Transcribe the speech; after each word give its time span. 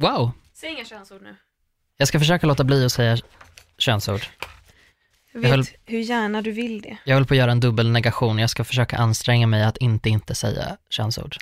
Wow, 0.00 0.30
Säg 0.54 0.70
inga 0.72 0.84
könsord 0.84 1.22
nu. 1.22 1.36
jag 1.96 2.08
ska 2.08 2.18
försöka 2.18 2.46
låta 2.46 2.64
bli 2.64 2.84
att 2.84 2.92
säga 2.92 3.18
könsord. 3.78 4.20
Jag 4.20 4.24
Jag 5.32 5.40
vet 5.40 5.50
höll- 5.50 5.66
hur 5.86 5.98
gärna 6.00 6.42
du 6.42 6.52
vill 6.52 6.80
det. 6.82 6.96
Jag 7.04 7.14
håller 7.16 7.26
på 7.26 7.34
att 7.34 7.38
göra 7.38 7.52
en 7.52 7.60
dubbelnegation, 7.60 8.38
jag 8.38 8.50
ska 8.50 8.64
försöka 8.64 8.96
anstränga 8.98 9.46
mig 9.46 9.62
att 9.64 9.76
inte 9.76 10.08
inte 10.08 10.34
säga 10.34 10.76
könsord. 10.90 11.36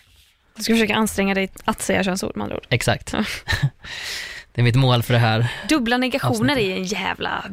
Du 0.57 0.63
ska 0.63 0.73
försöka 0.75 0.95
anstränga 0.95 1.35
dig 1.35 1.51
att 1.65 1.83
säga 1.83 2.05
könsord 2.05 2.37
med 2.37 2.45
andra 2.45 2.57
ord. 2.57 2.67
Exakt. 2.71 3.13
det 4.53 4.61
är 4.61 4.63
mitt 4.63 4.77
mål 4.77 5.03
för 5.03 5.13
det 5.15 5.21
här, 5.21 5.53
Dubbla 5.69 5.97
negationer 5.97 6.59
är 6.59 6.77
en 6.77 6.85
jävla... 6.85 7.45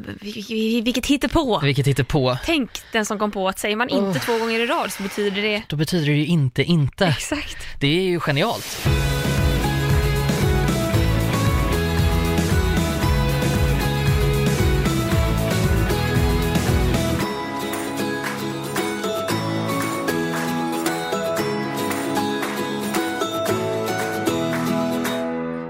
Vilket 0.83 1.05
hittepå. 1.05 1.59
vilket 1.59 1.87
hittar 1.87 2.03
på. 2.03 2.37
Tänk 2.45 2.69
den 2.91 3.05
som 3.05 3.19
kom 3.19 3.31
på 3.31 3.47
att 3.49 3.59
säger 3.59 3.75
man 3.75 3.89
inte 3.89 4.19
två 4.19 4.37
gånger 4.37 4.59
i 4.59 4.65
rad 4.65 4.91
så 4.91 5.03
betyder 5.03 5.41
det... 5.41 5.63
Då 5.67 5.75
betyder 5.75 6.05
det 6.05 6.17
ju 6.17 6.25
inte 6.25 6.63
inte. 6.63 7.05
Exakt. 7.07 7.57
Det 7.79 7.87
är 7.87 8.01
ju 8.03 8.19
genialt. 8.19 8.87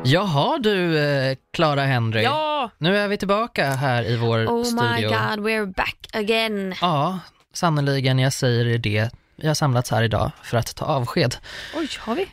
Jaha 0.06 0.58
du, 0.58 1.00
eh, 1.00 1.38
Clara 1.54 1.82
Henry. 1.86 2.24
Ja! 2.24 2.70
Nu 2.78 2.98
är 2.98 3.08
vi 3.08 3.18
tillbaka 3.18 3.70
här 3.72 4.04
i 4.04 4.16
vår 4.18 4.46
Oh 4.48 4.64
studio. 4.64 4.92
my 4.92 5.02
god, 5.04 5.46
we're 5.48 5.74
back 5.74 5.98
again. 6.14 6.76
Ja, 6.82 7.20
sannoliken. 7.54 8.20
Jag 8.20 8.34
säger 8.34 8.78
det. 8.78 9.10
Vi 9.36 9.48
har 9.48 9.54
samlats 9.56 9.92
här 9.92 10.04
idag 10.04 10.32
för 10.44 10.58
att 10.58 10.76
ta 10.76 10.86
avsked 10.86 11.36
Oj, 11.76 11.88
har 12.00 12.16
vi? 12.16 12.28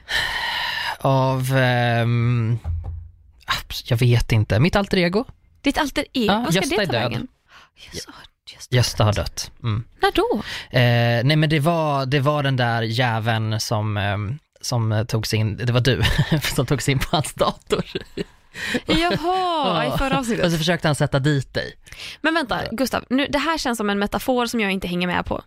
av, 0.99 1.57
ehm, 1.57 2.59
jag 3.85 3.97
vet 3.97 4.33
inte, 4.33 4.61
mitt 4.61 4.77
alter 4.77 4.97
ego. 4.97 5.25
Ditt 5.61 5.79
alter 5.79 6.05
ego, 6.13 6.33
Ja, 6.33 6.39
vad 6.45 6.55
ska 6.55 6.61
Gösta 6.63 6.77
det 6.77 6.83
är 6.83 6.87
ta 6.87 6.93
död. 6.93 7.03
vägen? 7.03 7.29
Gösta, 7.93 8.13
Gösta. 8.53 8.77
Gösta 8.77 9.05
har 9.05 9.13
dött. 9.13 9.51
Mm. 9.63 9.85
När 10.03 10.13
då? 10.13 10.43
Eh, 10.79 11.25
nej 11.25 11.37
men 11.37 11.49
det 11.51 11.61
var, 11.61 12.07
det 12.07 12.21
var 12.21 12.43
den 12.43 12.57
där 12.57 12.83
jäveln 12.83 13.61
som, 13.61 13.97
ehm, 13.97 14.39
som 14.63 14.93
eh, 14.93 15.05
tog 15.05 15.27
sig 15.27 15.39
in, 15.39 15.57
det 15.57 15.73
var 15.73 15.81
du 15.81 16.03
som 16.55 16.67
tog 16.67 16.83
sig 16.83 16.93
in 16.93 16.99
på 16.99 17.07
hans 17.11 17.35
dator. 17.35 17.85
Jaha, 18.87 19.87
i 19.87 19.99
förra 19.99 20.15
Och 20.15 20.19
avsnittet. 20.21 20.53
så 20.53 20.59
försökte 20.59 20.89
han 20.89 20.95
sätta 20.95 21.19
dit 21.19 21.55
dig. 21.55 21.75
Men 22.21 22.35
vänta, 22.35 22.61
Gustav, 22.73 23.05
nu, 23.11 23.27
det 23.27 23.39
här 23.39 23.59
känns 23.59 23.79
som 23.79 23.91
en 23.91 23.99
metafor 23.99 24.47
som 24.47 24.61
jag 24.61 24.73
inte 24.73 24.89
hänger 24.89 25.07
med 25.07 25.27
på. 25.27 25.43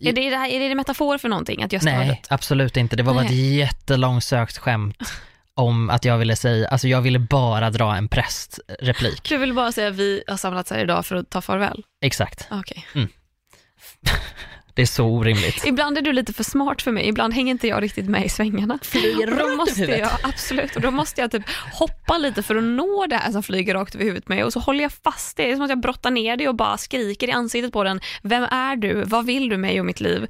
Är 0.00 0.12
det, 0.12 0.30
det 0.30 0.36
här, 0.36 0.48
är 0.48 0.60
det 0.60 0.66
en 0.66 0.76
metafor 0.76 1.18
för 1.18 1.28
någonting, 1.28 1.62
att 1.62 1.72
har 1.72 1.80
Nej, 1.82 2.08
dött? 2.08 2.26
absolut 2.30 2.76
inte. 2.76 2.96
Det 2.96 3.02
var 3.02 3.14
bara 3.14 3.24
ett 3.24 3.30
jättelångsökt 3.30 4.58
skämt 4.58 5.12
om 5.54 5.90
att 5.90 6.04
jag 6.04 6.18
ville 6.18 6.36
säga, 6.36 6.68
alltså 6.68 6.88
jag 6.88 7.00
ville 7.00 7.18
bara 7.18 7.70
dra 7.70 7.96
en 7.96 8.08
prästreplik. 8.08 9.28
Du 9.28 9.36
vill 9.36 9.54
bara 9.54 9.72
säga 9.72 9.88
att 9.88 9.96
vi 9.96 10.22
har 10.26 10.36
samlats 10.36 10.70
här 10.70 10.78
idag 10.78 11.06
för 11.06 11.16
att 11.16 11.30
ta 11.30 11.40
farväl? 11.40 11.84
Exakt. 12.02 12.48
Okej. 12.50 12.86
Det 14.78 14.82
är 14.82 14.86
så 14.86 15.04
orimligt. 15.04 15.66
Ibland 15.66 15.98
är 15.98 16.02
du 16.02 16.12
lite 16.12 16.32
för 16.32 16.44
smart 16.44 16.82
för 16.82 16.92
mig, 16.92 17.08
ibland 17.08 17.34
hänger 17.34 17.50
inte 17.50 17.68
jag 17.68 17.82
riktigt 17.82 18.08
med 18.08 18.24
i 18.24 18.28
svängarna. 18.28 18.78
Flyger 18.82 19.30
Och 19.30 19.36
då 19.36 19.44
rakt 19.44 19.56
måste 19.56 19.82
över 19.82 19.92
huvudet. 19.92 20.10
jag, 20.22 20.30
absolut, 20.30 20.76
och 20.76 20.82
då 20.82 20.90
måste 20.90 21.20
jag 21.20 21.30
typ 21.30 21.42
hoppa 21.72 22.18
lite 22.18 22.42
för 22.42 22.56
att 22.56 22.64
nå 22.64 23.06
det 23.08 23.16
här 23.16 23.32
som 23.32 23.42
flyger 23.42 23.74
rakt 23.74 23.94
över 23.94 24.04
huvudet 24.04 24.28
med 24.28 24.44
och 24.44 24.52
så 24.52 24.60
håller 24.60 24.82
jag 24.82 24.92
fast 24.92 25.36
det. 25.36 25.42
Det 25.42 25.50
är 25.50 25.54
som 25.54 25.64
att 25.64 25.70
jag 25.70 25.80
brottar 25.80 26.10
ner 26.10 26.36
det 26.36 26.48
och 26.48 26.54
bara 26.54 26.78
skriker 26.78 27.28
i 27.28 27.32
ansiktet 27.32 27.72
på 27.72 27.84
den. 27.84 28.00
Vem 28.22 28.42
är 28.42 28.76
du? 28.76 29.02
Vad 29.04 29.26
vill 29.26 29.48
du 29.48 29.56
mig 29.56 29.80
och 29.80 29.86
mitt 29.86 30.00
liv? 30.00 30.26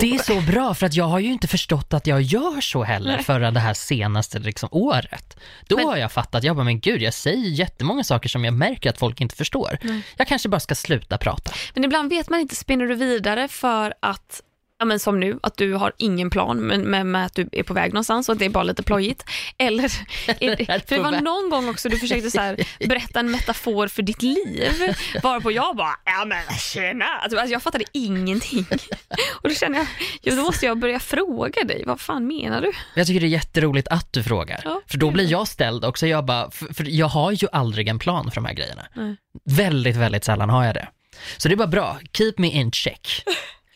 Det 0.00 0.10
är 0.14 0.18
så 0.18 0.40
bra 0.40 0.74
för 0.74 0.86
att 0.86 0.94
jag 0.94 1.04
har 1.04 1.18
ju 1.18 1.32
inte 1.32 1.48
förstått 1.48 1.94
att 1.94 2.06
jag 2.06 2.22
gör 2.22 2.60
så 2.60 2.82
heller 2.82 3.14
Nej. 3.16 3.24
förrän 3.24 3.54
det 3.54 3.60
här 3.60 3.74
senaste 3.74 4.38
liksom, 4.38 4.68
året. 4.72 5.36
Då 5.66 5.76
Men- 5.76 5.86
har 5.86 5.96
jag 5.96 6.12
fattat, 6.12 6.44
jag 6.44 6.56
bara 6.56 6.64
men 6.64 6.80
gud 6.80 7.02
jag 7.02 7.14
säger 7.14 7.48
jättemånga 7.50 8.04
saker 8.04 8.28
som 8.28 8.44
jag 8.44 8.54
märker 8.54 8.90
att 8.90 8.98
folk 8.98 9.20
inte 9.20 9.36
förstår. 9.36 9.78
Jag 10.16 10.26
kanske 10.26 10.48
bara 10.48 10.60
ska 10.60 10.74
sluta 10.74 11.18
prata. 11.18 11.52
Men 11.74 11.84
ibland 11.84 12.10
vet 12.10 12.28
man 12.30 12.40
inte, 12.40 12.56
spinner 12.56 12.86
du 12.86 12.94
vidare 12.94 13.48
för 13.48 13.94
att 14.00 14.42
Ja, 14.80 14.86
men 14.86 15.00
som 15.00 15.20
nu, 15.20 15.38
att 15.42 15.56
du 15.56 15.74
har 15.74 15.92
ingen 15.96 16.30
plan 16.30 16.66
med, 16.66 16.80
med, 16.80 17.06
med 17.06 17.26
att 17.26 17.34
du 17.34 17.48
är 17.52 17.62
på 17.62 17.74
väg 17.74 17.92
någonstans 17.92 18.28
och 18.28 18.32
att 18.32 18.38
det 18.38 18.44
är 18.44 18.50
bara 18.50 18.64
lite 18.64 18.82
plojigt. 18.82 19.24
Eller, 19.58 19.82
det, 20.56 20.88
för 20.88 20.96
det 20.96 21.02
var 21.02 21.20
någon 21.20 21.50
gång 21.50 21.68
också 21.68 21.88
du 21.88 21.98
försökte 21.98 22.30
så 22.30 22.40
här, 22.40 22.64
berätta 22.88 23.20
en 23.20 23.30
metafor 23.30 23.88
för 23.88 24.02
ditt 24.02 24.22
liv, 24.22 24.94
varpå 25.22 25.52
jag 25.52 25.76
bara, 25.76 25.96
ja 26.04 26.24
men 26.24 26.42
tjena, 26.58 27.04
alltså, 27.04 27.38
alltså, 27.38 27.52
jag 27.52 27.62
fattade 27.62 27.84
ingenting. 27.92 28.66
Och 29.42 29.48
då 29.48 29.54
känner 29.54 29.78
jag, 29.78 29.86
jo, 30.22 30.36
då 30.36 30.42
måste 30.42 30.66
jag 30.66 30.78
börja 30.78 31.00
fråga 31.00 31.64
dig, 31.64 31.82
vad 31.86 32.00
fan 32.00 32.26
menar 32.26 32.60
du? 32.60 32.72
Jag 32.94 33.06
tycker 33.06 33.20
det 33.20 33.26
är 33.26 33.28
jätteroligt 33.28 33.88
att 33.88 34.12
du 34.12 34.22
frågar. 34.22 34.60
Ja, 34.64 34.82
för 34.86 34.98
då 34.98 35.10
blir 35.10 35.30
jag 35.30 35.48
ställd 35.48 35.84
också. 35.84 36.06
Jag 36.06 36.24
bara, 36.24 36.50
för, 36.50 36.74
för 36.74 36.84
jag 36.88 37.08
har 37.08 37.32
ju 37.32 37.48
aldrig 37.52 37.88
en 37.88 37.98
plan 37.98 38.30
för 38.30 38.34
de 38.34 38.44
här 38.44 38.54
grejerna. 38.54 38.86
Nej. 38.94 39.16
Väldigt, 39.44 39.96
väldigt 39.96 40.24
sällan 40.24 40.50
har 40.50 40.64
jag 40.64 40.74
det. 40.74 40.88
Så 41.36 41.48
det 41.48 41.54
är 41.54 41.56
bara 41.56 41.68
bra. 41.68 41.98
Keep 42.12 42.34
me 42.36 42.48
in 42.48 42.72
check. 42.72 43.24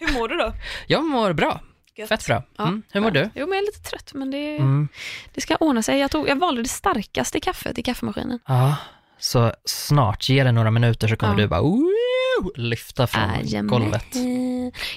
Hur 0.06 0.18
mår 0.18 0.28
du 0.28 0.36
då? 0.36 0.52
Jag 0.86 1.04
mår 1.04 1.32
bra. 1.32 1.60
Gött. 1.96 2.08
Fett 2.08 2.26
bra. 2.26 2.42
Ja, 2.56 2.64
Mm. 2.64 2.82
Hur 2.92 3.00
mår 3.00 3.10
du? 3.10 3.30
Jo, 3.34 3.46
men 3.46 3.48
jag 3.48 3.62
är 3.62 3.66
lite 3.66 3.90
trött, 3.90 4.10
men 4.14 4.30
det, 4.30 4.56
Mm. 4.56 4.88
det 5.34 5.40
ska 5.40 5.56
ordna 5.56 5.82
sig. 5.82 5.98
Jag, 5.98 6.10
tog, 6.10 6.28
jag 6.28 6.36
valde 6.36 6.62
det 6.62 6.68
starkaste 6.68 7.40
kaffet 7.40 7.78
i 7.78 7.82
kaffemaskinen. 7.82 8.38
Ja, 8.46 8.76
så 9.18 9.52
snart, 9.64 10.28
ge 10.28 10.44
det 10.44 10.52
några 10.52 10.70
minuter 10.70 11.08
så 11.08 11.16
kommer 11.16 11.32
Ja. 11.34 11.40
du 11.40 11.46
bara 11.46 11.60
woo, 11.62 11.90
lyfta 12.56 13.06
från 13.06 13.22
Jajamän. 13.44 13.66
golvet. 13.80 14.06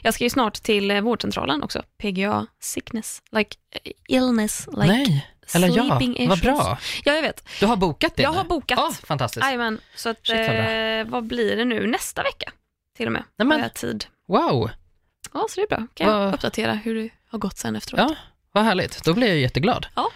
Jag 0.03 0.13
ska 0.13 0.23
ju 0.23 0.29
snart 0.29 0.53
till 0.53 0.91
eh, 0.91 1.01
vårdcentralen 1.01 1.63
också. 1.63 1.84
PGA 2.01 2.46
sickness, 2.59 3.22
like 3.31 3.57
eh, 3.84 3.91
illness, 4.07 4.67
like 4.72 4.88
Nej, 4.88 5.28
eller 5.56 5.67
ja, 5.67 5.73
sleeping 5.73 6.28
vad 6.29 6.38
issues. 6.38 6.41
bra. 6.41 6.78
Ja, 7.06 7.13
jag 7.13 7.22
vet. 7.22 7.50
Du 7.59 7.66
har 7.66 7.75
bokat 7.75 8.16
det 8.16 8.23
Jag 8.23 8.31
nu? 8.31 8.38
har 8.38 8.46
bokat. 8.46 8.79
Ja, 8.79 8.91
fantastiskt. 9.07 9.46
Jajamän, 9.46 9.79
så 9.96 10.09
att, 10.09 10.28
Shit, 10.28 10.38
vad 10.38 11.00
eh, 11.00 11.06
vad 11.07 11.23
blir 11.28 11.56
det 11.57 11.66
nu? 11.66 11.88
Nästa 11.88 12.23
vecka 12.23 12.51
till 12.97 13.06
och 13.06 13.12
med. 13.12 13.23
Nej, 13.38 13.47
men- 13.47 13.59
Har 13.59 13.66
jag 13.66 13.73
tid. 13.73 14.06
Wow, 14.28 14.69
Ja, 15.33 15.45
så 15.50 15.55
det 15.59 15.61
är 15.61 15.67
bra. 15.78 15.88
Kan 15.94 16.07
jag 16.07 16.19
Vad- 16.19 16.33
uppdatera 16.33 16.73
hur 16.73 16.95
det 16.95 17.09
har 17.29 17.39
gått 17.39 17.57
sen 17.57 17.75
efteråt. 17.75 18.00
ja, 18.00 18.16
vad 18.51 18.63
härligt. 18.63 19.03
Då 19.03 19.13
blir 19.13 19.28
jag 19.28 19.38
jätteglad. 19.38 19.88
Ja. 19.95 20.09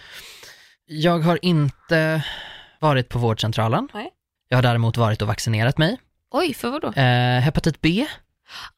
Jag 0.85 1.19
har 1.19 1.39
inte 1.41 2.23
varit 2.79 3.09
på 3.09 3.19
vårdcentralen. 3.19 3.87
Nej. 3.93 4.09
Jag 4.47 4.57
har 4.57 4.61
däremot 4.63 4.97
varit 4.97 5.21
och 5.21 5.27
vaccinerat 5.27 5.77
mig. 5.77 5.97
Oj, 6.31 6.53
för 6.53 6.69
vad 6.69 6.81
då? 6.81 6.87
Eh, 6.87 7.39
hepatit 7.41 7.81
B? 7.81 8.07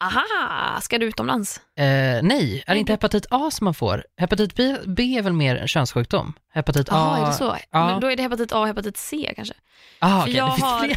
Aha, 0.00 0.80
ska 0.80 0.98
du 0.98 1.06
utomlands? 1.06 1.60
Eh, 1.76 1.84
nej, 2.22 2.64
är 2.66 2.74
det 2.74 2.80
inte 2.80 2.92
hepatit 2.92 3.26
A 3.30 3.50
som 3.50 3.64
man 3.64 3.74
får? 3.74 4.04
Hepatit 4.18 4.54
B, 4.54 4.76
B 4.86 5.02
är 5.18 5.22
väl 5.22 5.32
mer 5.32 5.56
en 5.56 5.68
könssjukdom? 5.68 6.32
Hepatit 6.52 6.88
A? 6.88 6.92
Jaha, 6.94 7.18
är 7.18 7.26
det 7.26 7.32
så? 7.32 7.56
Ja. 7.70 7.86
Men 7.86 8.00
då 8.00 8.10
är 8.10 8.16
det 8.16 8.22
hepatit 8.22 8.52
A 8.52 8.58
och 8.60 8.66
hepatit 8.66 8.96
C 8.96 9.32
kanske? 9.36 9.54
Ah, 9.98 10.22
okej, 10.22 10.34
jag 10.36 10.44
har-. 10.46 10.90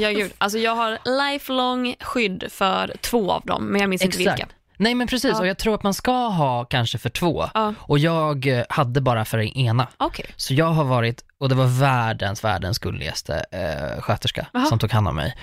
Ja, 0.00 0.10
gud. 0.10 0.32
Alltså 0.38 0.58
jag 0.58 0.74
har 0.74 0.98
lifelong 1.32 1.94
skydd 2.00 2.44
för 2.50 2.92
två 3.00 3.32
av 3.32 3.42
dem, 3.46 3.64
men 3.66 3.80
jag 3.80 3.90
minns 3.90 4.02
inte 4.02 4.18
Exakt. 4.22 4.38
vilka. 4.40 4.52
Nej 4.82 4.94
men 4.94 5.06
precis, 5.06 5.30
Ja. 5.32 5.38
och 5.40 5.46
jag 5.46 5.58
tror 5.58 5.74
att 5.74 5.82
man 5.82 5.94
ska 5.94 6.12
ha 6.12 6.64
kanske 6.64 6.98
för 6.98 7.08
två. 7.10 7.48
Ja. 7.54 7.74
Och 7.78 7.98
jag 7.98 8.46
eh, 8.46 8.64
hade 8.68 9.00
bara 9.00 9.24
för 9.24 9.38
den 9.38 9.46
ena. 9.48 9.88
Okej. 9.96 10.26
Så 10.36 10.54
jag 10.54 10.66
har 10.66 10.84
varit, 10.84 11.24
och 11.38 11.48
det 11.48 11.54
var 11.54 11.66
världens, 11.80 12.44
världens 12.44 12.78
gulligaste 12.78 13.44
eh, 13.50 14.00
sköterska 14.02 14.46
Aha. 14.54 14.66
som 14.66 14.78
tog 14.78 14.90
hand 14.92 15.08
om 15.08 15.16
mig. 15.16 15.34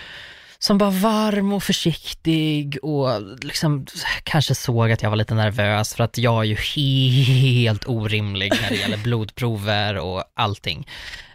Som 0.62 0.78
var 0.78 0.92
varm 0.92 1.54
och 1.54 1.64
försiktig 1.64 2.78
och 2.84 3.22
liksom 3.42 3.86
kanske 4.24 4.56
såg 4.56 4.92
att 4.92 5.02
jag 5.04 5.10
var 5.10 5.18
lite 5.18 5.34
nervös 5.36 5.96
för 5.96 6.04
att 6.04 6.18
jag 6.18 6.40
är 6.40 6.44
ju 6.48 6.56
helt 6.56 7.88
orimlig 7.88 8.54
när 8.62 8.70
det 8.70 8.76
gäller 8.76 8.98
blodprover 9.04 9.98
och 9.98 10.24
allting. 10.36 10.88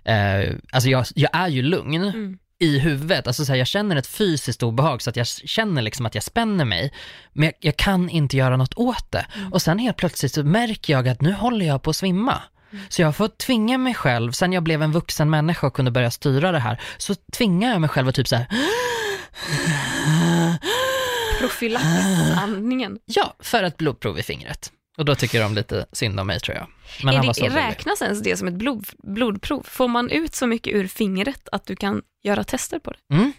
Eh, 0.05 0.55
alltså 0.73 0.89
jag, 0.89 1.05
jag 1.15 1.31
är 1.33 1.49
ju 1.49 1.63
lugn 1.63 2.03
Mm. 2.05 2.39
I 2.59 2.79
huvudet, 2.79 3.27
alltså 3.27 3.45
så 3.45 3.53
här, 3.53 3.59
jag 3.59 3.67
känner 3.67 3.97
ett 3.97 4.07
fysiskt 4.07 4.63
obehag 4.63 5.03
så 5.03 5.11
att 5.11 5.17
jag 5.17 5.27
känner 5.27 5.83
liksom 5.83 6.07
att 6.07 6.15
jag 6.15 6.25
spänner 6.25 6.65
mig, 6.65 6.93
men 7.33 7.45
jag, 7.45 7.55
jag 7.61 7.77
kan 7.77 8.09
inte 8.09 8.37
göra 8.37 8.57
något 8.57 8.75
åt 8.75 9.13
det. 9.13 9.27
Och 9.53 9.63
sen 9.63 9.79
helt 9.79 9.97
plötsligt 9.97 10.33
så 10.33 10.45
märker 10.45 10.93
jag 10.93 11.09
att 11.09 11.21
nu 11.21 11.33
håller 11.33 11.67
jag 11.67 11.83
på 11.83 11.91
att 11.91 11.97
svimma. 11.97 12.43
Så 12.89 13.03
jag 13.03 13.17
får 13.17 13.29
tvinga 13.29 13.79
mig 13.79 13.95
själv, 13.95 14.33
sen 14.33 14.53
jag 14.53 14.63
blev 14.63 14.83
en 14.83 14.93
vuxen 14.93 15.31
människa 15.31 15.67
och 15.67 15.75
kunde 15.75 15.91
börja 15.91 16.11
styra 16.11 16.53
det 16.53 16.59
här, 16.59 16.81
så 16.99 17.15
tvingar 17.33 17.73
jag 17.73 17.81
mig 17.81 17.91
själv 17.91 18.09
att 18.09 18.15
typ 18.15 18.29
så 18.29 18.37
här, 18.37 18.47
Profylaxandningen. 21.41 22.99
ja, 23.05 23.35
för 23.41 23.63
ett 23.63 23.77
blodprov 23.77 24.19
i 24.19 24.23
fingret. 24.23 24.73
Och 24.97 25.05
då 25.05 25.15
tycker 25.15 25.43
de 25.43 25.55
lite 25.55 25.87
synd 25.93 26.21
om 26.21 26.27
mig 26.27 26.41
tror 26.41 26.57
jag. 26.57 26.67
Men 27.03 27.15
han 27.15 27.27
var 27.27 27.35
det, 27.35 27.41
så 27.41 27.57
räknas 27.57 28.03
ens 28.03 28.23
det 28.23 28.37
som 28.37 28.49
ett 28.49 28.55
blod, 28.55 28.87
blodprov? 28.99 29.63
Får 29.69 29.89
man 29.89 30.11
ut 30.11 30.35
så 30.35 30.47
mycket 30.47 30.75
ur 30.75 30.87
fingret 30.87 31.49
att 31.53 31.67
du 31.67 31.77
kan 31.77 32.03
göra 32.23 32.45
tester 32.45 32.79
på 32.79 32.91
det? 32.91 33.15
Mm. 33.15 33.33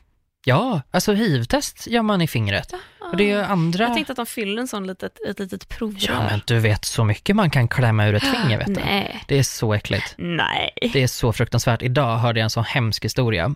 Ja, 0.48 0.82
alltså 0.92 1.14
hiv-test 1.14 1.88
gör 1.88 2.02
man 2.02 2.22
i 2.22 2.28
fingret. 2.28 2.74
Och 3.12 3.18
det 3.18 3.32
är 3.32 3.44
andra... 3.44 3.84
Jag 3.84 3.94
tänkte 3.94 4.12
att 4.12 4.18
de 4.18 4.26
fyller 4.26 4.62
en 4.62 4.68
sån 4.68 4.88
litet, 4.88 5.20
ett 5.30 5.40
litet 5.40 5.70
provrör. 5.70 6.14
Ja, 6.14 6.28
men 6.30 6.42
du 6.48 6.60
vet 6.60 6.86
så 6.86 7.04
mycket 7.04 7.36
man 7.36 7.50
kan 7.50 7.68
klämma 7.68 8.08
ur 8.08 8.16
ett 8.16 8.24
finger 8.24 8.58
vet 8.58 8.68
du. 8.68 8.74
Nej. 8.86 9.24
Det 9.28 9.40
är 9.40 9.44
så 9.44 9.74
äckligt. 9.74 10.16
Nej. 10.18 10.74
Det 10.94 11.04
är 11.04 11.08
så 11.08 11.34
fruktansvärt. 11.34 11.82
Idag 11.82 12.18
hörde 12.18 12.40
jag 12.40 12.44
en 12.44 12.50
sån 12.50 12.64
hemsk 12.64 13.06
historia. 13.06 13.56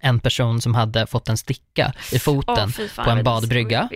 En 0.00 0.20
person 0.20 0.60
som 0.60 0.74
hade 0.74 1.06
fått 1.06 1.28
en 1.28 1.36
sticka 1.36 1.92
i 2.12 2.18
foten 2.18 2.72
fy 2.72 2.88
fan, 2.88 3.04
på 3.04 3.10
en 3.10 3.24
badbrygga. 3.24 3.88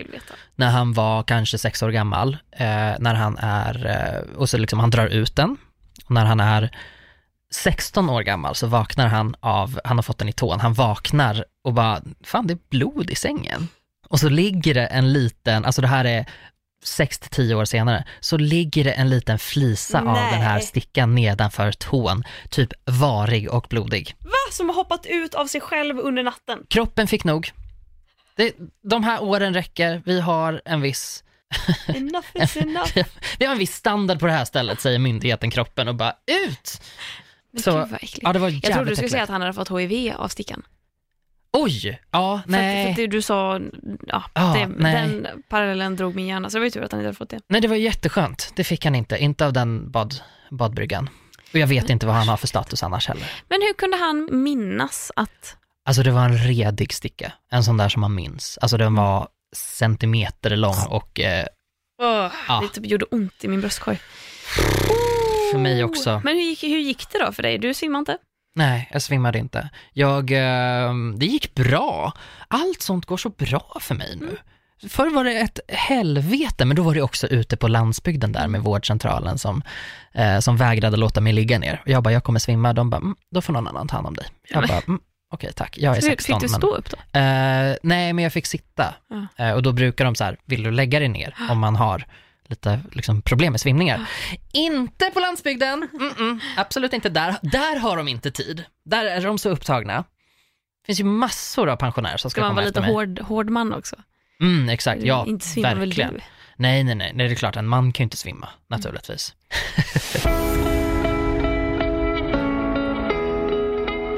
när 0.55 0.69
han 0.69 0.93
var 0.93 1.23
kanske 1.23 1.57
sex 1.57 1.83
år 1.83 1.89
gammal. 1.89 2.37
Eh, 2.51 2.93
när 2.99 3.13
han 3.13 3.37
är, 3.37 3.85
eh, 3.85 4.37
och 4.37 4.49
så 4.49 4.57
liksom 4.57 4.79
han 4.79 4.89
drar 4.89 5.07
ut 5.07 5.35
den. 5.35 5.57
Och 6.05 6.11
när 6.11 6.25
han 6.25 6.39
är 6.39 6.71
16 7.51 8.09
år 8.09 8.21
gammal 8.21 8.55
så 8.55 8.67
vaknar 8.67 9.07
han 9.07 9.35
av, 9.39 9.79
han 9.83 9.97
har 9.97 10.03
fått 10.03 10.17
den 10.17 10.29
i 10.29 10.33
tån, 10.33 10.59
han 10.59 10.73
vaknar 10.73 11.45
och 11.63 11.73
bara, 11.73 12.01
fan 12.23 12.47
det 12.47 12.53
är 12.53 12.59
blod 12.69 13.09
i 13.09 13.15
sängen. 13.15 13.67
Och 14.09 14.19
så 14.19 14.29
ligger 14.29 14.73
det 14.73 14.85
en 14.85 15.13
liten, 15.13 15.65
alltså 15.65 15.81
det 15.81 15.87
här 15.87 16.05
är 16.05 16.25
6-10 16.85 17.53
år 17.53 17.65
senare, 17.65 18.03
så 18.19 18.37
ligger 18.37 18.83
det 18.83 18.91
en 18.91 19.09
liten 19.09 19.39
flisa 19.39 19.99
av 19.99 20.05
Nej. 20.05 20.31
den 20.33 20.41
här 20.41 20.59
stickan 20.59 21.15
nedanför 21.15 21.71
tån, 21.71 22.23
typ 22.49 22.69
varig 22.85 23.49
och 23.51 23.65
blodig. 23.69 24.15
Va? 24.19 24.31
Som 24.51 24.69
har 24.69 24.75
hoppat 24.75 25.05
ut 25.05 25.33
av 25.33 25.45
sig 25.45 25.61
själv 25.61 25.99
under 25.99 26.23
natten? 26.23 26.59
Kroppen 26.69 27.07
fick 27.07 27.23
nog. 27.23 27.51
Det, 28.35 28.53
de 28.89 29.03
här 29.03 29.23
åren 29.23 29.53
räcker, 29.53 30.01
vi 30.05 30.19
har 30.21 30.61
en 30.65 30.81
viss 30.81 31.23
Enough 31.87 32.27
is 32.33 32.57
enough. 32.57 32.97
vi 33.39 33.45
har 33.45 33.53
en 33.53 33.59
viss 33.59 33.75
standard 33.75 34.19
på 34.19 34.25
det 34.25 34.31
här 34.31 34.45
stället, 34.45 34.81
säger 34.81 34.99
myndigheten 34.99 35.51
kroppen 35.51 35.87
och 35.87 35.95
bara 35.95 36.13
ut! 36.45 36.81
Men 37.53 37.63
Så- 37.63 37.71
gud 37.71 37.79
vad 37.89 37.93
äckligt. 37.93 38.19
Ja, 38.21 38.33
det 38.33 38.39
var 38.39 38.49
jag 38.49 38.61
trodde 38.63 38.79
du 38.79 38.83
skulle 38.85 38.91
äckligt. 38.93 39.11
säga 39.11 39.23
att 39.23 39.29
han 39.29 39.41
hade 39.41 39.53
fått 39.53 39.69
HIV 39.79 40.13
av 40.17 40.27
stickan. 40.27 40.63
Oj! 41.57 42.01
Ja, 42.11 42.41
För, 42.45 42.49
att, 42.49 42.55
för 42.55 42.61
nej. 42.61 43.03
att 43.05 43.11
du 43.11 43.21
sa, 43.21 43.59
ja, 44.07 44.23
Ja, 44.33 44.41
det, 44.57 44.67
nej. 44.77 44.93
den 45.07 45.27
parallellen 45.49 45.95
drog 45.95 46.15
min 46.15 46.27
hjärna, 46.27 46.49
så 46.49 46.57
det 46.57 46.59
var 46.59 46.65
ju 46.65 46.71
tur 46.71 46.83
att 46.83 46.91
han 46.91 47.01
inte 47.01 47.07
hade 47.07 47.17
fått 47.17 47.29
det. 47.29 47.39
Nej, 47.47 47.61
det 47.61 47.67
var 47.67 47.75
jätteskönt. 47.75 48.51
Det 48.55 48.63
fick 48.63 48.85
han 48.85 48.95
inte, 48.95 49.17
inte 49.17 49.45
av 49.45 49.53
den 49.53 49.91
bad, 49.91 50.15
badbryggan. 50.49 51.09
Och 51.53 51.59
jag 51.59 51.67
vet 51.67 51.89
inte 51.89 52.05
vad 52.05 52.15
han 52.15 52.27
har 52.27 52.37
för 52.37 52.47
status 52.47 52.83
annars 52.83 53.07
heller. 53.07 53.31
Men 53.49 53.61
hur 53.61 53.73
kunde 53.73 53.97
han 53.97 54.29
minnas 54.43 55.11
att... 55.15 55.55
Alltså 55.85 56.03
det 56.03 56.11
var 56.11 56.25
en 56.25 56.37
redig 56.37 56.93
sticka, 56.93 57.31
en 57.51 57.63
sån 57.63 57.77
där 57.77 57.89
som 57.89 58.01
man 58.01 58.15
minns. 58.15 58.57
Alltså 58.61 58.77
den 58.77 58.95
var 58.95 59.27
centimeter 59.55 60.55
lång 60.55 60.75
och 60.89 61.19
eh, 61.19 61.45
Ja. 62.01 62.31
Det 62.61 62.67
typ 62.67 62.85
gjorde 62.91 63.05
ont 63.05 63.43
i 63.43 63.47
min 63.47 63.61
bröstkorg. 63.61 63.99
för 65.51 65.57
mig 65.57 65.83
också. 65.83 66.21
Men 66.23 66.35
hur 66.35 66.43
gick, 66.43 66.63
hur 66.63 66.79
gick 66.79 67.09
det 67.11 67.19
då 67.25 67.31
för 67.31 67.43
dig? 67.43 67.57
Du 67.57 67.73
svimmade 67.73 67.99
inte? 67.99 68.17
Nej, 68.55 68.89
jag 68.91 69.01
svimmade 69.01 69.39
inte. 69.39 69.69
Jag, 69.93 70.31
eh, 70.31 70.93
det 71.17 71.25
gick 71.25 71.55
bra. 71.55 72.13
Allt 72.47 72.81
sånt 72.81 73.05
går 73.05 73.17
så 73.17 73.29
bra 73.29 73.77
för 73.81 73.95
mig 73.95 74.15
nu. 74.15 74.37
Förr 74.89 75.09
var 75.09 75.23
det 75.23 75.39
ett 75.39 75.59
helvete, 75.67 76.65
men 76.65 76.75
då 76.75 76.83
var 76.83 76.93
det 76.95 77.01
också 77.01 77.27
ute 77.27 77.57
på 77.57 77.67
landsbygden 77.67 78.31
där 78.31 78.47
med 78.47 78.61
vårdcentralen 78.61 79.37
som, 79.37 79.61
eh, 80.13 80.39
som 80.39 80.57
vägrade 80.57 80.97
låta 80.97 81.21
mig 81.21 81.33
ligga 81.33 81.59
ner. 81.59 81.81
Jag 81.85 82.03
bara, 82.03 82.13
jag 82.13 82.23
kommer 82.23 82.39
svimma. 82.39 82.73
De 82.73 82.89
bara, 82.89 82.97
mm, 82.97 83.15
då 83.31 83.41
får 83.41 83.53
någon 83.53 83.67
annan 83.67 83.87
ta 83.87 83.95
hand 83.95 84.07
om 84.07 84.13
dig. 84.13 84.25
Jag 84.49 84.67
bara, 84.67 84.77
mm, 84.87 84.99
okej 85.33 85.53
tack, 85.55 85.77
jag 85.77 85.97
är 85.97 86.01
Fick 86.01 86.09
16. 86.21 86.39
du 86.39 86.43
men- 86.43 86.49
stå 86.49 86.75
upp 86.75 86.89
då? 86.89 87.19
Eh, 87.19 87.75
nej, 87.83 88.13
men 88.13 88.19
jag 88.19 88.33
fick 88.33 88.45
sitta. 88.45 88.93
Ja. 89.09 89.45
Eh, 89.45 89.53
och 89.53 89.63
då 89.63 89.71
brukar 89.71 90.05
de 90.05 90.15
så 90.15 90.23
här, 90.23 90.37
vill 90.45 90.63
du 90.63 90.71
lägga 90.71 90.99
dig 90.99 91.07
ner 91.07 91.35
om 91.49 91.59
man 91.59 91.75
har 91.75 92.05
lite 92.49 92.79
liksom, 92.91 93.21
problem 93.21 93.53
med 93.53 93.61
svimningar? 93.61 94.09
Inte 94.53 95.09
på 95.13 95.19
landsbygden, 95.19 95.87
Mm-mm, 95.93 96.39
absolut 96.57 96.93
inte 96.93 97.09
där. 97.09 97.35
Där 97.41 97.79
har 97.79 97.97
de 97.97 98.07
inte 98.07 98.31
tid. 98.31 98.63
Där 98.85 99.05
är 99.05 99.21
de 99.21 99.37
så 99.37 99.49
upptagna. 99.49 99.93
Det 99.97 100.85
finns 100.85 100.99
ju 100.99 101.03
massor 101.03 101.69
av 101.69 101.75
pensionärer 101.75 102.17
som 102.17 102.31
ska, 102.31 102.39
Ska 102.39 102.41
man 102.41 102.49
komma 102.49 102.61
vara 102.61 102.67
efter 102.67 102.81
lite 102.81 102.93
mig. 102.93 102.95
hård, 102.95 103.19
hård 103.19 103.49
man 103.49 103.73
också? 103.73 103.95
Mm, 104.41 104.69
exakt, 104.69 105.03
ja, 105.03 105.25
inte 105.27 105.47
svimmar 105.47 105.75
väl 105.75 105.79
verkligen. 105.89 106.13
du? 106.13 106.19
Nej, 106.55 106.83
nej, 106.83 106.95
nej, 106.95 107.11
nej, 107.15 107.27
det 107.27 107.33
är 107.33 107.35
klart, 107.35 107.55
en 107.55 107.67
man 107.67 107.91
kan 107.91 108.03
ju 108.03 108.05
inte 108.05 108.17
svimma, 108.17 108.49
naturligtvis. 108.67 109.35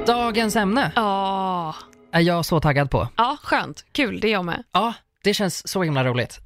Dagens 0.07 0.55
ämne 0.55 0.91
Ja, 0.95 1.75
är 2.11 2.19
jag 2.21 2.45
så 2.45 2.59
taggad 2.59 2.91
på. 2.91 3.07
ja 3.17 3.37
skönt. 3.43 3.85
Kul, 3.91 4.19
det 4.19 4.27
är 4.27 4.31
jag 4.31 4.45
med. 4.45 4.63
Ja, 4.71 4.93
det 5.23 5.33
känns 5.33 5.67
så 5.67 5.83
himla 5.83 6.03
roligt. 6.03 6.39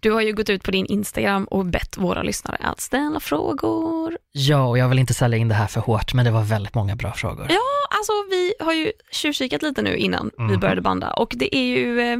Du 0.00 0.10
har 0.12 0.20
ju 0.20 0.32
gått 0.32 0.50
ut 0.50 0.62
på 0.62 0.70
din 0.70 0.86
Instagram 0.86 1.44
och 1.44 1.66
bett 1.66 1.96
våra 1.98 2.22
lyssnare 2.22 2.56
att 2.60 2.80
ställa 2.80 3.20
frågor. 3.20 4.18
Ja, 4.32 4.66
och 4.66 4.78
jag 4.78 4.88
vill 4.88 4.98
inte 4.98 5.14
sälja 5.14 5.38
in 5.38 5.48
det 5.48 5.54
här 5.54 5.66
för 5.66 5.80
hårt, 5.80 6.14
men 6.14 6.24
det 6.24 6.30
var 6.30 6.42
väldigt 6.42 6.74
många 6.74 6.96
bra 6.96 7.12
frågor. 7.12 7.46
Ja, 7.50 7.60
alltså 7.98 8.12
vi 8.30 8.54
har 8.60 8.72
ju 8.72 8.92
tjuvkikat 9.12 9.62
lite 9.62 9.82
nu 9.82 9.96
innan 9.96 10.30
vi 10.38 10.42
Mhm. 10.44 10.60
började 10.60 10.80
banda 10.80 11.10
och 11.12 11.32
det 11.36 11.56
är 11.56 11.64
ju 11.64 12.00
eh, 12.00 12.18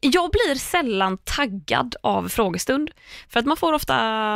jag 0.00 0.30
blir 0.30 0.54
sällan 0.54 1.18
taggad 1.24 1.96
av 2.02 2.28
frågestund 2.28 2.90
för 3.28 3.40
att 3.40 3.46
man 3.46 3.56
får 3.56 3.72
ofta 3.72 3.94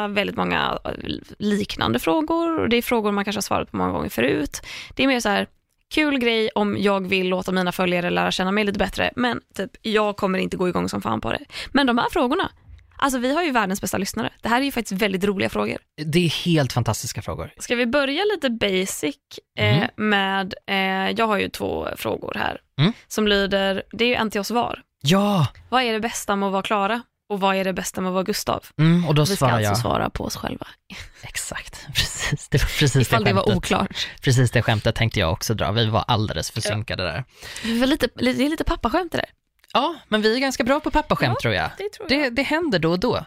väldigt 0.08 0.36
många 0.36 0.78
eh, 0.84 0.90
liknande 1.38 1.98
frågor 1.98 2.60
och 2.60 2.68
det 2.68 2.76
är 2.76 2.82
frågor 2.82 3.12
man 3.12 3.24
kanske 3.24 3.36
har 3.38 3.42
svarat 3.42 3.70
på 3.70 3.76
många 3.76 3.92
gånger 3.92 4.08
förut. 4.08 4.60
Det 4.94 5.02
är 5.02 5.06
mer 5.06 5.20
så 5.20 5.28
här 5.28 5.46
kul 5.94 6.18
grej 6.18 6.50
om 6.54 6.76
jag 6.78 7.08
vill 7.08 7.28
låta 7.28 7.52
mina 7.52 7.72
följare 7.72 8.10
lära 8.10 8.30
känna 8.30 8.52
mig 8.52 8.64
lite 8.64 8.78
bättre 8.78 9.10
men 9.16 9.40
typ 9.54 9.70
jag 9.82 10.16
kommer 10.16 10.38
inte 10.38 10.56
gå 10.56 10.68
igång 10.68 10.88
som 10.88 11.02
fan 11.02 11.20
på 11.20 11.32
det. 11.32 11.44
Men 11.72 11.86
de 11.86 11.98
här 11.98 12.06
frågorna, 12.10 12.50
alltså 12.98 13.18
vi 13.18 13.34
har 13.34 13.42
ju 13.42 13.50
världens 13.50 13.80
bästa 13.80 13.98
lyssnare. 13.98 14.32
Det 14.42 14.48
här 14.48 14.60
är 14.60 14.64
ju 14.64 14.72
faktiskt 14.72 15.02
väldigt 15.02 15.24
roliga 15.24 15.48
frågor. 15.48 15.78
Det 16.04 16.18
är 16.18 16.44
helt 16.44 16.72
fantastiska 16.72 17.22
frågor. 17.22 17.50
Ska 17.58 17.74
vi 17.76 17.86
börja 17.86 18.24
lite 18.34 18.50
basic 18.50 19.16
eh, 19.58 19.76
Mhm. 19.78 19.88
med, 19.96 20.54
eh, 20.66 21.10
jag 21.18 21.26
har 21.26 21.38
ju 21.38 21.48
två 21.48 21.88
frågor 21.96 22.34
här 22.38 22.60
Mm. 22.78 22.92
som 23.08 23.28
lyder, 23.28 23.82
det 23.92 24.04
är 24.04 24.08
ju 24.08 24.14
en 24.14 24.30
till 24.30 24.40
oss 24.40 24.50
var. 24.50 24.82
Ja, 25.02 25.46
Vad 25.70 25.82
är 25.82 25.92
det 25.92 26.00
bästa 26.00 26.36
med 26.36 26.46
att 26.46 26.52
vara 26.52 26.62
Klara 26.62 27.02
och 27.28 27.40
vad 27.40 27.56
är 27.56 27.64
det 27.64 27.72
bästa 27.72 28.00
med 28.00 28.08
att 28.08 28.14
vara 28.14 28.24
Gustav? 28.24 28.64
mm, 28.78 29.06
och 29.08 29.14
då 29.14 29.24
Vi 29.24 29.36
ska 29.36 29.46
alltså 29.46 29.70
jag. 29.70 29.78
svara 29.78 30.10
på 30.10 30.24
oss 30.24 30.36
själva. 30.36 30.66
Exakt, 31.22 31.86
precis. 31.94 32.48
Det 32.48 32.58
var 32.58 32.78
precis 32.78 32.96
Ifall 32.96 33.24
det 33.24 33.30
det 33.30 33.34
var 33.34 33.56
oklart. 33.56 34.06
Precis 34.22 34.50
det 34.50 34.62
skämtet 34.62 34.94
tänkte 34.94 35.20
jag 35.20 35.32
också 35.32 35.54
dra. 35.54 35.72
Vi 35.72 35.86
var 35.86 36.04
alldeles 36.08 36.50
för 36.50 36.60
synkade 36.60 37.02
där. 37.02 37.24
Det 37.62 37.70
är 37.82 37.86
lite, 37.86 38.08
det 38.14 38.30
är 38.30 38.48
lite 38.50 38.64
pappaskämt 38.64 39.12
det 39.12 39.18
där. 39.18 39.30
Ja, 39.72 39.94
men 40.08 40.22
vi 40.22 40.34
är 40.36 40.40
ganska 40.40 40.64
bra 40.64 40.80
på 40.80 40.90
pappaskämt 40.90 41.34
Ja, 41.36 41.40
tror 41.42 41.54
jag. 41.54 41.70
Det 41.78 41.88
tror 41.92 42.08
Det, 42.08 42.30
det 42.30 42.42
händer 42.42 42.78
då 42.78 42.90
och 42.90 43.00
då. 43.00 43.24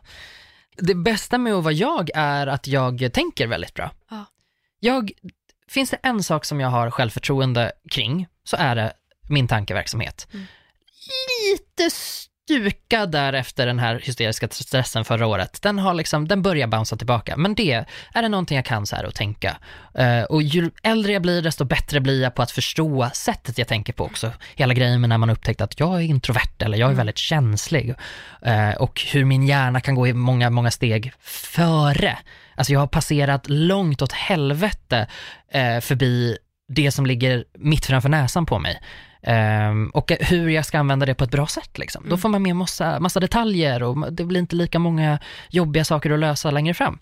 Det 0.78 0.96
bästa 0.96 1.38
med 1.38 1.54
att 1.54 1.64
vara 1.64 1.74
jag 1.74 2.10
är 2.16 2.48
att 2.48 2.68
jag 2.68 3.10
tänker 3.14 3.48
väldigt 3.48 3.74
bra. 3.74 3.92
Ja. 4.10 4.26
Jag, 4.80 5.12
finns 5.70 5.90
det 5.90 5.98
en 6.04 6.24
sak 6.24 6.46
som 6.46 6.60
jag 6.60 6.70
har 6.70 6.92
självförtroende 6.92 7.72
kring, 7.92 8.28
så 8.44 8.58
är 8.60 8.76
det 8.76 8.94
min 9.30 9.48
tankeverksamhet. 9.48 10.28
Mm. 10.34 10.46
Lite 11.52 11.90
stukad 12.60 13.12
där 13.12 13.34
efter 13.34 13.66
den 13.66 13.80
här 13.80 14.00
hysteriska 14.04 14.48
stressen 14.52 15.06
förra 15.06 15.28
året. 15.28 15.62
Den, 15.62 15.80
har 15.80 15.94
liksom, 15.94 16.28
den 16.28 16.42
börjar 16.42 16.68
bouncea 16.68 16.98
tillbaka, 16.98 17.38
men 17.38 17.56
det 17.56 17.86
är 18.14 18.22
det 18.22 18.30
någonting 18.30 18.56
jag 18.56 18.66
kan 18.66 18.86
så 18.86 18.96
här 18.96 19.04
att 19.04 19.16
tänka. 19.16 19.58
Eh, 19.96 20.24
och 20.24 20.42
ju 20.42 20.72
äldre 20.84 21.14
jag 21.14 21.22
blir, 21.22 21.42
desto 21.42 21.66
bättre 21.66 22.00
blir 22.00 22.22
jag 22.24 22.36
på 22.36 22.42
att 22.42 22.52
förstå 22.52 23.10
sättet 23.14 23.58
jag 23.58 23.68
tänker 23.68 23.94
på 23.94 24.04
också. 24.04 24.32
Hela 24.56 24.74
grejen 24.74 25.02
med 25.02 25.10
när 25.10 25.18
man 25.18 25.30
upptäckt 25.30 25.62
att 25.62 25.80
jag 25.80 25.96
är 25.96 26.02
introvert 26.02 26.62
eller 26.62 26.78
jag 26.78 26.88
är 26.88 26.92
Mm. 26.92 26.98
väldigt 26.98 27.18
känslig. 27.18 27.96
Eh, 28.42 28.72
och 28.72 29.02
hur 29.12 29.26
min 29.26 29.48
hjärna 29.48 29.82
kan 29.82 29.96
gå 29.96 30.08
i 30.08 30.14
många, 30.14 30.50
många 30.50 30.72
steg 30.72 31.14
före. 31.22 32.18
Alltså 32.56 32.74
jag 32.74 32.80
har 32.80 32.88
passerat 32.88 33.50
långt 33.50 34.02
åt 34.02 34.12
helvete 34.12 35.08
eh, 35.54 35.80
förbi 35.80 36.38
det 36.68 36.92
som 36.92 37.06
ligger 37.06 37.44
mitt 37.58 37.86
framför 37.86 38.10
näsan 38.10 38.46
på 38.46 38.60
mig. 38.60 38.82
Ehm, 39.24 39.90
och 39.90 40.12
hur 40.20 40.50
jag 40.50 40.66
ska 40.66 40.80
använda 40.80 41.06
det 41.06 41.14
på 41.16 41.24
ett 41.24 41.32
bra 41.32 41.48
sätt. 41.48 41.78
Liksom. 41.78 42.04
Då 42.04 42.08
Mm. 42.08 42.18
får 42.20 42.30
man 42.30 42.42
med 42.44 42.56
massa, 42.56 43.00
massa 43.00 43.20
detaljer 43.20 43.84
och 43.84 44.14
det 44.14 44.24
blir 44.24 44.40
inte 44.40 44.56
lika 44.56 44.80
många 44.80 45.20
jobbiga 45.50 45.86
saker 45.86 46.12
att 46.12 46.20
lösa 46.20 46.52
längre 46.52 46.74
fram. 46.74 47.00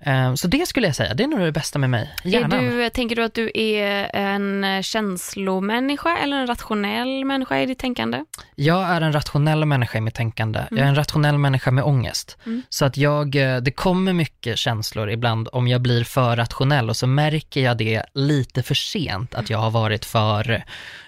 Ehm, 0.00 0.36
så 0.36 0.48
det 0.48 0.66
skulle 0.66 0.86
jag 0.86 0.96
säga, 0.96 1.14
det 1.14 1.22
är 1.22 1.28
nog 1.28 1.40
det 1.40 1.52
bästa 1.52 1.78
med 1.78 1.90
mig. 1.90 2.14
Du, 2.24 2.90
tänker 2.90 3.16
du 3.16 3.24
att 3.24 3.34
du 3.34 3.50
är 3.54 4.10
en 4.16 4.82
känslomänniska 4.82 6.16
eller 6.16 6.36
en 6.36 6.46
rationell 6.46 7.24
människa 7.24 7.58
i 7.58 7.66
ditt 7.66 7.78
tänkande? 7.78 8.24
Jag 8.54 8.88
är 8.88 9.00
en 9.00 9.12
rationell 9.12 9.64
människa 9.64 9.98
i 9.98 10.00
mitt 10.00 10.14
tänkande. 10.14 10.60
Jag 10.70 10.78
är 10.78 10.84
en 10.84 10.94
rationell 10.94 11.38
människa 11.38 11.70
med 11.70 11.84
ångest. 11.84 12.38
Mm. 12.46 12.62
Så 12.68 12.84
att 12.84 12.96
jag, 12.96 13.36
eh, 13.36 13.56
det 13.56 13.70
kommer 13.70 14.12
mycket 14.12 14.58
känslor 14.58 15.10
ibland 15.10 15.48
om 15.52 15.68
jag 15.68 15.80
blir 15.80 16.04
för 16.04 16.36
rationell 16.36 16.88
och 16.90 16.96
så 16.96 17.06
märker 17.06 17.60
jag 17.60 17.76
det 17.78 18.02
lite 18.14 18.62
för 18.62 18.74
sent, 18.74 19.34
att 19.34 19.50
jag 19.50 19.58
har 19.58 19.70
varit 19.70 20.04
för 20.04 20.64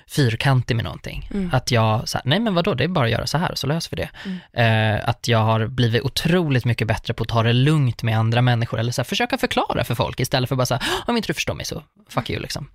fyrkantig 0.09 0.77
med 0.77 0.85
någonting. 0.85 1.31
Mm. 1.35 1.51
Att 1.53 1.71
jag, 1.71 2.09
så 2.09 2.19
här, 2.19 2.23
nej 2.25 2.41
men 2.41 2.55
vadå, 2.55 2.75
det 2.75 2.85
är 2.85 2.89
bara 2.89 3.05
att 3.05 3.11
göra 3.11 3.27
så 3.27 3.39
här 3.39 3.55
så 3.55 3.67
löser 3.67 3.97
vi 3.97 4.03
det. 4.03 4.11
Mm. 4.25 4.97
Eh, 4.97 5.09
att 5.09 5.29
jag 5.29 5.39
har 5.39 5.67
blivit 5.67 6.03
otroligt 6.03 6.65
mycket 6.65 6.89
bättre 6.89 7.15
på 7.15 7.23
att 7.23 7.29
ta 7.29 7.43
det 7.43 7.53
lugnt 7.53 8.03
med 8.03 8.19
andra 8.19 8.43
människor, 8.43 8.79
eller 8.79 8.93
så 8.93 9.01
här, 9.01 9.05
försöka 9.05 9.39
förklara 9.39 9.85
för 9.85 9.95
folk 9.95 10.21
istället 10.21 10.49
för 10.49 10.57
bara 10.57 10.67
så 10.67 10.75
här, 10.75 10.83
om 11.07 11.17
inte 11.17 11.27
du 11.27 11.35
förstår 11.35 11.55
mig 11.55 11.65
så 11.65 11.83
fuck 12.09 12.31
you 12.31 12.41
liksom. 12.41 12.71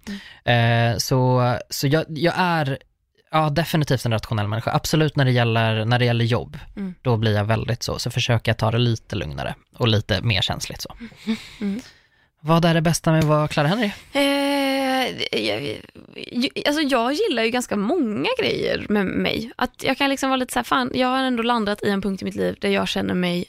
Eh, 0.46 0.98
så 0.98 1.54
så 1.70 1.88
jag, 1.88 2.06
jag 2.08 2.34
är 2.38 2.78
Ja, 3.36 3.50
definitivt 3.50 4.06
en 4.06 4.12
rationell 4.12 4.48
människa. 4.48 4.72
Absolut 4.72 5.16
när 5.16 5.26
det 5.26 5.32
gäller, 5.32 5.86
när 5.86 6.00
det 6.00 6.06
gäller 6.06 6.26
jobb. 6.26 6.58
Mm. 6.76 6.96
Då 7.02 7.18
blir 7.18 7.36
jag 7.36 7.46
väldigt 7.46 7.84
så. 7.84 8.00
Så 8.00 8.12
försöker 8.12 8.50
jag 8.50 8.58
ta 8.58 8.72
det 8.72 8.78
lite 8.78 9.16
lugnare 9.16 9.56
och 9.78 9.88
lite 9.88 10.22
mer 10.22 10.42
känsligt 10.42 10.82
så. 10.82 10.96
Mm. 11.62 11.82
Vad 12.42 12.66
är 12.66 12.74
det 12.74 12.82
bästa 12.82 13.12
med 13.12 13.20
att 13.20 13.26
vara 13.26 13.48
Clara 13.48 13.68
Henry? 13.68 13.92
Eh, 14.14 14.63
jag, 15.32 15.80
alltså 16.66 16.82
jag 16.82 17.14
gillar 17.14 17.44
ju 17.44 17.50
ganska 17.50 17.76
många 17.76 18.30
grejer 18.40 18.86
med 18.90 19.06
mig. 19.06 19.52
Att 19.56 19.84
jag 19.84 19.98
kan 19.98 20.10
liksom 20.10 20.30
vara 20.30 20.38
lite 20.38 20.54
så 20.54 20.60
här, 20.60 20.64
fan, 20.64 20.92
jag 20.94 21.08
har 21.08 21.24
ändå 21.24 21.44
landat 21.44 21.84
i 21.84 21.90
en 21.90 22.02
punkt 22.02 22.22
i 22.22 22.26
mitt 22.26 22.36
liv 22.36 22.58
där 22.62 22.70
jag 22.70 22.88
känner 22.88 23.14
mig 23.14 23.46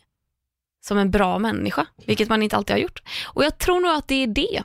som 0.81 0.99
en 0.99 1.11
bra 1.11 1.39
människa, 1.39 1.87
vilket 2.07 2.29
man 2.29 2.43
inte 2.43 2.57
alltid 2.57 2.75
har 2.75 2.81
gjort. 2.81 3.03
Och 3.25 3.45
jag 3.45 3.59
tror 3.59 3.81
nog 3.81 3.91
att 3.91 4.09
det 4.09 4.23
är 4.23 4.27
det 4.27 4.63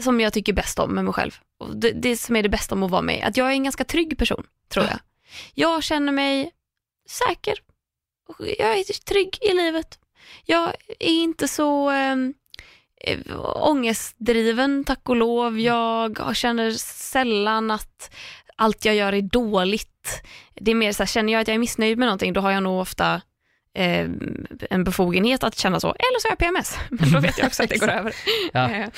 som 0.00 0.20
jag 0.20 0.32
tycker 0.32 0.52
bäst 0.52 0.78
om 0.78 0.94
med 0.94 1.04
mig 1.04 1.14
själv. 1.14 1.32
Och 1.58 1.76
det, 1.76 1.90
det 1.90 2.16
som 2.16 2.36
är 2.36 2.42
det 2.42 2.48
bästa 2.48 2.74
om 2.74 2.82
att 2.82 2.90
vara 2.90 3.02
mig. 3.02 3.22
Att 3.22 3.36
jag 3.36 3.46
är 3.46 3.52
en 3.52 3.64
ganska 3.64 3.84
trygg 3.84 4.18
person, 4.18 4.46
tror 4.68 4.84
jag. 4.84 4.98
Jag 5.54 5.82
känner 5.82 6.12
mig 6.12 6.50
säker. 7.08 7.54
Jag 8.38 8.78
är 8.78 9.04
trygg 9.04 9.38
i 9.40 9.52
livet. 9.52 9.98
Jag 10.44 10.72
är 10.98 11.22
inte 11.22 11.48
så... 11.48 11.90
eh, 11.90 12.16
ångestdriven, 13.54 14.84
tack 14.84 15.08
och 15.08 15.16
lov. 15.16 15.60
Jag 15.60 16.36
känner 16.36 16.70
sällan 16.70 17.70
att 17.70 18.14
allt 18.56 18.84
jag 18.84 18.94
gör 18.94 19.12
är 19.12 19.22
dåligt. 19.22 20.22
Det 20.54 20.70
är 20.70 20.74
mer 20.74 20.92
så 20.92 21.02
här, 21.02 21.06
känner 21.08 21.32
jag 21.32 21.40
att 21.40 21.48
jag 21.48 21.54
är 21.54 21.58
missnöjd 21.58 21.98
med 21.98 22.06
någonting, 22.06 22.32
då 22.32 22.40
har 22.40 22.50
jag 22.50 22.62
nog 22.62 22.80
ofta 22.80 23.14
eh, 23.74 24.08
en 24.70 24.84
befogenhet 24.84 25.44
att 25.44 25.58
känna 25.58 25.80
så. 25.80 25.88
Eller 25.88 26.20
så 26.20 26.28
har 26.28 26.32
jag 26.32 26.38
PMS, 26.38 26.78
men 26.90 27.12
då 27.12 27.20
vet 27.20 27.38
jag 27.38 27.46
också 27.46 27.62
att 27.62 27.68
det 27.68 27.78
går 27.78 27.88
över. 27.98 28.14
Ja. 28.52 28.70
Eh, 28.70 28.88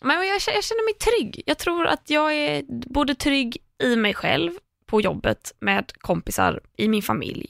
Men 0.00 0.16
jag, 0.16 0.26
jag 0.34 0.42
känner 0.64 0.84
mig 0.84 0.94
trygg. 0.94 1.42
Jag 1.46 1.58
tror 1.58 1.86
att 1.86 2.10
jag 2.10 2.34
är 2.34 2.62
både 2.68 3.14
trygg 3.14 3.56
i 3.82 3.96
mig 3.96 4.14
själv, 4.14 4.52
på 4.86 5.00
jobbet, 5.00 5.52
med 5.60 5.92
kompisar, 5.98 6.60
i 6.76 6.88
min 6.88 7.02
familj. 7.02 7.46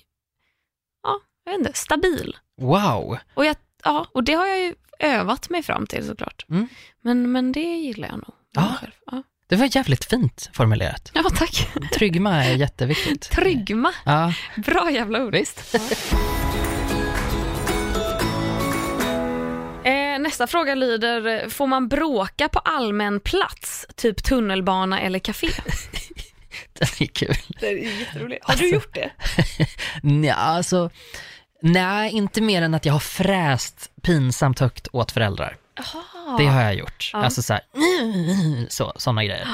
Ja, 1.02 1.20
jag 1.44 1.52
vet 1.52 1.58
inte, 1.58 1.72
stabil. 1.78 2.36
Wow. 2.60 3.18
Och, 3.34 3.44
jag, 3.46 3.56
ja, 3.84 4.06
och 4.12 4.24
det 4.24 4.32
har 4.32 4.46
jag 4.46 4.58
ju 4.60 4.74
övat 4.98 5.50
mig 5.50 5.62
fram 5.62 5.86
till 5.86 6.06
såklart. 6.06 6.46
Mm. 6.50 6.68
Men, 7.02 7.32
men 7.32 7.52
det 7.52 7.60
gillar 7.76 8.08
jag 8.08 8.16
nog. 8.16 8.32
Ja. 8.52 8.74
Ja. 9.10 9.22
Det 9.48 9.56
var 9.56 9.76
jävligt 9.76 10.04
fint 10.04 10.50
formulerat. 10.52 11.10
ja, 11.14 11.22
tack. 11.36 11.68
Tryggma 11.94 12.44
är 12.44 12.54
jätteviktigt. 12.56 13.20
Tryggma. 13.30 13.92
Ja, 14.04 14.32
Bra 14.56 14.90
jävla 14.90 15.24
ord. 15.24 15.32
visst. 15.32 15.74
Eh, 19.84 20.18
nästa 20.18 20.46
fråga 20.46 20.74
lyder, 20.74 21.48
får 21.48 21.66
man 21.66 21.88
bråka 21.88 22.48
på 22.48 22.58
allmän 22.58 23.20
plats, 23.20 23.86
typ 23.96 24.24
tunnelbana 24.24 25.00
eller 25.00 25.18
café? 25.18 25.46
Den 26.78 26.88
är 27.00 27.06
kul. 27.06 27.36
Det 27.60 27.66
är 27.68 27.98
jätteroligt. 28.00 28.44
Har 28.44 28.56
du 28.56 28.68
gjort 28.70 28.94
det? 28.94 29.10
Nja, 30.02 30.34
alltså, 30.34 30.90
nej, 31.72 32.12
inte 32.12 32.40
mer 32.40 32.62
än 32.62 32.74
att 32.74 32.84
jag 32.84 32.92
har 32.92 33.00
fräst 33.00 33.90
pinsamt 34.02 34.58
högt 34.58 34.88
åt 34.92 35.12
föräldrar. 35.12 35.56
Jaha. 35.76 36.36
Det 36.38 36.46
har 36.46 36.62
jag 36.62 36.74
gjort. 36.74 37.10
Ja. 37.12 37.18
Alltså 37.18 37.42
så 37.42 37.52
här, 37.52 37.62
så, 38.68 38.92
sådana 38.96 39.24
grejer. 39.24 39.48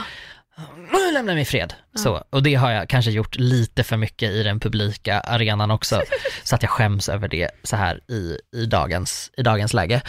Lämna 1.12 1.34
mig 1.34 1.44
fred. 1.44 1.74
Så, 1.94 2.24
och 2.30 2.42
det 2.42 2.54
har 2.54 2.70
jag 2.70 2.88
kanske 2.88 3.10
gjort 3.10 3.36
lite 3.36 3.84
för 3.84 3.96
mycket 3.96 4.30
i 4.30 4.42
den 4.42 4.60
publika 4.60 5.20
arenan 5.20 5.70
också, 5.70 6.02
så 6.42 6.54
att 6.54 6.62
jag 6.62 6.70
skäms 6.70 7.08
över 7.08 7.28
det 7.28 7.50
så 7.62 7.76
här 7.76 8.00
i, 8.08 8.38
i, 8.56 8.66
dagens, 8.66 9.30
i 9.36 9.42
dagens 9.42 9.74
läge. 9.74 10.02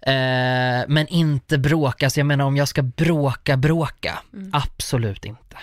Eh, 0.00 0.84
men 0.88 1.06
inte 1.08 1.58
bråka, 1.58 2.10
så 2.10 2.20
jag 2.20 2.26
menar 2.26 2.44
om 2.44 2.56
jag 2.56 2.68
ska 2.68 2.82
bråka, 2.82 3.56
bråka, 3.56 4.18
absolut 4.52 5.24
inte. 5.24 5.56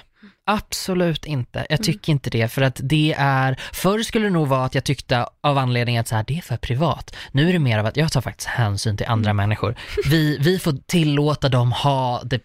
Absolut 0.46 1.26
inte. 1.26 1.66
Jag 1.70 1.84
tycker 1.84 2.12
inte 2.12 2.30
det, 2.30 2.48
för 2.48 2.62
att 2.62 2.80
det 2.84 3.16
är, 3.18 3.60
förr 3.74 4.04
skulle 4.04 4.26
det 4.26 4.32
nog 4.32 4.48
vara 4.48 4.66
att 4.66 4.76
jag 4.76 4.84
tyckte 4.84 5.28
av 5.42 5.58
anledningen 5.58 6.02
att 6.02 6.08
så 6.08 6.16
här, 6.16 6.24
det 6.28 6.38
är 6.38 6.42
för 6.42 6.58
privat. 6.58 7.16
Nu 7.32 7.50
är 7.50 7.54
det 7.54 7.60
mer 7.60 7.80
av 7.80 7.86
att 7.86 7.98
jag 7.98 8.12
tar 8.12 8.22
faktiskt 8.22 8.50
hänsyn 8.50 8.98
till 8.98 9.06
andra 9.06 9.34
människor. 9.34 9.76
Vi, 10.10 10.38
vi 10.38 10.60
får 10.60 10.78
tillåta 10.86 11.50
dem 11.50 11.72
ha 11.72 12.22
det 12.24 12.42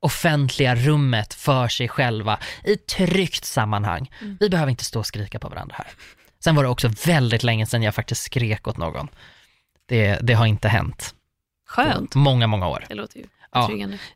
offentliga 0.00 0.74
rummet 0.74 1.34
för 1.34 1.68
sig 1.68 1.88
själva 1.88 2.38
i 2.64 2.72
ett 2.72 2.86
tryggt 2.86 3.44
sammanhang. 3.44 4.10
Vi 4.40 4.50
behöver 4.50 4.70
inte 4.70 4.84
stå 4.84 4.98
och 4.98 5.06
skrika 5.06 5.38
på 5.38 5.48
varandra 5.48 5.74
här. 5.78 5.86
Sen 6.44 6.54
var 6.54 6.62
det 6.62 6.68
också 6.68 6.88
väldigt 7.06 7.42
länge 7.42 7.66
sedan 7.66 7.82
jag 7.82 7.94
faktiskt 7.94 8.22
skrek 8.22 8.68
åt 8.68 8.76
någon. 8.76 9.08
Det, 9.88 10.18
det 10.22 10.34
har 10.34 10.46
inte 10.46 10.68
hänt. 10.68 11.14
Skönt. 11.68 12.14
Många, 12.14 12.46
många 12.46 12.68
år. 12.68 12.84
Det 12.88 12.94
låter 12.94 13.18
ju 13.18 13.26
Ja. 13.52 13.70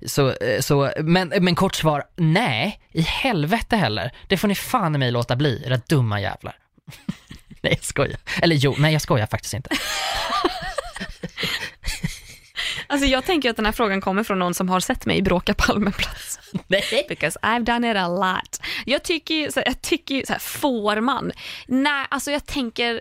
Så, 0.07 0.33
eh, 0.33 0.61
så, 0.61 0.93
men, 0.97 1.33
men 1.40 1.55
kort 1.55 1.75
svar, 1.75 2.05
nej, 2.16 2.81
i 2.93 3.00
helvete 3.00 3.76
heller. 3.76 4.12
Det 4.28 4.37
får 4.37 4.49
ni 4.49 4.55
fan 4.55 4.95
i 4.95 4.99
mig 4.99 5.11
låta 5.11 5.37
bli, 5.37 5.62
era 5.66 5.76
dumma 5.76 6.21
jävlar. 6.21 6.57
nej, 7.62 7.73
jag 7.73 7.85
skojar. 7.85 8.19
Eller 8.43 8.57
jo, 8.57 8.75
nej 8.78 8.93
jag 8.93 9.02
skojar 9.02 9.26
faktiskt 9.26 9.55
inte. 9.55 9.71
Alltså 12.88 13.07
jag 13.07 13.25
tänker 13.25 13.50
att 13.50 13.57
den 13.57 13.64
här 13.64 13.73
frågan 13.73 14.00
kommer 14.00 14.23
från 14.23 14.38
någon 14.38 14.55
som 14.55 14.69
har 14.69 14.81
sett 14.81 15.07
mig 15.07 15.23
bråka 15.23 15.55
på 15.55 15.73
allmän 15.73 15.93
plats. 15.93 16.40
nej. 16.66 17.07
Because 17.09 17.38
I've 17.43 17.64
done 17.64 17.90
it 17.90 17.97
a 17.97 18.09
lot. 18.09 18.61
Jag 18.85 19.02
tycker 19.02 19.50
så 19.50 19.61
här, 19.61 19.66
jag 19.66 19.83
tycker 19.83 20.26
så 20.26 20.33
här, 20.33 20.40
får 20.40 21.00
man? 21.00 21.33
Nej, 21.66 22.07
alltså 22.11 22.31
jag 22.31 22.47
tänker 22.47 23.00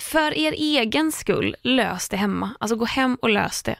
för 0.00 0.34
er 0.34 0.52
egen 0.52 1.12
skull, 1.12 1.56
lös 1.62 2.08
det 2.08 2.16
hemma. 2.16 2.50
Alltså 2.60 2.76
gå 2.76 2.84
hem 2.84 3.18
och 3.22 3.30
lös 3.30 3.62
det. 3.62 3.76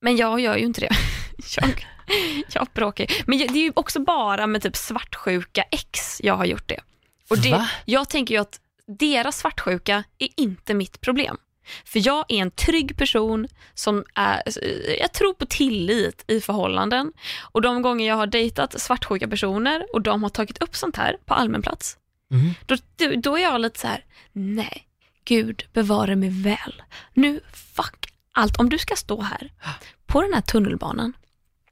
Men 0.00 0.16
jag 0.16 0.40
gör 0.40 0.56
ju 0.56 0.64
inte 0.64 0.80
det. 0.80 0.90
Jag, 1.56 1.86
jag 2.52 2.66
bråkar. 2.74 3.06
Men 3.26 3.38
det 3.38 3.44
är 3.44 3.62
ju 3.62 3.72
också 3.76 4.00
bara 4.00 4.46
med 4.46 4.62
typ 4.62 4.76
svartsjuka 4.76 5.62
ex 5.70 6.20
jag 6.22 6.34
har 6.34 6.44
gjort 6.44 6.68
det. 6.68 6.80
Och 7.30 7.38
det, 7.38 7.50
Va? 7.50 7.68
jag 7.84 8.08
tänker 8.08 8.34
ju 8.34 8.40
att 8.40 8.60
deras 8.98 9.38
svartsjuka 9.38 10.04
är 10.18 10.28
inte 10.36 10.74
mitt 10.74 11.00
problem. 11.00 11.36
För 11.84 12.06
jag 12.06 12.24
är 12.28 12.36
en 12.36 12.50
trygg 12.50 12.96
person 12.96 13.48
som 13.74 14.04
är, 14.14 14.42
jag 15.00 15.12
tror 15.12 15.34
på 15.34 15.46
tillit 15.46 16.24
i 16.30 16.40
förhållanden. 16.40 17.12
Och 17.52 17.62
de 17.62 17.82
gånger 17.82 18.08
jag 18.08 18.16
har 18.16 18.26
dejtat 18.26 18.80
svartsjuka 18.80 19.28
personer 19.28 19.86
och 19.92 20.02
de 20.02 20.22
har 20.22 20.30
tagit 20.30 20.62
upp 20.62 20.76
sånt 20.76 20.96
här 20.96 21.16
på 21.24 21.34
allmän 21.34 21.62
plats, 21.62 21.96
Mm. 22.32 22.54
då, 22.66 22.76
då, 22.96 23.14
då 23.16 23.36
är 23.38 23.42
jag 23.42 23.60
lite 23.60 23.80
så 23.80 23.86
här: 23.86 24.04
nej, 24.32 24.86
Gud 25.24 25.64
bevare 25.72 26.16
mig 26.16 26.28
väl. 26.42 26.82
Nu, 27.14 27.40
fuck 27.52 27.99
allt. 28.40 28.56
Om 28.56 28.68
du 28.68 28.78
ska 28.78 28.96
stå 28.96 29.20
här 29.22 29.52
på 30.06 30.22
den 30.22 30.34
här 30.34 30.40
tunnelbanan 30.40 31.12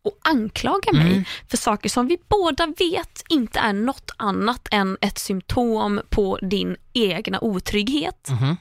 och 0.03 0.19
anklaga 0.23 0.93
mig 0.93 1.13
Mm. 1.13 1.25
för 1.51 1.57
saker 1.57 1.89
som 1.89 2.07
vi 2.09 2.19
båda 2.29 2.67
vet 2.67 3.23
inte 3.29 3.59
är 3.59 3.73
något 3.73 4.11
annat 4.17 4.69
än 4.71 4.97
ett 5.01 5.19
symptom 5.19 6.01
på 6.09 6.39
din 6.43 6.77
egna 6.93 7.41
otrygghet. 7.41 8.29
Mhm. 8.31 8.57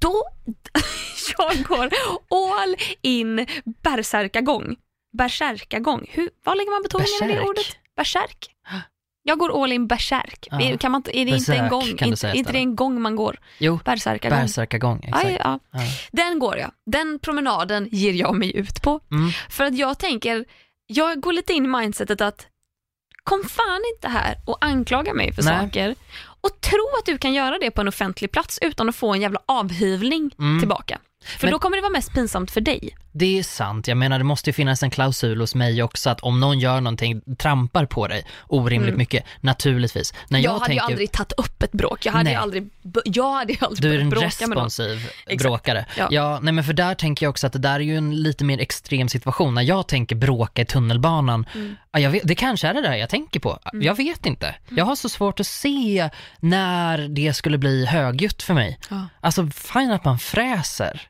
Då, 0.00 0.22
jag 1.38 1.62
går 1.64 1.90
all 2.30 2.76
in 3.02 3.46
bärsärkagång. 3.82 4.76
Bärsärkagång, 5.12 6.06
Hur, 6.10 6.30
vad 6.44 6.56
lägger 6.56 6.70
man 6.70 6.82
betoningen 6.82 7.30
i 7.30 7.34
det 7.42 7.48
ordet? 7.50 7.66
Bärsärk. 7.96 8.53
Jag 9.26 9.38
går 9.38 9.62
all 9.62 9.72
in 9.72 9.86
bärsärk. 9.86 10.48
Ja. 10.50 10.76
Kan 10.78 10.92
man, 10.92 11.02
är 11.12 11.24
det 11.24 11.30
inte 11.30 11.54
en 11.54 11.68
gång? 11.68 11.96
kan 11.96 12.08
Inte, 12.08 12.32
inte 12.34 12.52
det 12.52 12.58
en 12.58 12.76
gång 12.76 13.02
man 13.02 13.16
går? 13.16 13.38
Jo, 13.58 13.80
exakt. 13.84 14.24
Ja, 14.24 14.40
ja. 15.44 15.58
Ja. 15.70 15.80
Den 16.12 16.38
går 16.38 16.56
jag. 16.58 16.70
Den 16.86 17.18
promenaden 17.18 17.88
ger 17.92 18.12
jag 18.12 18.34
mig 18.34 18.56
ut 18.56 18.82
på. 18.82 19.00
Mm. 19.10 19.30
För 19.50 19.64
att 19.64 19.74
jag 19.78 19.98
tänker, 19.98 20.44
jag 20.86 21.20
går 21.20 21.32
lite 21.32 21.52
in 21.52 21.64
i 21.64 21.68
mindsetet 21.68 22.20
att 22.20 22.46
kom 23.22 23.44
fan 23.44 23.80
inte 23.94 24.08
här 24.08 24.36
och 24.46 24.64
anklaga 24.64 25.14
mig 25.14 25.32
för 25.32 25.42
Nej. 25.42 25.58
saker 25.66 25.94
och 26.40 26.60
tro 26.60 26.88
att 26.98 27.06
du 27.06 27.18
kan 27.18 27.34
göra 27.34 27.58
det 27.58 27.70
på 27.70 27.80
en 27.80 27.88
offentlig 27.88 28.30
plats 28.30 28.58
utan 28.62 28.88
att 28.88 28.96
få 28.96 29.12
en 29.14 29.20
jävla 29.20 29.40
avhyvling 29.46 30.30
Mm. 30.38 30.58
tillbaka. 30.60 30.98
För 31.24 31.46
Men- 31.46 31.52
då 31.52 31.58
kommer 31.58 31.76
det 31.76 31.80
vara 31.82 31.92
mest 31.92 32.12
pinsamt 32.14 32.50
för 32.50 32.60
dig. 32.60 32.96
Det 33.16 33.38
är 33.38 33.42
sant, 33.42 33.88
jag 33.88 33.96
menar 33.96 34.18
det 34.18 34.24
måste 34.24 34.50
ju 34.50 34.54
finnas 34.54 34.82
en 34.82 34.90
klausul 34.90 35.40
hos 35.40 35.54
mig 35.54 35.82
också 35.82 36.10
att 36.10 36.20
om 36.20 36.40
någon 36.40 36.58
gör 36.58 36.80
någonting, 36.80 37.36
trampar 37.38 37.86
på 37.86 38.06
dig 38.08 38.24
orimligt 38.48 38.96
mycket, 38.96 39.24
naturligtvis. 39.40 40.14
När 40.28 40.38
Jag, 40.38 40.44
jag, 40.44 40.52
hade 40.52 40.64
tänker, 40.66 40.82
ju 40.86 40.92
aldrig 40.92 41.12
tagit 41.12 41.32
upp 41.32 41.62
ett 41.62 41.72
bråk. 41.72 42.06
Jag 42.06 42.12
hade 42.12 42.30
ju 42.30 42.34
Nej. 42.34 42.42
aldrig, 42.42 42.70
b- 42.82 43.00
jag 43.04 43.32
hade 43.32 43.52
ju 43.52 43.58
aldrig 43.60 43.90
du 43.92 43.96
är 43.96 44.00
en 44.00 44.10
responsiv 44.14 45.10
bråkare. 45.38 45.86
Ja. 45.98 46.08
Ja. 46.10 46.38
nej 46.42 46.52
men 46.54 46.64
för 46.64 46.72
där 46.72 46.94
tänker 46.94 47.26
jag 47.26 47.30
också 47.30 47.46
att 47.46 47.52
det 47.52 47.58
där 47.58 47.74
är 47.74 47.80
ju 47.80 47.96
en 47.96 48.22
lite 48.22 48.44
mer 48.44 48.58
extrem 48.60 49.08
situation. 49.08 49.54
När 49.54 49.62
jag 49.62 49.88
tänker 49.88 50.16
bråka 50.16 50.62
i 50.62 50.66
tunnelbanan, 50.66 51.46
Mm. 51.54 51.76
ja, 51.92 52.10
vet, 52.10 52.22
det 52.28 52.34
kanske 52.34 52.68
är 52.68 52.74
det 52.74 52.82
där 52.82 52.94
jag 52.94 53.08
tänker 53.10 53.40
på. 53.40 53.58
Jag 53.72 53.96
vet 53.96 54.26
inte. 54.26 54.46
Mm. 54.46 54.78
Jag 54.78 54.84
har 54.84 54.96
så 54.96 55.08
svårt 55.08 55.40
att 55.40 55.46
se 55.46 56.10
när 56.40 56.98
det 57.08 57.32
skulle 57.34 57.58
bli 57.58 57.86
högljutt 57.86 58.42
för 58.42 58.54
mig. 58.54 58.78
Ja. 58.90 59.06
Alltså 59.20 59.46
fine 59.46 59.90
att 59.90 60.04
man 60.04 60.18
fräser. 60.18 61.00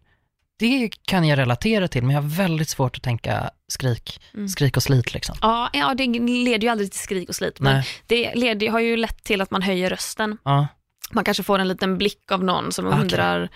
Det 0.58 0.88
kan 1.02 1.24
jag 1.28 1.38
relatera 1.38 1.88
till, 1.88 2.02
men 2.04 2.14
jag 2.14 2.22
har 2.22 2.28
väldigt 2.28 2.68
svårt 2.68 2.96
att 2.96 3.02
tänka 3.02 3.50
skrik, 3.68 4.20
Mm. 4.34 4.48
skrik 4.48 4.76
och 4.76 4.82
slit 4.82 5.14
liksom. 5.14 5.36
Ja, 5.42 5.70
ja, 5.72 5.94
det 5.94 6.06
leder 6.18 6.66
ju 6.66 6.68
aldrig 6.68 6.90
till 6.92 7.00
skrik 7.00 7.28
och 7.28 7.34
slit, 7.34 7.60
men 7.60 7.74
Nej. 7.74 7.86
det 8.06 8.34
leder, 8.34 8.68
har 8.70 8.80
ju 8.80 8.96
lett 8.96 9.24
till 9.24 9.40
att 9.40 9.50
man 9.50 9.62
höjer 9.62 9.90
rösten. 9.90 10.38
Ja. 10.44 10.66
Man 11.12 11.24
kanske 11.24 11.42
får 11.42 11.58
en 11.58 11.68
liten 11.68 11.98
blick 11.98 12.32
av 12.32 12.44
någon 12.44 12.72
som 12.72 12.86
Okej. 12.86 13.00
undrar 13.00 13.48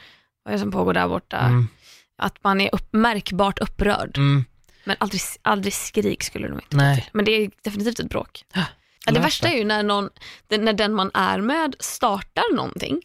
vad 0.42 0.52
är 0.54 0.56
det 0.56 0.58
som 0.62 0.70
pågår 0.72 0.92
där 0.94 1.08
borta. 1.08 1.38
Mm. 1.38 1.68
Att 2.22 2.44
man 2.44 2.60
är 2.60 2.74
upp, 2.74 2.88
märkbart 2.92 3.58
upprörd. 3.58 4.16
Mm. 4.16 4.44
Men 4.84 4.96
aldrig, 5.00 5.20
aldrig 5.42 5.72
skrik 5.74 6.22
skulle 6.22 6.46
det 6.46 6.50
nog 6.54 6.62
inte 6.62 6.76
Nej. 6.76 6.94
till. 7.00 7.10
Men 7.12 7.24
det 7.24 7.32
är 7.32 7.50
definitivt 7.62 7.98
ett 8.00 8.08
bråk. 8.10 8.44
Ja, 8.54 9.12
det 9.12 9.20
värsta 9.20 9.48
är 9.48 9.56
ju 9.58 9.64
när, 9.64 9.82
någon, 9.82 10.10
när 10.48 10.72
den 10.72 10.94
man 10.94 11.10
är 11.14 11.38
med 11.40 11.74
startar 11.80 12.54
någonting. 12.56 13.02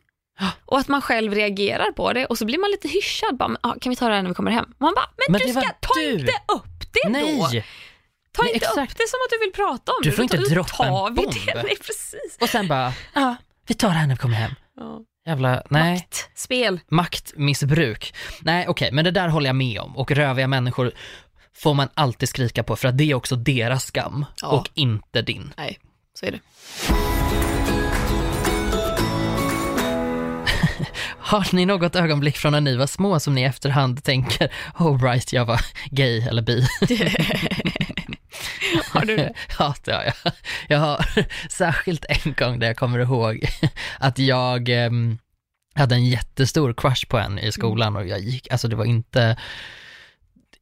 Och 0.65 0.79
att 0.79 0.87
man 0.87 1.01
själv 1.01 1.33
reagerar 1.33 1.91
på 1.91 2.13
det 2.13 2.25
och 2.25 2.37
så 2.37 2.45
blir 2.45 2.57
man 2.57 2.71
lite 2.71 2.87
hyschad. 2.87 3.37
Bara, 3.37 3.57
ah, 3.61 3.75
kan 3.81 3.89
vi 3.89 3.95
ta 3.95 4.07
det 4.09 4.15
här 4.15 4.21
när 4.21 4.29
vi 4.29 4.35
kommer 4.35 4.51
hem? 4.51 4.65
Man 4.77 4.93
bara, 4.95 5.09
men, 5.17 5.25
Men 5.31 5.41
du 5.47 5.53
ska 5.53 5.61
ta 5.61 5.93
du. 5.95 6.11
inte 6.11 6.33
upp 6.53 6.93
det 6.93 6.99
då! 7.03 7.09
Nej! 7.09 7.65
Ta 8.31 8.43
Nej, 8.43 8.53
inte 8.53 8.65
upp 8.65 8.71
exakt. 8.71 8.97
det 8.97 9.07
som 9.09 9.17
att 9.25 9.29
du 9.29 9.39
vill 9.45 9.51
prata 9.53 9.91
om 9.91 9.97
Du 10.03 10.09
det. 10.09 10.15
får 10.15 10.23
inte 10.23 10.37
Då 10.37 10.43
droppa 10.43 10.85
en 10.85 10.91
bomb. 11.15 11.15
Det. 11.45 11.53
Nej, 11.63 11.75
precis. 11.77 12.37
Och 12.41 12.49
sen 12.49 12.67
bara, 12.67 12.93
ja, 13.13 13.35
vi 13.67 13.73
tar 13.73 13.87
det 13.89 13.93
här 13.95 14.07
när 14.07 14.15
vi 14.15 14.19
kommer 14.19 14.35
hem. 14.35 14.51
Ja. 14.77 15.01
Jävla, 15.25 15.63
nej. 15.69 15.93
Makt, 15.93 16.29
spel. 16.35 16.79
Maktmissbruk. 16.87 18.13
Nej, 18.41 18.65
okej, 18.67 18.89
men 18.91 19.05
det 19.05 19.11
där 19.11 19.27
håller 19.27 19.49
jag 19.49 19.55
med 19.55 19.79
om. 19.79 19.97
Och 19.97 20.11
röviga 20.11 20.47
människor 20.47 20.91
får 21.55 21.73
man 21.73 21.89
alltid 21.93 22.29
skrika 22.29 22.63
på 22.63 22.75
för 22.75 22.87
att 22.87 22.97
det 22.97 23.11
är 23.11 23.15
också 23.15 23.35
deras 23.35 23.85
skam 23.85 24.25
Ja. 24.41 24.47
och 24.47 24.69
inte 24.73 25.21
din. 25.21 25.53
Nej, 25.57 25.79
så 26.19 26.25
är 26.25 26.31
det. 26.31 26.39
Har 31.33 31.55
ni 31.55 31.65
något 31.65 31.95
ögonblick 31.95 32.37
från 32.37 32.51
när 32.51 32.61
ni 32.61 32.75
var 32.75 32.87
små 32.87 33.19
som 33.19 33.35
ni 33.35 33.41
i 33.41 33.43
efterhand 33.43 34.03
tänker, 34.03 34.51
oh 34.79 35.03
right, 35.03 35.33
jag 35.33 35.45
var 35.45 35.61
gay 35.89 36.21
eller 36.21 36.41
bi? 36.41 36.61
Har 38.93 39.05
du 39.05 39.17
det? 39.17 39.33
Ja, 39.59 39.75
det 39.83 39.91
har 39.91 40.03
jag. 40.03 40.33
Jag 40.67 40.79
har 40.79 41.05
särskilt 41.49 42.05
en 42.09 42.33
gång 42.33 42.59
där 42.59 42.67
jag 42.67 42.77
kommer 42.77 42.99
ihåg 42.99 43.45
att 43.99 44.19
jag 44.19 44.69
em, 44.69 45.17
hade 45.75 45.95
en 45.95 46.05
jättestor 46.05 46.73
crush 46.73 47.07
på 47.07 47.17
en 47.17 47.39
i 47.39 47.51
skolan 47.51 47.95
och 47.95 48.07
jag 48.07 48.19
gick, 48.19 48.51
alltså 48.51 48.67
det 48.67 48.75
var 48.75 48.85
inte, 48.85 49.37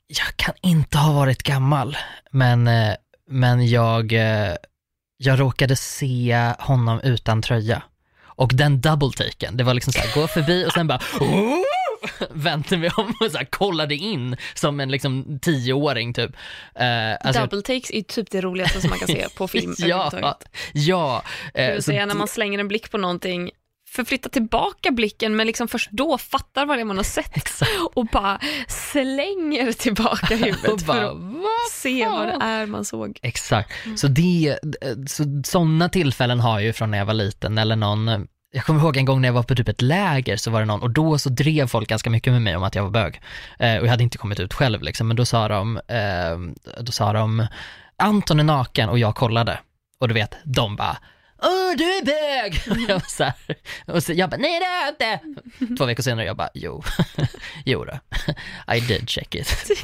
jag 0.08 0.36
kan 0.36 0.54
inte 0.62 0.98
ha 0.98 1.14
varit 1.14 1.44
gammal, 1.44 1.98
men, 2.32 2.68
eh, 2.68 2.94
men 3.30 3.68
jag, 3.68 4.14
eh, 4.14 4.56
jag 5.18 5.40
råkade 5.40 5.76
se 5.76 6.54
honom 6.60 7.00
utan 7.04 7.42
tröja. 7.42 7.84
Och 8.36 8.52
den 8.54 8.82
double 8.82 9.12
taken, 9.18 9.58
det 9.58 9.64
var 9.64 9.74
liksom 9.74 9.94
såhär, 9.94 10.22
gå 10.22 10.28
förbi 10.28 10.66
och 10.68 10.72
sen 10.74 10.88
bara 10.88 11.00
"Oh!" 11.20 11.56
vände 12.32 12.78
mig 12.78 12.90
om 12.98 13.14
och 13.22 13.32
så 13.32 13.38
här, 13.38 13.46
kollade 13.46 13.96
in 13.96 14.38
som 14.54 14.80
en 14.80 14.92
liksom 14.92 15.40
tioåring 15.42 16.14
typ. 16.14 16.32
Eh, 16.76 17.12
alltså- 17.28 17.42
Double 17.42 17.62
takes 17.62 17.92
är 17.92 18.02
typ 18.02 18.32
det 18.32 18.42
roligaste 18.42 18.82
som 18.82 18.90
man 18.90 19.00
kan 19.00 19.08
se 19.08 19.28
på 19.38 19.48
film 19.48 19.76
ja, 19.78 20.12
ja. 20.74 21.24
Vill 21.54 21.76
så 21.76 21.82
säga 21.82 22.06
när 22.06 22.16
man 22.16 22.28
slänger 22.28 22.60
en 22.60 22.68
blick 22.68 22.92
på 22.92 22.98
någonting, 22.98 23.52
förflytta 23.92 24.30
tillbaka 24.30 24.92
blicken 24.92 25.36
men 25.36 25.48
liksom 25.48 25.68
först 25.68 25.92
då 25.92 26.18
fattar 26.18 26.66
vad 26.66 26.78
det 26.78 26.82
är 26.82 26.86
man 26.86 26.98
har 26.98 27.04
sett 27.04 27.38
Exakt. 27.38 27.72
och 27.94 28.06
bara 28.06 28.40
slänger 28.68 29.72
tillbaka 29.72 30.26
huvudet 30.36 30.72
Och 30.72 30.80
för 30.80 30.88
bara, 30.88 31.10
att 31.12 31.18
"Vad 31.18 31.72
se 31.72 32.08
vad 32.08 32.28
det 32.28 32.32
fan?" 32.34 32.42
är 32.42 32.66
man 32.66 32.86
såg. 32.86 33.20
Exakt, 33.22 33.72
så 33.96 34.08
det, 34.08 34.60
så, 35.08 35.24
sådana 35.46 35.90
tillfällen 35.90 36.40
har 36.40 36.60
jag 36.60 36.64
ju 36.64 36.74
från 36.74 36.92
när 36.92 36.98
jag 36.98 37.06
var 37.06 37.14
liten 37.14 37.58
eller 37.58 37.76
någon, 37.76 38.28
jag 38.52 38.66
kommer 38.66 38.82
ihåg 38.82 38.98
en 38.98 39.06
gång 39.06 39.22
när 39.22 39.28
jag 39.28 39.34
var 39.34 39.44
på 39.44 39.56
typ 39.56 39.68
ett 39.68 39.82
läger 39.82 40.38
så 40.38 40.52
var 40.52 40.60
det 40.60 40.66
någon, 40.66 40.82
och 40.82 40.90
då 40.92 41.18
så 41.18 41.30
drev 41.30 41.68
folk 41.68 41.90
ganska 41.90 42.10
mycket 42.10 42.34
med 42.34 42.42
mig 42.42 42.56
om 42.56 42.64
att 42.64 42.76
jag 42.76 42.84
var 42.84 42.90
bög. 42.90 43.22
Eh, 43.60 43.78
och 43.78 43.86
jag 43.86 43.90
hade 43.92 44.04
inte 44.04 44.18
kommit 44.18 44.40
ut 44.40 44.54
själv 44.54 44.82
liksom, 44.82 45.08
men 45.08 45.18
då 45.18 45.26
sa 45.26 45.48
de, 45.48 45.78
eh, 45.78 46.38
då 46.82 46.92
sa 46.92 47.14
de, 47.14 47.48
Anton 47.98 48.40
är 48.40 48.44
naken 48.44 48.90
och 48.90 49.00
jag 49.00 49.16
kollade. 49.16 49.60
Och 50.00 50.08
du 50.08 50.14
vet, 50.14 50.36
de 50.44 50.76
bara, 50.76 50.98
Åh, 51.44 51.72
du 51.78 51.84
är 51.84 52.06
bög! 52.06 52.62
Jag 52.90 52.96
var 52.96 53.04
så 53.10 53.24
här, 53.24 53.34
och 53.88 54.04
så 54.04 54.14
jag 54.14 54.30
bara, 54.30 54.38
nej 54.38 54.60
det 54.60 54.66
är 54.66 54.82
jag 54.82 54.90
inte! 54.90 55.76
Två 55.78 55.86
veckor 55.86 56.04
senare 56.04 56.26
jag 56.26 56.38
bara, 56.38 56.50
jo, 56.54 56.84
jo 57.66 57.86
då. 57.86 58.00
I 58.76 58.80
did 58.80 59.10
check 59.10 59.36
it. 59.36 59.70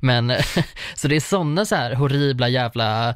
Men, 0.00 0.26
men 0.26 0.38
så 0.94 1.08
det 1.08 1.16
är 1.16 1.20
sådana 1.20 1.64
så 1.64 1.74
här 1.74 1.94
horribla 1.94 2.48
jävla 2.48 3.14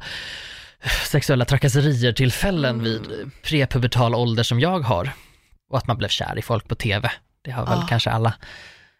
sexuella 1.11 1.45
trakasserier 1.45 2.13
tillfällen 2.13 2.83
vid 2.83 3.31
prepubertal 3.43 4.15
ålder 4.15 4.43
som 4.43 4.59
jag 4.59 4.79
har. 4.79 5.11
Och 5.71 5.77
att 5.77 5.87
man 5.87 5.97
blev 5.97 6.07
kär 6.09 6.37
i 6.39 6.41
folk 6.41 6.67
på 6.67 6.75
tv. 6.75 7.11
Det 7.43 7.51
har 7.51 7.65
väl 7.65 7.79
Ah. 7.79 7.87
kanske 7.89 8.09
alla. 8.09 8.33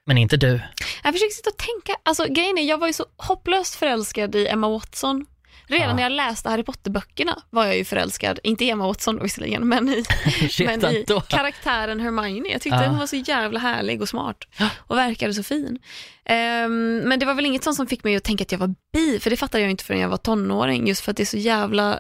Men 0.06 0.18
inte 0.18 0.38
du. 0.38 0.62
Jag 1.04 1.14
försöker 1.14 1.34
sitta 1.36 1.50
och 1.50 1.58
tänka, 1.58 2.00
alltså 2.04 2.26
grejen 2.26 2.58
är 2.58 2.62
jag 2.64 2.78
var 2.78 2.88
ju 2.88 2.94
så 2.94 3.06
hopplöst 3.18 3.76
förälskad 3.76 4.36
i 4.36 4.48
Emma 4.48 4.70
Watson. 4.70 5.26
Redan 5.72 5.90
Ja. 5.90 5.96
när 5.96 6.04
jag 6.04 6.12
läste 6.12 6.50
Harry 6.50 6.64
Potter-böckerna 6.64 7.42
var 7.50 7.66
jag 7.66 7.78
ju 7.78 7.86
förälskad, 7.86 8.40
inte 8.44 8.70
Emma 8.70 8.88
Watson 8.88 9.16
då 9.16 9.24
visserligen, 9.24 9.68
men 9.70 9.90
i, 9.90 10.04
men 10.66 10.86
i 10.86 11.06
karaktären 11.30 12.00
Hermione. 12.00 12.50
Jag 12.50 12.62
tyckte 12.62 12.80
Ja. 12.84 12.88
hon 12.90 12.98
var 13.00 13.08
så 13.08 13.16
jävla 13.16 13.60
härlig 13.60 14.02
och 14.02 14.10
smart 14.10 14.38
och 14.78 14.98
verkade 14.98 15.34
så 15.34 15.44
fin. 15.44 15.80
Ehm, 16.26 16.98
men 16.98 17.20
det 17.20 17.26
var 17.26 17.34
väl 17.34 17.46
inget 17.46 17.64
sånt 17.64 17.76
som 17.76 17.88
fick 17.88 18.04
mig 18.04 18.16
att 18.16 18.24
tänka 18.24 18.42
att 18.42 18.52
jag 18.52 18.60
var 18.60 18.76
bi, 18.94 19.20
för 19.20 19.30
det 19.30 19.38
fattade 19.38 19.62
jag 19.64 19.72
inte 19.72 19.84
förrän 19.84 20.00
jag 20.00 20.10
var 20.10 20.18
tonåring, 20.18 20.88
just 20.88 21.02
för 21.02 21.12
att 21.12 21.18
det 21.18 21.24
är 21.24 21.26
så 21.26 21.38
jävla, 21.38 22.00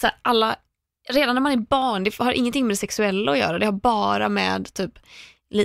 så 0.00 0.06
här, 0.06 0.16
alla, 0.22 0.56
redan 1.10 1.34
när 1.34 1.42
man 1.42 1.52
är 1.52 1.56
barn, 1.56 2.04
det 2.04 2.16
har 2.18 2.32
ingenting 2.32 2.66
med 2.66 2.72
det 2.72 2.76
sexuella 2.76 3.32
att 3.32 3.38
göra, 3.38 3.58
det 3.58 3.66
har 3.66 3.72
bara 3.72 4.28
med 4.28 4.74
typ 4.74 4.92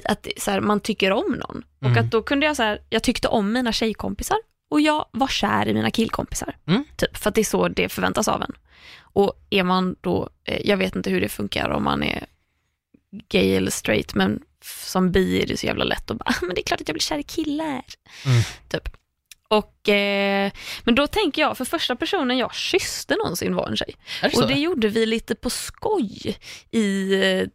att 0.05 0.27
så 0.38 0.51
här, 0.51 0.62
man 0.62 0.79
tycker 0.79 1.12
om 1.12 1.31
någon. 1.39 1.63
Mm. 1.81 1.93
Och 1.93 2.00
att 2.03 2.12
då 2.12 2.22
kunde 2.22 2.46
jag 2.46 2.55
så 2.55 2.63
här, 2.63 2.81
jag 2.89 3.03
tyckte 3.03 3.27
om 3.27 3.51
mina 3.51 3.72
tjejkompisar 3.72 4.38
och 4.72 4.82
jag 4.82 5.06
var 5.12 5.28
kär 5.28 5.68
i 5.68 5.74
mina 5.74 5.92
killkompisar. 5.92 6.56
Mm. 6.68 6.84
Typ, 6.96 7.18
för 7.18 7.30
att 7.30 7.36
det 7.36 7.42
är 7.42 7.46
så 7.46 7.68
det 7.68 7.90
förväntas 7.90 8.28
av 8.28 8.42
en. 8.42 8.51
Och 9.00 9.34
är 9.50 9.64
man 9.64 9.96
då, 10.01 10.29
eh, 10.44 10.62
jag 10.70 10.77
vet 10.77 10.96
inte 10.96 11.10
hur 11.10 11.22
det 11.22 11.29
funkar 11.29 11.70
om 11.70 11.84
man 11.84 12.03
är 12.03 12.25
gay 13.29 13.55
eller 13.55 13.72
straight, 13.72 14.16
men 14.16 14.42
som 14.66 15.12
bi 15.12 15.42
är 15.42 15.48
det 15.48 15.57
så 15.57 15.66
jävla 15.66 15.84
lätt 15.84 16.12
att 16.12 16.18
bara, 16.18 16.29
"Ah, 16.29 16.34
men 16.46 16.55
det 16.55 16.62
är 16.62 16.64
klart 16.64 16.81
att 16.81 16.88
jag 16.88 16.96
blir 16.96 17.01
kär 17.01 17.18
i 17.18 17.24
killar. 17.24 17.84
Mm. 18.25 18.42
Typ. 18.70 18.90
Och, 19.48 19.90
eh, 19.90 20.51
men 20.84 20.96
då 20.96 21.07
tänker 21.07 21.42
jag, 21.42 21.57
för 21.57 21.66
första 21.66 21.96
personen 21.96 22.38
jag 22.38 22.53
kysste 22.53 23.16
någonsin 23.16 23.55
var 23.55 23.68
en 23.68 23.77
tjej. 23.77 23.96
Och 24.36 24.48
det 24.48 24.53
gjorde 24.60 24.88
vi 24.88 25.05
lite 25.05 25.36
på 25.36 25.50
skoj 25.50 26.38
i 26.72 27.14
eh, 27.14 27.48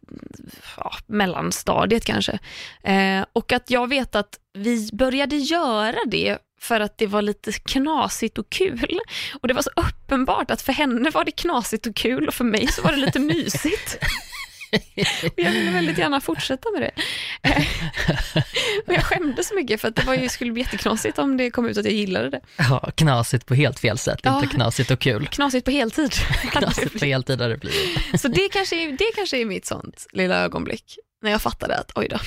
ja, 0.77 0.91
mellanstadiet 1.07 2.05
kanske. 2.05 2.39
Eh, 2.83 3.25
och 3.33 3.51
att 3.51 3.69
jag 3.69 3.87
vet 3.89 4.15
att 4.15 4.39
vi 4.53 4.89
började 4.93 5.35
göra 5.35 5.97
det 6.07 6.37
för 6.61 6.79
att 6.79 6.97
det 6.97 7.07
var 7.07 7.21
lite 7.21 7.51
knasigt 7.51 8.37
och 8.37 8.49
kul. 8.49 8.99
Och 9.41 9.47
det 9.47 9.53
var 9.53 9.61
så 9.61 9.69
uppenbart 9.75 10.51
att 10.51 10.61
för 10.61 10.73
henne 10.73 11.09
var 11.09 11.25
det 11.25 11.31
knasigt 11.31 11.85
och 11.87 11.95
kul 11.95 12.27
och 12.27 12.33
för 12.33 12.43
mig 12.43 12.67
så 12.67 12.81
var 12.81 12.91
det 12.91 12.97
lite 12.97 13.19
mysigt. 13.33 13.97
Och 15.23 15.33
jag 15.35 15.51
ville 15.51 15.71
väldigt 15.71 15.97
gärna 15.97 16.21
fortsätta 16.21 16.69
med 16.71 16.81
det. 16.81 16.91
Men 18.85 18.95
jag 18.95 19.03
skämdes 19.03 19.47
så 19.47 19.55
mycket 19.55 19.81
för 19.81 19.87
att 19.87 19.95
det 19.95 20.03
var 20.05 20.13
ju, 20.15 20.29
skulle 20.29 20.51
bli 20.51 20.61
jätteknasigt 20.61 21.19
om 21.19 21.37
det 21.37 21.51
kom 21.51 21.65
ut 21.67 21.77
att 21.77 21.85
jag 21.85 21.93
gillade 21.93 22.29
det. 22.29 22.41
Ja, 22.57 22.91
knasigt 22.95 23.45
på 23.45 23.53
helt 23.55 23.79
fel 23.79 23.97
sätt, 23.97 24.19
Ja. 24.23 24.35
inte 24.43 24.55
knasigt 24.55 24.91
och 24.91 24.99
kul. 24.99 25.27
Knasigt 25.27 25.65
på 25.65 25.71
heltid. 25.71 26.11
Knasigt 26.51 26.99
på 26.99 27.05
heltid 27.05 27.41
har 27.41 27.49
det 27.49 27.57
blivit. 27.57 28.21
Så 28.21 28.27
det 28.27 28.49
kanske, 28.51 28.75
är, 28.83 28.91
det 28.91 29.11
kanske 29.15 29.37
är 29.41 29.45
mitt 29.45 29.65
sånt 29.65 30.07
lilla 30.11 30.35
ögonblick. 30.43 30.97
När 31.21 31.31
jag 31.31 31.41
fattade 31.41 31.77
att 31.77 31.91
oj 31.95 32.07
då. 32.09 32.17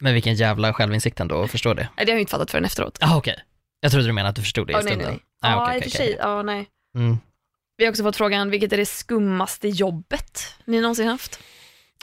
Men 0.00 0.14
vilken 0.14 0.34
jävla 0.34 0.72
självinsikt 0.72 1.20
ändå 1.20 1.42
att 1.42 1.50
förstå 1.50 1.74
det. 1.74 1.88
Nej, 1.96 2.06
Det 2.06 2.12
har 2.12 2.16
jag 2.16 2.20
inte 2.22 2.30
fattat 2.30 2.50
förrän 2.50 2.64
efteråt. 2.64 2.98
Ja, 3.00 3.16
okej. 3.16 3.36
Jag 3.86 3.92
trodde 3.92 4.06
du 4.06 4.12
menade 4.12 4.30
att 4.30 4.36
du 4.36 4.42
förstod 4.42 4.66
det 4.66 4.72
i 4.72 4.74
nej, 4.74 4.82
stunden. 4.84 5.08
nej. 5.10 5.20
Ah, 5.42 5.50
Ja, 5.50 5.62
okej, 5.62 5.76
i 5.76 5.80
och 5.80 5.82
för 5.84 5.90
sig. 5.90 6.16
Ja, 6.20 6.42
nej. 6.42 6.66
Mm. 6.96 7.18
Vi 7.76 7.84
har 7.84 7.90
också 7.90 8.02
fått 8.02 8.16
frågan, 8.16 8.50
vilket 8.50 8.72
är 8.72 8.76
det 8.76 8.86
skummaste 8.86 9.68
jobbet 9.68 10.54
ni 10.64 10.80
någonsin 10.80 11.08
haft? 11.08 11.38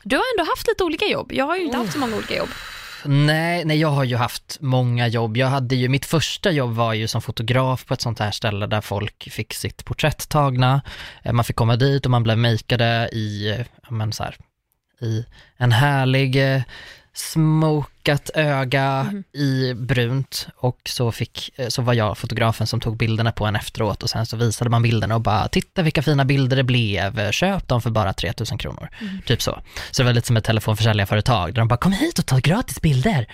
Du 0.04 0.16
har 0.16 0.24
ändå 0.38 0.52
haft 0.52 0.68
lite 0.68 0.84
olika 0.84 1.06
jobb. 1.06 1.32
Jag 1.32 1.46
har 1.46 1.56
ju 1.58 1.64
inte 1.66 1.78
haft 1.78 1.94
så 1.94 2.00
många 2.00 2.16
olika 2.16 2.38
jobb. 2.38 2.50
Nej, 3.06 3.66
nej, 3.66 3.80
jag 3.80 3.90
har 3.90 4.04
ju 4.04 4.16
haft 4.16 4.58
många 4.62 5.08
jobb. 5.08 5.38
Jag 5.38 5.48
hade 5.48 5.76
ju, 5.76 5.90
mitt 5.90 6.06
första 6.06 6.52
jobb 6.52 6.72
var 6.76 6.94
ju 6.94 7.08
som 7.08 7.22
fotograf 7.22 7.86
på 7.86 7.94
ett 7.94 8.02
sånt 8.02 8.20
här 8.20 8.32
ställe 8.32 8.68
där 8.68 8.82
folk 8.82 9.30
fick 9.32 9.54
sitt 9.54 9.86
porträtt 9.86 10.30
tagna. 10.30 10.82
Eh, 11.24 11.34
Man 11.34 11.46
fick 11.46 11.56
komma 11.56 11.76
dit 11.76 12.06
och 12.06 12.12
man 12.12 12.24
blev 12.24 12.38
makeade 12.38 13.10
i, 13.12 13.50
eh, 13.52 13.66
men 13.90 14.14
så 14.14 14.24
här, 14.24 14.36
i 15.02 15.26
en 15.58 15.72
härlig 15.72 16.56
eh, 16.56 16.62
smokat 18.04 18.30
öga 18.34 19.04
Mhm. 19.04 19.24
i 19.34 19.74
brunt 19.74 20.48
och 20.58 20.80
så, 20.90 21.12
fick, 21.12 21.50
eh, 21.56 21.68
så 21.68 21.82
var 21.82 21.94
jag 21.94 22.18
fotografen 22.18 22.68
som 22.68 22.80
tog 22.80 22.98
bilderna 22.98 23.32
på 23.32 23.46
en 23.46 23.56
efteråt 23.56 24.04
och 24.04 24.10
sen 24.10 24.26
så 24.26 24.38
visade 24.38 24.70
man 24.70 24.82
bilderna 24.82 25.16
och 25.16 25.22
bara 25.22 25.48
titta 25.48 25.82
vilka 25.82 26.02
fina 26.02 26.26
bilder 26.26 26.58
det 26.58 26.64
blev, 26.64 27.32
köp 27.32 27.68
dem 27.68 27.82
för 27.82 27.90
bara 27.90 28.14
3000 28.14 28.58
kronor. 28.58 28.90
Mm. 29.02 29.22
Typ 29.26 29.42
så. 29.42 29.60
Så 29.92 30.02
det 30.02 30.06
var 30.06 30.14
lite 30.14 30.28
som 30.28 30.38
ett 30.38 30.44
telefonförsäljarföretag 30.44 31.54
där 31.54 31.62
de 31.62 31.68
bara 31.68 31.78
kom 31.78 31.92
hit 31.92 32.20
och 32.20 32.26
ta 32.26 32.38
gratis 32.38 32.82
bilder. 32.82 33.28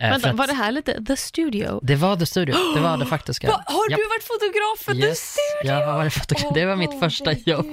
Eh, 0.00 0.10
Vänta, 0.10 0.30
att 0.30 0.36
var 0.36 0.46
det 0.46 0.52
här 0.54 0.72
lite 0.72 1.04
The 1.04 1.16
Studio? 1.16 1.80
det 1.82 1.96
var 1.96 2.16
The 2.16 2.26
Studio, 2.26 2.54
det 2.74 2.80
var 2.80 2.96
det 2.96 3.06
faktiska. 3.16 3.48
Va, 3.48 3.62
har 3.66 3.88
du 3.88 3.94
varit 3.96 4.24
fotograf 4.24 4.78
för 4.84 4.92
The 5.02 5.08
Yes, 5.08 5.18
Studio? 5.60 5.74
jag 5.80 5.86
har 5.86 5.96
varit 5.96 6.12
fotograf. 6.12 6.52
Det 6.54 6.66
var 6.66 6.76
mitt 6.76 7.00
första 7.00 7.32
jobb. 7.32 7.66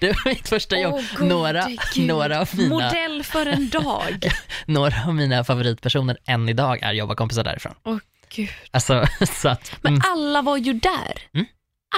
Det 0.00 0.06
var 0.08 0.28
mitt 0.28 0.48
första 0.48 0.78
jobb. 0.78 1.00
Gode 1.18 1.28
några, 1.34 1.66
några, 1.96 2.40
av 2.40 2.48
mina, 2.56 2.68
Modell 2.74 3.22
för 3.24 3.46
en 3.46 3.68
dag. 3.68 4.30
några 4.66 4.94
av 5.06 5.14
mina 5.14 5.29
favoritpersoner 5.44 6.18
än 6.26 6.48
idag 6.48 6.82
är 6.82 6.92
jobbarkompisar 6.92 7.44
därifrån. 7.44 7.74
Åh 7.84 7.96
gud. 8.34 8.48
Alltså, 8.70 9.04
så 9.40 9.48
att, 9.48 9.72
Men 9.82 9.92
mm, 9.92 10.02
alla 10.12 10.42
var 10.42 10.56
ju 10.56 10.72
där. 10.72 11.22
Mm. 11.34 11.46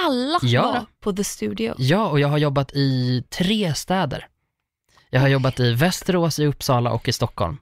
Alla 0.05 0.39
Ja. 0.41 0.61
var 0.61 0.85
på 1.03 1.13
The 1.13 1.23
Studio. 1.23 1.75
ja, 1.77 2.07
och 2.07 2.19
jag 2.19 2.27
har 2.27 2.37
jobbat 2.37 2.71
i 2.73 3.23
tre 3.37 3.73
städer. 3.73 4.27
Jag 5.09 5.21
har 5.21 5.27
jobbat 5.27 5.59
i 5.59 5.73
Västerås, 5.73 6.39
i 6.39 6.45
Uppsala 6.45 6.91
och 6.91 7.07
i 7.07 7.11
Stockholm. 7.13 7.57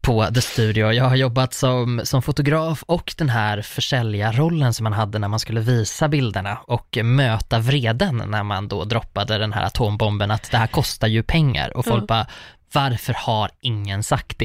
På 0.00 0.26
The 0.34 0.40
Studio. 0.40 0.92
Jag 0.92 1.04
har 1.04 1.16
jobbat 1.16 1.54
som, 1.54 2.00
som 2.04 2.22
fotograf 2.22 2.82
och 2.86 3.14
den 3.18 3.28
här 3.28 3.62
försäljarrollen 3.62 4.74
som 4.74 4.84
man 4.84 4.92
hade 4.92 5.18
när 5.18 5.28
man 5.28 5.40
skulle 5.40 5.60
visa 5.60 6.08
bilderna 6.08 6.58
och 6.66 6.98
möta 7.04 7.58
vreden 7.58 8.22
när 8.26 8.42
man 8.42 8.68
då 8.68 8.84
droppade 8.84 9.38
den 9.38 9.52
här 9.52 9.64
atombomben 9.64 10.30
att 10.30 10.50
det 10.50 10.56
här 10.56 10.66
kostar 10.66 11.08
ju 11.08 11.22
pengar 11.22 11.76
och 11.76 11.84
folk 11.84 12.02
Ja. 12.02 12.06
bara, 12.06 12.26
varför 12.74 13.12
har 13.12 13.50
ingen 13.60 14.02
sagt 14.02 14.38
det? 14.38 14.44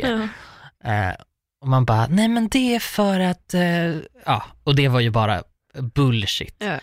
Ja. 0.83 0.91
Eh, 0.91 1.15
och 1.61 1.67
man 1.67 1.85
bara, 1.85 2.07
nej 2.07 2.27
men 2.27 2.47
det 2.47 2.75
är 2.75 2.79
för 2.79 3.19
att, 3.19 3.53
eh, 3.53 3.95
ja, 4.25 4.43
och 4.63 4.75
det 4.75 4.87
var 4.87 4.99
ju 4.99 5.09
bara 5.09 5.43
bullshit. 5.95 6.55
Ja. 6.59 6.79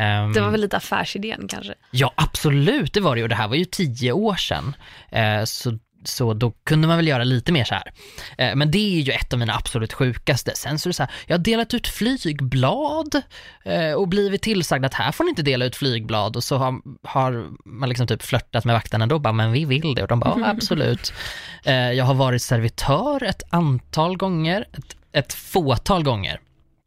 Ehm, 0.00 0.32
Det 0.32 0.40
var 0.40 0.50
väl 0.50 0.60
lite 0.60 0.76
affärsidén 0.76 1.48
kanske. 1.48 1.74
Ja, 1.90 2.12
absolut, 2.16 2.92
det 2.94 3.00
var 3.00 3.16
det. 3.16 3.22
Och 3.22 3.28
det 3.28 3.34
här 3.34 3.48
var 3.48 3.56
ju 3.56 3.64
tio 3.64 4.12
år 4.12 4.36
sedan. 4.36 4.76
Eh, 5.10 5.44
så, 5.44 5.78
så 6.08 6.34
då 6.34 6.50
kunde 6.64 6.88
man 6.88 6.96
väl 6.96 7.08
göra 7.08 7.24
lite 7.24 7.52
mer 7.52 7.64
så 7.64 7.74
här. 7.74 7.92
Eh, 8.38 8.56
men 8.56 8.70
det 8.70 8.98
är 8.98 9.00
ju 9.00 9.12
ett 9.12 9.32
av 9.32 9.38
mina 9.38 9.54
absolut 9.54 9.92
sjukaste. 9.92 10.52
Sen 10.54 10.78
så 10.78 10.88
är 10.88 10.90
det 10.90 10.94
så 10.94 11.02
här, 11.02 11.12
jag 11.26 11.36
har 11.38 11.44
delat 11.44 11.74
ut 11.74 11.88
flygblad 11.88 13.22
eh, 13.64 13.92
och 13.92 14.08
blivit 14.08 14.42
tillsagd 14.42 14.84
att 14.84 14.94
här 14.94 15.12
får 15.12 15.24
ni 15.24 15.30
inte 15.30 15.42
dela 15.42 15.64
ut 15.64 15.76
flygblad 15.76 16.36
och 16.36 16.44
så 16.44 16.56
har, 16.56 16.80
har 17.02 17.46
man 17.64 17.88
liksom 17.88 18.06
typ 18.06 18.22
flörtat 18.22 18.64
med 18.64 18.74
vakterna 18.74 19.06
då 19.06 19.18
bara, 19.18 19.32
men 19.32 19.52
vi 19.52 19.64
vill 19.64 19.94
det 19.94 20.02
och 20.02 20.08
de 20.08 20.20
bara, 20.20 20.40
ja, 20.40 20.48
absolut. 20.48 21.12
Eh, 21.64 21.92
jag 21.92 22.04
har 22.04 22.14
varit 22.14 22.42
servitör 22.42 23.22
ett 23.22 23.42
antal 23.50 24.16
gånger, 24.16 24.66
ett, 24.72 24.96
ett 25.12 25.32
fåtal 25.32 26.04
gånger 26.04 26.40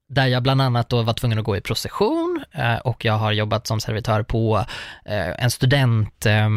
där 0.09 0.27
jag 0.27 0.43
bland 0.43 0.61
annat 0.61 0.89
då 0.89 1.01
var 1.01 1.13
tvungen 1.13 1.39
att 1.39 1.45
gå 1.45 1.57
i 1.57 1.61
procession 1.61 2.43
och 2.83 3.05
jag 3.05 3.13
har 3.13 3.31
jobbat 3.31 3.67
som 3.67 3.79
servitör 3.79 4.23
på 4.23 4.65
en 5.37 5.51
student 5.51 6.25
eh, 6.25 6.49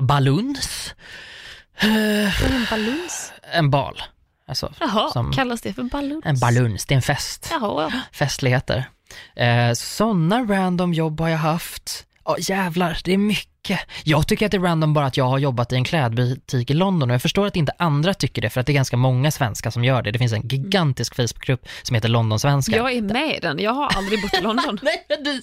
baluns. 0.00 0.94
En 1.82 2.66
baluns? 2.70 3.32
En 3.52 3.70
bal. 3.70 4.02
Alltså, 4.48 4.72
Jaha, 4.80 5.32
kallas 5.34 5.60
det 5.60 5.72
för 5.72 5.82
baluns? 5.82 6.26
en 6.26 6.38
baluns, 6.38 6.86
det 6.86 6.94
är 6.94 6.96
en 6.96 7.02
fest. 7.02 7.48
Jaha, 7.50 7.90
ja. 7.92 8.00
Festligheter. 8.12 8.84
Eh, 9.36 9.72
sådana 9.72 10.42
random 10.42 10.94
jobb 10.94 11.20
har 11.20 11.28
jag 11.28 11.38
haft. 11.38 12.06
Ja 12.24 12.36
jävlar, 12.38 12.98
det 13.04 13.12
är 13.12 13.18
mycket. 13.18 13.80
Jag 14.04 14.28
tycker 14.28 14.46
att 14.46 14.52
det 14.52 14.56
är 14.58 14.60
random 14.60 14.94
bara 14.94 15.06
att 15.06 15.16
jag 15.16 15.24
har 15.24 15.38
jobbat 15.38 15.72
i 15.72 15.74
en 15.74 15.84
klädbutik 15.84 16.70
i 16.70 16.74
London 16.74 17.10
och 17.10 17.14
jag 17.14 17.22
förstår 17.22 17.46
att 17.46 17.56
inte 17.56 17.72
andra 17.78 18.14
tycker 18.14 18.42
det 18.42 18.50
för 18.50 18.60
att 18.60 18.66
det 18.66 18.72
är 18.72 18.74
ganska 18.74 18.96
många 18.96 19.30
svenskar 19.30 19.70
som 19.70 19.84
gör 19.84 20.02
det. 20.02 20.10
Det 20.10 20.18
finns 20.18 20.32
en 20.32 20.48
gigantisk 20.48 21.14
Facebookgrupp 21.14 21.68
som 21.82 21.94
heter 21.94 22.08
Londonsvenskar. 22.08 22.76
Jag 22.76 22.92
är 22.92 23.02
med 23.02 23.36
i 23.36 23.40
den, 23.40 23.58
jag 23.58 23.72
har 23.72 23.88
aldrig 23.96 24.22
bott 24.22 24.34
i 24.34 24.40
London. 24.40 24.78
Nej, 24.82 25.06
du, 25.08 25.42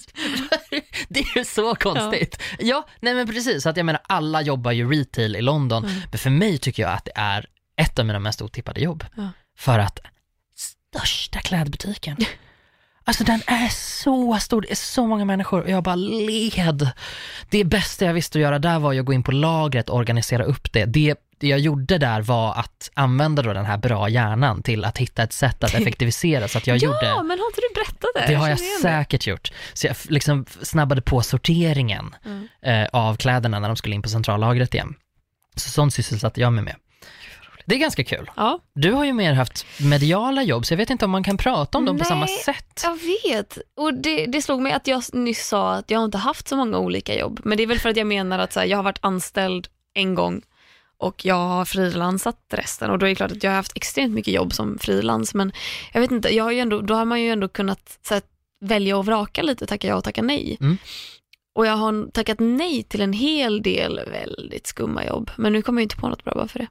det 1.08 1.20
är 1.20 1.38
ju 1.38 1.44
så 1.44 1.74
konstigt. 1.74 2.42
Ja. 2.58 2.86
nej 3.00 3.14
men 3.14 3.26
precis, 3.26 3.66
att 3.66 3.76
jag 3.76 3.86
menar 3.86 4.00
alla 4.08 4.42
jobbar 4.42 4.72
ju 4.72 4.90
retail 4.90 5.36
i 5.36 5.42
London, 5.42 5.84
Mm. 5.84 6.00
men 6.10 6.18
för 6.18 6.30
mig 6.30 6.58
tycker 6.58 6.82
jag 6.82 6.92
att 6.92 7.04
det 7.04 7.12
är 7.14 7.46
ett 7.76 7.98
av 7.98 8.06
mina 8.06 8.18
mest 8.18 8.42
otippade 8.42 8.80
jobb. 8.80 9.04
Ja. 9.16 9.28
För 9.58 9.78
att 9.78 9.98
största 10.56 11.38
klädbutiken, 11.40 12.16
alltså 13.08 13.24
den 13.24 13.42
är 13.46 13.68
så 13.68 14.38
stor, 14.40 14.60
det 14.60 14.70
är 14.70 14.74
så 14.74 15.06
många 15.06 15.24
människor 15.24 15.60
och 15.62 15.70
jag 15.70 15.82
bara 15.82 15.94
led. 15.94 16.90
Det 17.50 17.64
bästa 17.64 18.04
jag 18.04 18.14
visste 18.14 18.38
att 18.38 18.42
göra 18.42 18.58
där 18.58 18.78
var 18.78 18.94
att 18.94 19.04
gå 19.04 19.12
in 19.12 19.22
på 19.22 19.32
lagret 19.32 19.88
och 19.88 19.96
organisera 19.96 20.44
upp 20.44 20.72
det. 20.72 20.84
Det 20.84 21.14
jag 21.40 21.58
gjorde 21.58 21.98
där 21.98 22.20
var 22.20 22.54
att 22.54 22.90
använda 22.94 23.42
då 23.42 23.52
den 23.52 23.64
här 23.66 23.76
bra 23.78 24.08
hjärnan 24.08 24.62
till 24.62 24.84
att 24.84 24.98
hitta 24.98 25.22
ett 25.22 25.32
sätt 25.32 25.64
att 25.64 25.74
effektivisera 25.74 26.48
så 26.48 26.58
att 26.58 26.66
jag 26.66 26.76
ja, 26.76 26.80
gjorde 26.84 27.22
men 27.22 27.38
har 27.38 27.46
inte 27.46 27.60
du 27.60 27.74
berättat 27.74 28.10
det? 28.14 28.24
det 28.26 28.34
har 28.34 28.48
jag 28.48 28.58
det. 28.58 28.82
säkert 28.82 29.26
gjort. 29.26 29.52
Så 29.72 29.86
jag 29.86 29.96
liksom 30.08 30.44
snabbade 30.62 31.00
på 31.02 31.22
sorteringen 31.22 32.14
Mm. 32.24 32.48
eh, 32.62 32.88
av 32.92 33.16
kläderna 33.16 33.58
när 33.58 33.68
de 33.68 33.76
skulle 33.76 33.94
in 33.94 34.02
på 34.02 34.08
centrallagret 34.08 34.74
igen. 34.74 34.94
Så 35.56 35.70
sånt 35.70 35.94
sysselsatte 35.94 36.40
jag 36.40 36.52
mig 36.52 36.64
med. 36.64 36.74
Det 37.68 37.74
är 37.74 37.78
ganska 37.78 38.04
kul. 38.04 38.30
Ja, 38.36 38.60
Du 38.74 38.92
har 38.92 39.04
ju 39.04 39.12
mer 39.12 39.32
haft 39.32 39.66
mediala 39.80 40.42
jobb, 40.42 40.66
så 40.66 40.72
jag 40.72 40.78
vet 40.78 40.90
inte 40.90 41.04
om 41.04 41.10
man 41.10 41.24
kan 41.24 41.36
prata 41.36 41.78
om 41.78 41.84
dem 41.84 41.96
på 41.96 42.02
Nej. 42.02 42.08
samma 42.08 42.26
sätt. 42.26 42.80
jag 42.82 42.98
vet. 43.32 43.58
Och 43.76 43.94
det, 43.94 44.26
det 44.26 44.42
slog 44.42 44.60
mig 44.60 44.72
att 44.72 44.86
jag 44.86 45.02
nyss 45.12 45.48
sa 45.48 45.74
att 45.74 45.90
jag 45.90 46.04
inte 46.04 46.18
haft 46.18 46.48
så 46.48 46.56
många 46.56 46.78
olika 46.78 47.18
jobb. 47.18 47.40
Men 47.44 47.56
det 47.56 47.62
är 47.62 47.66
väl 47.66 47.78
för 47.78 47.88
att 47.88 47.96
jag 47.96 48.06
menar 48.06 48.38
att 48.38 48.52
så 48.52 48.60
här, 48.60 48.66
jag 48.66 48.78
har 48.78 48.82
varit 48.82 48.98
anställd 49.00 49.68
en 49.94 50.14
gång 50.14 50.42
och 50.98 51.24
jag 51.24 51.34
har 51.34 51.64
frilansat 51.64 52.36
resten 52.52 52.90
och 52.90 52.98
då 52.98 53.06
är 53.06 53.10
det 53.10 53.16
klart 53.16 53.32
att 53.32 53.42
jag 53.42 53.50
har 53.50 53.56
haft 53.56 53.76
extremt 53.76 54.14
mycket 54.14 54.34
jobb 54.34 54.52
som 54.52 54.78
frilans 54.78 55.34
men 55.34 55.52
jag 55.92 56.00
vet 56.00 56.10
inte, 56.10 56.34
jag 56.34 56.44
har 56.44 56.50
ju 56.50 56.58
ändå, 56.58 56.80
då 56.80 56.94
har 56.94 57.04
man 57.04 57.22
ju 57.22 57.30
ändå 57.30 57.48
kunnat 57.48 57.98
så 58.02 58.14
här, 58.14 58.22
välja 58.60 58.96
och 58.96 59.06
vraka 59.06 59.42
lite, 59.42 59.66
tacka 59.66 59.88
ja 59.88 59.94
och 59.94 60.04
tacka 60.04 60.22
nej. 60.22 60.56
Mm. 60.60 60.78
Och 61.58 61.66
jag 61.66 61.76
har 61.76 62.10
tackat 62.10 62.38
nej 62.40 62.82
till 62.82 63.00
en 63.00 63.12
hel 63.12 63.62
del 63.62 64.00
väldigt 64.10 64.66
skumma 64.66 65.04
jobb, 65.04 65.30
men 65.36 65.52
nu 65.52 65.62
kommer 65.62 65.80
jag 65.80 65.84
inte 65.84 65.96
på 65.96 66.08
något 66.08 66.24
bra 66.24 66.34
bara 66.34 66.48
för 66.48 66.58
det. 66.58 66.66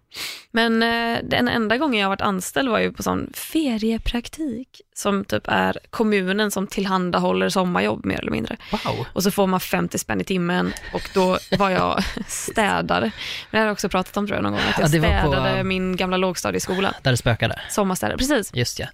Men 0.52 0.84
eh, 0.84 1.20
den 1.24 1.48
enda 1.48 1.78
gången 1.78 2.02
jag 2.02 2.10
varit 2.10 2.22
anställd 2.22 2.70
var 2.70 2.80
ju 2.80 2.94
på 2.94 3.04
sån 3.04 3.34
feriepraktik, 3.34 4.82
som 4.96 5.26
typ 5.26 5.44
är 5.48 5.78
kommunen 5.90 6.52
som 6.52 6.68
tillhandahåller 6.68 7.50
sommarjobb 7.50 8.06
mer 8.06 8.20
eller 8.20 8.32
mindre. 8.32 8.58
Wow. 8.72 9.06
Och 9.14 9.24
så 9.24 9.32
får 9.32 9.48
man 9.48 9.60
50 9.60 9.98
spänn 9.98 10.22
i 10.22 10.24
timmen 10.24 10.74
och 10.94 11.10
då 11.14 11.38
var 11.58 11.70
jag 11.70 12.04
städare. 12.28 13.02
Men 13.02 13.12
det 13.52 13.58
har 13.58 13.66
jag 13.66 13.74
också 13.74 13.90
pratat 13.90 14.18
om 14.18 14.28
tror 14.28 14.36
jag 14.36 14.44
någon 14.44 14.52
gång, 14.52 14.62
att 14.62 14.80
jag 14.80 14.88
Ja, 14.88 14.92
det 14.92 15.00
var 15.00 15.22
på, 15.22 15.32
städade 15.32 15.64
min 15.64 15.96
gamla 15.96 16.18
lågstadieskola. 16.18 16.94
Där 17.02 17.12
det 17.12 17.18
spökade. 17.18 17.62
Sommarstädare, 17.70 18.18
precis. 18.18 18.52
Just 18.54 18.80
ja. 18.80 18.88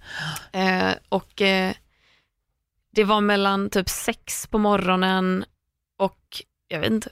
Eh, 0.60 0.94
och 1.10 1.42
eh, 1.42 1.72
det 2.96 3.04
var 3.04 3.22
mellan 3.22 3.70
typ 3.70 3.90
sex 3.90 4.48
på 4.48 4.58
morgonen 4.58 5.46
och 6.04 6.44
jag 6.68 6.80
vet 6.80 6.92
inte, 6.92 7.10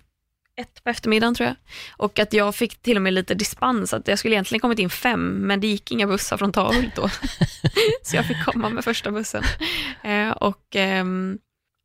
ett 0.55 0.83
på 0.83 0.89
eftermiddagen 0.89 1.35
tror 1.35 1.47
jag. 1.47 1.55
Och 1.97 2.19
att 2.19 2.33
jag 2.33 2.55
fick 2.55 2.81
till 2.81 2.95
och 2.95 3.01
med 3.01 3.13
lite 3.13 3.33
dispens, 3.33 3.93
att 3.93 4.07
jag 4.07 4.19
skulle 4.19 4.35
egentligen 4.35 4.59
kommit 4.59 4.79
in 4.79 4.89
fem, 4.89 5.47
men 5.47 5.61
det 5.61 5.67
gick 5.67 5.91
inga 5.91 6.07
bussar 6.07 6.37
från 6.37 6.51
Tahult 6.51 6.95
då. 6.95 7.09
Så 8.03 8.15
jag 8.15 8.25
fick 8.25 8.45
komma 8.45 8.69
med 8.69 8.83
första 8.83 9.11
bussen. 9.11 9.43
Eh, 10.03 10.29
och 10.29 10.75
eh, 10.75 11.05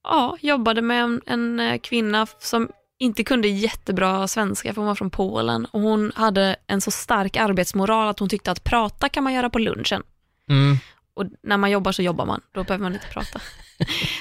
ja, 0.02 0.36
jobbade 0.40 0.82
med 0.82 1.02
en, 1.02 1.20
en 1.26 1.60
eh, 1.60 1.78
kvinna 1.78 2.26
som 2.38 2.68
inte 2.98 3.24
kunde 3.24 3.48
jättebra 3.48 4.28
svenska 4.28 4.74
för 4.74 4.80
hon 4.80 4.88
var 4.88 4.94
från 4.94 5.10
Polen 5.10 5.64
och 5.64 5.80
hon 5.80 6.12
hade 6.14 6.56
en 6.66 6.80
så 6.80 6.90
stark 6.90 7.36
arbetsmoral 7.36 8.08
att 8.08 8.18
hon 8.18 8.28
tyckte 8.28 8.50
att 8.50 8.64
prata 8.64 9.08
kan 9.08 9.24
man 9.24 9.32
göra 9.32 9.50
på 9.50 9.58
lunchen. 9.58 10.02
Mm. 10.50 10.78
Och 11.16 11.24
när 11.42 11.56
man 11.56 11.70
jobbar 11.70 11.92
så 11.92 12.02
jobbar 12.02 12.26
man, 12.26 12.40
då 12.52 12.64
behöver 12.64 12.82
man 12.82 12.94
inte 12.94 13.06
prata. 13.06 13.40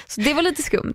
Så 0.06 0.20
det 0.20 0.34
var 0.34 0.42
lite 0.42 0.62
skumt. 0.62 0.94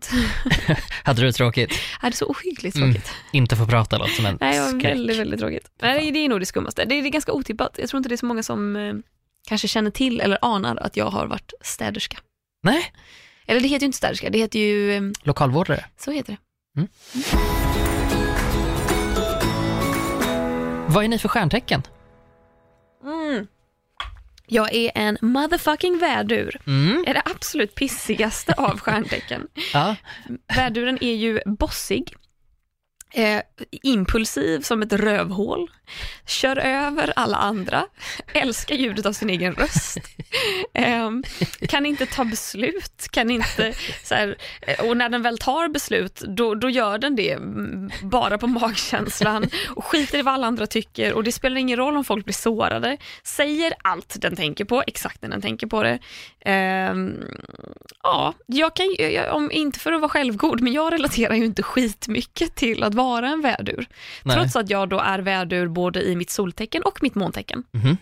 Hade 1.04 1.22
du 1.22 1.32
tråkigt? 1.32 1.70
Det 2.02 2.08
är 2.08 2.12
så 2.12 2.26
ohyggligt 2.26 2.76
Mm. 2.78 2.94
tråkigt. 2.94 3.12
Inte 3.34 3.56
få 3.56 3.66
prata 3.66 3.98
låt 3.98 4.10
som 4.12 4.26
en 4.26 4.38
Nej, 4.42 4.54
det 4.56 4.62
var 4.62 4.68
skräck. 4.80 4.84
väldigt, 4.96 5.18
väldigt 5.20 5.40
tråkigt. 5.40 5.72
Nej, 5.82 6.12
det 6.12 6.20
är 6.20 6.30
nog 6.30 6.40
det 6.40 6.46
skummaste. 6.46 6.86
Det 6.86 6.96
är, 6.96 7.02
det 7.02 7.08
är 7.08 7.12
ganska 7.12 7.32
otippat. 7.32 7.76
Jag 7.78 7.90
tror 7.90 7.98
inte 7.98 8.10
det 8.10 8.16
är 8.16 8.18
så 8.18 8.26
många 8.26 8.44
som 8.44 8.76
eh, 8.76 8.94
kanske 9.48 9.68
känner 9.68 9.92
till 9.92 10.22
eller 10.22 10.38
anar 10.42 10.76
att 10.76 10.98
jag 10.98 11.06
har 11.10 11.28
varit 11.28 11.54
städerska. 11.62 12.18
Nej, 12.64 12.94
Eller 13.46 13.62
det 13.62 13.68
heter 13.68 13.82
ju 13.84 13.86
inte 13.86 13.98
städerska, 13.98 14.30
det 14.30 14.38
heter 14.38 14.60
ju, 14.60 14.96
eh, 14.96 15.02
lokalvårdare. 15.24 15.86
så 15.98 16.12
heter 16.12 16.38
det. 16.74 16.88
Vad 20.88 21.04
är 21.04 21.08
ni 21.08 21.20
för 21.20 21.28
stjärntecken? 21.30 21.84
Mm. 23.04 23.48
Jag 24.54 24.74
är 24.74 24.92
en 24.96 25.18
motherfucking 25.22 25.98
värdur. 25.98 26.58
Mm. 26.68 27.04
är 27.08 27.14
det 27.14 27.22
absolut 27.26 27.76
pissigaste 27.76 28.54
av 28.54 28.80
stjärntecken. 28.80 29.48
Ja. 29.74 29.96
Värduren 30.56 30.98
är 31.02 31.14
ju 31.14 31.40
bossig, 31.46 32.16
eh, 33.14 33.42
impulsiv 33.84 34.62
som 34.62 34.82
ett 34.82 34.94
rövhål, 34.94 35.72
kör 36.28 36.58
över 36.58 37.14
alla 37.16 37.38
andra, 37.38 37.86
älskar 38.34 38.76
ljudet 38.76 39.06
av 39.06 39.14
sin 39.14 39.30
egen 39.30 39.54
röst, 39.56 39.98
eh, 40.74 41.10
kan 41.68 41.86
inte 41.86 42.06
ta 42.06 42.26
beslut, 42.26 43.08
kan 43.12 43.32
inte, 43.32 43.74
så 44.04 44.16
här, 44.16 44.38
eh, 44.62 44.86
och 44.90 44.98
när 44.98 45.10
den 45.10 45.22
väl 45.22 45.38
tar 45.38 45.68
beslut, 45.68 46.22
då, 46.28 46.56
då 46.56 46.70
gör 46.70 46.98
den 46.98 47.16
det 47.16 47.32
mm, 47.32 47.92
bara 48.02 48.38
på 48.38 48.48
magkänslan. 48.48 49.50
Och 49.76 49.86
skiter 49.86 50.20
i 50.20 50.22
vad 50.22 50.34
alla 50.34 50.48
andra 50.48 50.68
tycker. 50.68 51.14
Och 51.14 51.24
det 51.24 51.32
spelar 51.32 51.58
ingen 51.58 51.78
roll 51.78 51.98
om 51.98 52.04
folk 52.04 52.26
blir 52.26 52.34
sårade, 52.34 52.98
säger 53.24 53.74
allt 53.84 54.16
den 54.22 54.36
tänker 54.36 54.66
på, 54.66 54.84
exakt 54.88 55.22
när 55.22 55.30
den 55.30 55.42
tänker 55.42 55.68
på 55.68 55.84
det. 55.84 56.00
Eh, 56.46 56.96
ja, 58.04 58.34
jag 58.46 58.76
kan, 58.76 58.86
ju- 58.86 59.10
jag, 59.12 59.36
om, 59.36 59.52
inte 59.52 59.80
för 59.80 59.92
att 59.92 60.02
vara 60.02 60.10
självgod, 60.10 60.62
men 60.62 60.74
jag 60.74 60.94
relaterar 60.94 61.36
ju 61.36 61.46
inte 61.46 61.64
skitmycket 61.64 62.56
till 62.56 62.84
att 62.84 62.94
vara 63.04 63.28
en 63.30 63.42
vädur. 63.42 63.86
Nej. 64.24 64.36
Trots 64.38 64.56
att 64.56 64.70
jag 64.70 64.90
då 64.90 65.00
är 65.00 65.20
vädur 65.20 65.68
både 65.68 66.02
i 66.02 66.16
mitt 66.16 66.30
soltecken 66.30 66.84
och 66.84 67.00
mitt 67.04 67.16
måntecken. 67.16 67.64
Mhm. 67.72 67.98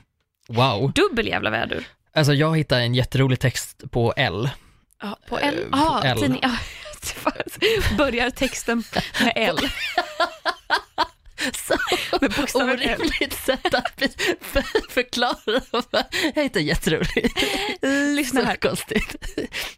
Wow. 0.48 0.92
Dubbel 0.96 1.28
jävla 1.28 1.50
vädur. 1.50 1.88
Alltså 2.14 2.34
jag 2.34 2.58
hittade 2.58 2.82
en 2.82 2.96
jätterolig 2.96 3.40
text 3.40 3.84
på 3.92 4.14
L. 4.18 4.50
Ja, 5.02 5.18
på 5.30 5.40
L. 5.40 5.56
Eh, 5.64 5.70
på 5.72 5.78
Ah, 5.78 6.02
L. 6.04 6.18
tidning. 6.20 6.40
Ja, 6.44 6.52
börjar 7.98 8.30
texten 8.30 8.84
med 9.24 9.34
L. 9.36 9.58
Så 12.48 12.64
orimligt 12.64 13.34
sätt 13.34 13.74
att 13.74 14.02
för- 14.42 14.92
förklara. 14.92 15.62
Jag 16.36 16.44
hittade 16.44 16.66
jätteroligt. 16.66 17.44
Lyssna 18.16 18.42
här. 18.42 18.56
konstigt. 18.56 19.16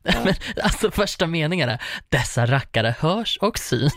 Nej, 0.03 0.15
Men, 0.25 0.33
alltså 0.63 0.91
första 0.91 1.27
meningarna, 1.27 1.77
dessa 2.09 2.45
rackare 2.45 2.95
hörs 2.99 3.37
och 3.41 3.59
syns. 3.59 3.91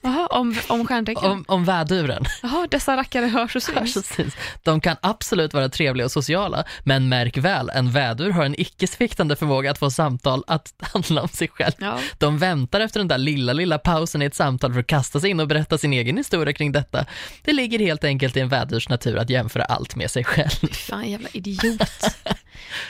Jaha, 0.00 0.26
om, 0.26 0.56
om 0.68 0.86
stjärntecken. 0.86 1.30
Om, 1.30 1.44
om 1.48 1.64
väduren. 1.64 2.24
Jaha, 2.42 2.66
dessa 2.70 2.96
rackare 2.96 3.26
hörs 3.26 3.56
och 3.56 3.62
Hörs 3.74 3.92
syns. 3.92 3.96
och 3.96 4.04
syns. 4.04 4.34
De 4.62 4.80
kan 4.80 4.96
absolut 5.00 5.54
vara 5.54 5.68
trevliga 5.68 6.04
och 6.04 6.12
sociala, 6.12 6.64
men 6.84 7.08
märk 7.08 7.36
väl, 7.36 7.70
en 7.74 7.90
vädur 7.90 8.30
har 8.30 8.44
en 8.44 8.60
icke 8.60 8.86
sviktande 8.86 9.36
förmåga 9.36 9.70
att 9.70 9.78
få 9.78 9.90
samtal 9.90 10.44
att 10.46 10.74
handla 10.80 11.22
om 11.22 11.28
sig 11.28 11.48
själv. 11.48 11.72
Ja. 11.78 11.98
De 12.18 12.38
väntar 12.38 12.80
efter 12.80 13.00
den 13.00 13.08
där 13.08 13.18
lilla, 13.18 13.52
lilla 13.52 13.78
pausen 13.78 14.22
i 14.22 14.24
ett 14.24 14.34
samtal 14.34 14.72
för 14.72 14.80
att 14.80 14.86
kasta 14.86 15.20
sig 15.20 15.30
in 15.30 15.40
och 15.40 15.48
berätta 15.48 15.78
sin 15.78 15.92
egen 15.92 16.16
historia 16.16 16.52
kring 16.52 16.72
detta. 16.72 16.95
Det 17.42 17.52
ligger 17.52 17.78
helt 17.78 18.04
enkelt 18.04 18.36
i 18.36 18.40
en 18.40 18.48
vädurs 18.48 18.88
natur 18.88 19.16
att 19.16 19.30
jämföra 19.30 19.64
allt 19.64 19.96
med 19.96 20.10
sig 20.10 20.24
själv. 20.24 20.72
Fan 20.72 21.10
jävla 21.10 21.28
idiot. 21.32 21.80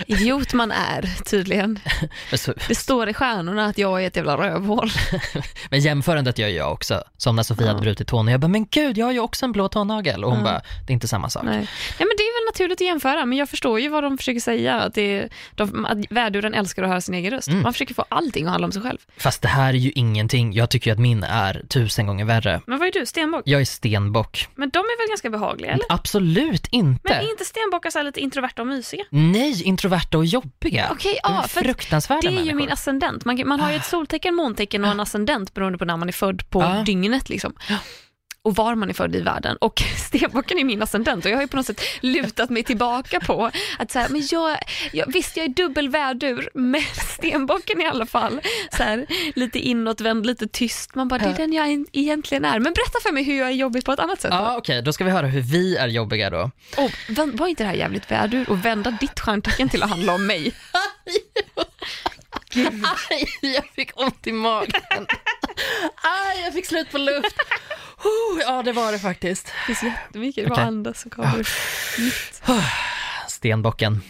idiot 0.06 0.52
man 0.52 0.70
är 0.72 1.22
tydligen. 1.24 1.78
Så, 2.36 2.54
Det 2.68 2.74
står 2.74 3.08
i 3.08 3.14
stjärnorna 3.14 3.66
att 3.66 3.78
jag 3.78 4.02
är 4.02 4.06
ett 4.06 4.16
jävla 4.16 4.36
rövhål. 4.36 4.90
men 5.70 5.80
jämförandet 5.80 6.38
gör 6.38 6.48
jag 6.48 6.72
också, 6.72 7.02
som 7.16 7.36
när 7.36 7.42
Sofia 7.42 7.66
Ja. 7.66 7.72
hade 7.72 7.80
brutit 7.82 8.08
tån 8.08 8.26
och 8.26 8.32
jag 8.32 8.40
bara, 8.40 8.48
men 8.48 8.66
gud, 8.70 8.98
jag 8.98 9.06
har 9.06 9.12
ju 9.12 9.20
också 9.20 9.44
en 9.44 9.52
blå 9.52 9.68
tånagel. 9.68 10.24
Och 10.24 10.30
hon 10.30 10.38
Ja. 10.38 10.44
bara, 10.44 10.60
det 10.86 10.90
är 10.90 10.94
inte 10.94 11.08
samma 11.08 11.30
sak. 11.30 11.42
Nej. 11.44 11.56
Nej, 11.56 11.66
men 11.98 12.08
det 12.16 12.22
är 12.22 12.44
väl 12.44 12.52
naturligt 12.52 12.80
att 12.80 12.86
jämföra, 12.86 13.26
men 13.26 13.38
jag 13.38 13.48
förstår 13.48 13.80
ju 13.80 13.88
vad 13.88 14.02
de 14.02 14.18
försöker 14.18 14.40
säga. 14.40 14.74
Att, 14.80 14.94
det 14.94 15.18
är, 15.18 15.28
de, 15.54 15.84
att 15.84 15.98
väduren 16.10 16.54
älskar 16.54 16.82
att 16.82 16.88
höra 16.88 17.00
sin 17.00 17.14
egen 17.14 17.30
röst. 17.30 17.48
Mm. 17.48 17.62
Man 17.62 17.72
försöker 17.72 17.94
få 17.94 18.04
allting 18.08 18.44
att 18.46 18.50
handla 18.50 18.66
om 18.66 18.72
sig 18.72 18.82
själv. 18.82 18.98
Fast 19.16 19.42
det 19.42 19.48
här 19.48 19.68
är 19.74 19.78
ju 19.78 19.90
ingenting, 19.94 20.52
jag 20.52 20.70
tycker 20.70 20.90
ju 20.90 20.92
att 20.92 20.98
min 21.00 21.22
är 21.24 21.62
tusen 21.68 22.06
gånger 22.06 22.24
värre. 22.24 22.60
Men 22.66 22.78
vad 22.78 22.88
är 22.88 22.92
du, 22.92 23.06
stenbock? 23.06 23.42
Jag 23.44 23.60
är 23.60 23.64
stenbock. 23.64 24.48
Men 24.54 24.70
de 24.70 24.78
är 24.78 25.02
väl 25.02 25.08
ganska 25.10 25.30
behagliga, 25.30 25.70
eller? 25.72 25.86
Absolut 25.88 26.66
inte. 26.70 27.00
Men 27.04 27.12
är 27.26 27.30
inte 27.30 27.44
stenbockar 27.44 27.90
så 27.90 28.02
lite 28.02 28.20
introverta 28.20 28.62
och 28.62 28.68
mysiga? 28.68 29.04
Nej, 29.10 29.55
introverta 29.62 30.18
och 30.18 30.24
jobbiga. 30.26 30.84
Är 30.84 30.96
ja, 31.22 31.44
för 31.48 31.60
fruktansvärda 31.60 32.20
det 32.20 32.26
är 32.28 32.30
ju 32.30 32.36
människor. 32.36 32.56
min 32.58 32.72
ascendent. 32.72 33.24
Man, 33.24 33.42
man 33.48 33.60
har 33.60 33.70
ju 33.70 33.76
ett 33.76 33.84
soltecken, 33.86 34.34
måntecken 34.34 34.84
och 34.84 34.90
en 34.90 35.00
ascendent 35.00 35.54
beroende 35.54 35.78
på 35.78 35.84
när 35.84 35.96
man 35.96 36.08
är 36.08 36.12
född 36.12 36.50
på 36.50 36.62
Ja. 36.62 36.82
dygnet. 36.86 37.28
Liksom. 37.28 37.54
Och 38.46 38.54
var 38.56 38.74
man 38.74 38.90
är 38.90 38.94
född 38.94 39.16
i 39.16 39.20
världen. 39.20 39.56
Och 39.60 39.82
stenbocken 40.06 40.58
är 40.58 40.64
min 40.64 40.82
ascendent 40.82 41.24
och 41.24 41.30
jag 41.30 41.36
har 41.36 41.42
ju 41.42 41.48
på 41.48 41.56
något 41.56 41.66
sätt 41.66 41.80
lutat 42.00 42.50
mig 42.50 42.62
tillbaka 42.64 43.20
på 43.20 43.50
att 43.78 43.90
så 43.90 43.98
här, 43.98 44.08
men 44.08 44.22
jag, 44.30 44.58
jag, 44.92 45.12
visst 45.12 45.36
jag 45.36 45.44
är 45.44 45.48
dubbel 45.48 45.88
vädur 45.88 46.50
men 46.54 46.80
stenbocken 47.16 47.80
i 47.80 47.86
alla 47.86 48.06
fall 48.06 48.40
så 48.76 48.82
här, 48.82 49.06
lite 49.34 49.58
inåtvänd, 49.58 50.26
lite 50.26 50.48
tyst. 50.48 50.94
Man 50.94 51.08
bara, 51.08 51.18
det 51.18 51.24
är 51.28 51.34
den 51.36 51.52
jag 51.52 51.68
en- 51.68 51.86
egentligen 51.92 52.44
är. 52.44 52.58
Men 52.58 52.72
berätta 52.72 52.98
för 53.02 53.12
mig 53.12 53.22
hur 53.24 53.38
jag 53.38 53.46
är 53.48 53.52
jobbig 53.52 53.84
på 53.84 53.92
ett 53.92 54.00
annat 54.00 54.20
sätt. 54.20 54.30
Ja, 54.34 54.56
okej, 54.56 54.82
då 54.82 54.92
ska 54.92 55.04
vi 55.04 55.10
höra 55.10 55.26
hur 55.26 55.40
vi 55.42 55.76
är 55.76 55.88
jobbiga 55.88 56.30
då. 56.30 56.50
Vän- 57.08 57.36
var 57.36 57.46
inte 57.46 57.62
det 57.64 57.68
här 57.68 57.76
jävligt 57.76 58.10
vädur 58.10 58.50
och 58.50 58.64
vända 58.64 58.90
ditt 59.00 59.20
stjärntecken 59.20 59.68
till 59.68 59.82
att 59.82 59.90
handla 59.90 60.14
om 60.14 60.26
mig? 60.26 60.52
Aj, 63.10 63.26
jag 63.40 63.64
fick 63.74 64.00
ont 64.00 64.26
i 64.26 64.32
magen. 64.32 65.06
Aj, 66.02 66.40
jag 66.44 66.52
fick 66.54 66.66
slut 66.66 66.90
på 66.90 66.98
luft. 66.98 67.36
Oh, 68.04 68.40
ja, 68.40 68.62
det 68.62 68.72
var 68.72 68.92
det 68.92 68.98
faktiskt. 68.98 69.46
Det 69.46 69.74
finns 69.74 69.82
jättemycket, 69.82 70.44
det 70.44 70.50
var 70.50 70.56
Okej. 70.56 70.64
andas 70.64 71.00
så 71.00 71.10
kommer 71.10 71.38
nytt. 71.98 72.42
Stenbocken. 73.28 74.02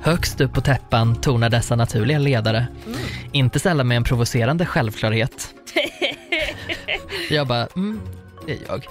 Högst 0.00 0.40
upp 0.40 0.52
på 0.52 0.60
täppan 0.60 1.20
tornar 1.20 1.50
dessa 1.50 1.76
naturliga 1.76 2.18
ledare. 2.18 2.66
Inte 3.32 3.58
sällan 3.58 3.88
med 3.88 3.96
en 3.96 4.04
provocerande 4.04 4.66
självklarhet. 4.66 5.54
Jag 7.30 7.46
bara, 7.46 7.66
mm, 7.76 8.00
det 8.46 8.52
är 8.52 8.58
jag. 8.68 8.86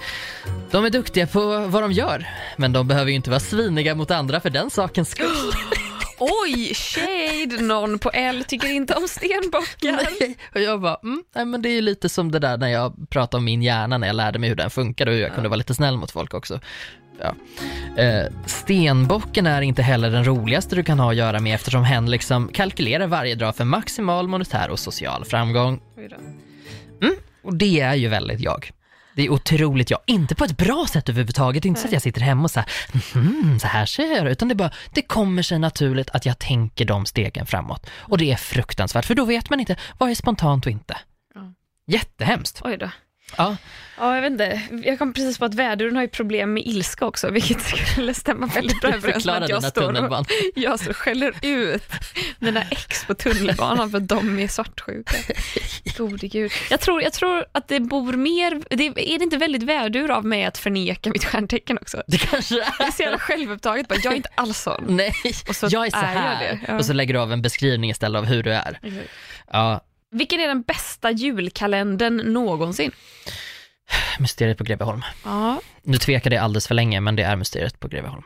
De 0.70 0.84
är 0.84 0.90
duktiga 0.90 1.26
på 1.26 1.58
vad 1.66 1.82
de 1.82 1.92
gör, 1.92 2.26
men 2.56 2.72
de 2.72 2.88
behöver 2.88 3.10
ju 3.10 3.16
inte 3.16 3.30
vara 3.30 3.40
sviniga 3.40 3.94
mot 3.94 4.10
andra 4.10 4.40
för 4.40 4.50
den 4.50 4.70
sakens 4.70 5.10
skull. 5.10 5.52
Oj, 6.18 6.74
shade! 6.74 7.62
Någon 7.62 7.98
på 7.98 8.10
L 8.10 8.44
tycker 8.48 8.68
inte 8.68 8.94
om 8.94 9.08
stenbockar. 9.08 9.92
Nej. 10.20 10.36
Och 10.54 10.60
jag 10.60 10.80
bara, 10.80 10.98
mm, 11.02 11.24
nej, 11.34 11.44
men 11.44 11.62
det 11.62 11.68
är 11.68 11.74
ju 11.74 11.80
lite 11.80 12.08
som 12.08 12.32
det 12.32 12.38
där 12.38 12.56
när 12.56 12.68
jag 12.68 13.10
pratade 13.10 13.38
om 13.38 13.44
min 13.44 13.62
hjärna 13.62 13.98
när 13.98 14.06
jag 14.06 14.16
lärde 14.16 14.38
mig 14.38 14.48
hur 14.48 14.56
den 14.56 14.70
funkar 14.70 15.06
och 15.06 15.12
hur 15.12 15.20
jag 15.20 15.34
kunde 15.34 15.48
vara 15.48 15.56
lite 15.56 15.74
snäll 15.74 15.96
mot 15.96 16.10
folk 16.10 16.34
också. 16.34 16.60
Ja. 17.20 17.34
Eh, 18.02 18.32
stenbocken 18.46 19.46
är 19.46 19.62
inte 19.62 19.82
heller 19.82 20.10
den 20.10 20.24
roligaste 20.24 20.76
du 20.76 20.84
kan 20.84 20.98
ha 20.98 21.10
att 21.10 21.16
göra 21.16 21.40
med 21.40 21.54
eftersom 21.54 21.84
hen 21.84 22.10
liksom 22.10 22.48
kalkylerar 22.48 23.06
varje 23.06 23.34
dag 23.34 23.56
för 23.56 23.64
maximal 23.64 24.28
monetär 24.28 24.70
och 24.70 24.78
social 24.78 25.24
framgång. 25.24 25.80
Och 27.42 27.54
det 27.54 27.80
är 27.80 27.94
ju 27.94 28.08
väldigt 28.08 28.40
jag. 28.40 28.70
Det 29.16 29.22
är 29.22 29.30
otroligt 29.30 29.90
jag. 29.90 30.00
Inte 30.06 30.34
på 30.34 30.44
ett 30.44 30.56
bra 30.56 30.86
sätt 30.92 31.08
överhuvudtaget. 31.08 31.64
Inte 31.64 31.80
så 31.80 31.86
att 31.86 31.92
jag 31.92 32.02
sitter 32.02 32.20
hemma 32.20 32.42
och 32.42 32.50
så 32.50 32.60
här, 32.60 32.68
"Mhm, 33.14 33.58
så 33.60 33.66
här 33.66 33.86
ser 33.86 34.16
jag 34.16 34.26
ut. 34.26 34.32
Utan 34.32 34.48
det 34.48 34.52
är 34.52 34.56
bara, 34.56 34.70
det 34.92 35.02
kommer 35.02 35.42
sig 35.42 35.58
naturligt 35.58 36.10
att 36.10 36.26
jag 36.26 36.38
tänker 36.38 36.84
de 36.84 37.06
stegen 37.06 37.46
framåt. 37.46 37.86
Och 37.96 38.18
det 38.18 38.32
är 38.32 38.36
fruktansvärt, 38.36 39.04
för 39.04 39.14
då 39.14 39.24
vet 39.24 39.50
man 39.50 39.60
inte 39.60 39.76
vad 39.98 40.10
är 40.10 40.14
spontant 40.14 40.66
och 40.66 40.72
inte. 40.72 40.96
Ja. 41.34 41.52
Jättehemskt. 41.86 42.60
Oj 42.64 42.76
då. 42.76 42.90
Ja, 43.36 43.56
Ja, 43.98 44.14
jag 44.14 44.22
vet 44.22 44.30
inte. 44.32 44.60
Jag 44.84 44.98
kom 44.98 45.12
precis 45.12 45.38
på 45.38 45.44
att 45.44 45.54
väduren 45.54 45.96
har 45.96 46.02
ju 46.02 46.08
problem 46.08 46.54
med 46.54 46.66
ilska 46.66 47.06
också, 47.06 47.30
vilket 47.30 47.60
skulle 47.60 48.14
stämma 48.14 48.46
väldigt 48.46 48.80
bra 48.80 48.90
överens 48.94 49.26
med 49.26 49.42
att 49.42 49.48
jag 49.48 49.64
står, 49.64 50.10
och, 50.20 50.26
jag 50.54 50.80
står 50.80 50.90
och 50.90 50.96
skäller 50.96 51.34
ut 51.42 51.82
mina 52.38 52.62
ex 52.62 53.04
på 53.04 53.14
tunnelbanan 53.14 53.90
för 53.90 53.98
att 53.98 54.08
de 54.08 54.38
är 54.38 54.48
svartsjuka. 54.48 55.16
Gode 55.98 56.28
gud. 56.28 56.52
Jag 56.70 56.80
tror, 56.80 57.02
jag 57.02 57.12
tror 57.12 57.44
att 57.52 57.68
det 57.68 57.80
bor 57.80 58.12
mer, 58.12 58.62
det, 58.76 58.86
är 58.86 59.18
det 59.18 59.24
inte 59.24 59.36
väldigt 59.36 59.62
vädur 59.62 60.10
av 60.10 60.24
mig 60.24 60.44
att 60.44 60.58
förneka 60.58 61.10
mitt 61.10 61.24
stjärntecken 61.24 61.78
också? 61.78 62.02
Det 62.06 62.18
kanske 62.18 62.54
är 62.62 62.86
är. 62.86 62.90
så 62.90 63.02
jävla 63.02 63.18
självupptaget, 63.18 63.88
bara, 63.88 63.98
jag 64.02 64.12
är 64.12 64.16
inte 64.16 64.30
alls 64.34 64.58
sån. 64.58 64.84
Nej, 64.88 65.12
Och 65.48 65.56
så 65.56 65.68
jag 65.70 65.86
är 65.86 65.90
så 65.90 65.96
är 65.96 66.14
jag 66.14 66.20
här. 66.20 66.40
det, 66.40 66.60
ja. 66.68 66.76
Och 66.76 66.84
så 66.84 66.92
lägger 66.92 67.14
du 67.14 67.20
av 67.20 67.32
en 67.32 67.42
beskrivning 67.42 67.90
istället 67.90 68.18
av 68.18 68.24
hur 68.24 68.42
du 68.42 68.52
är. 68.52 68.80
Ja, 69.52 69.80
Vilken 70.16 70.40
är 70.40 70.48
den 70.48 70.62
bästa 70.62 71.10
julkalendern 71.10 72.16
någonsin? 72.16 72.92
Mysteriet 74.18 74.58
på 74.58 74.64
Greveholm. 74.64 75.02
Ja. 75.24 75.60
Nu 75.82 75.98
tvekade 75.98 76.36
jag 76.36 76.44
alldeles 76.44 76.66
för 76.66 76.74
länge, 76.74 77.00
men 77.00 77.16
det 77.16 77.22
är 77.22 77.36
Mysteriet 77.36 77.80
på 77.80 77.88
Greveholm. 77.88 78.22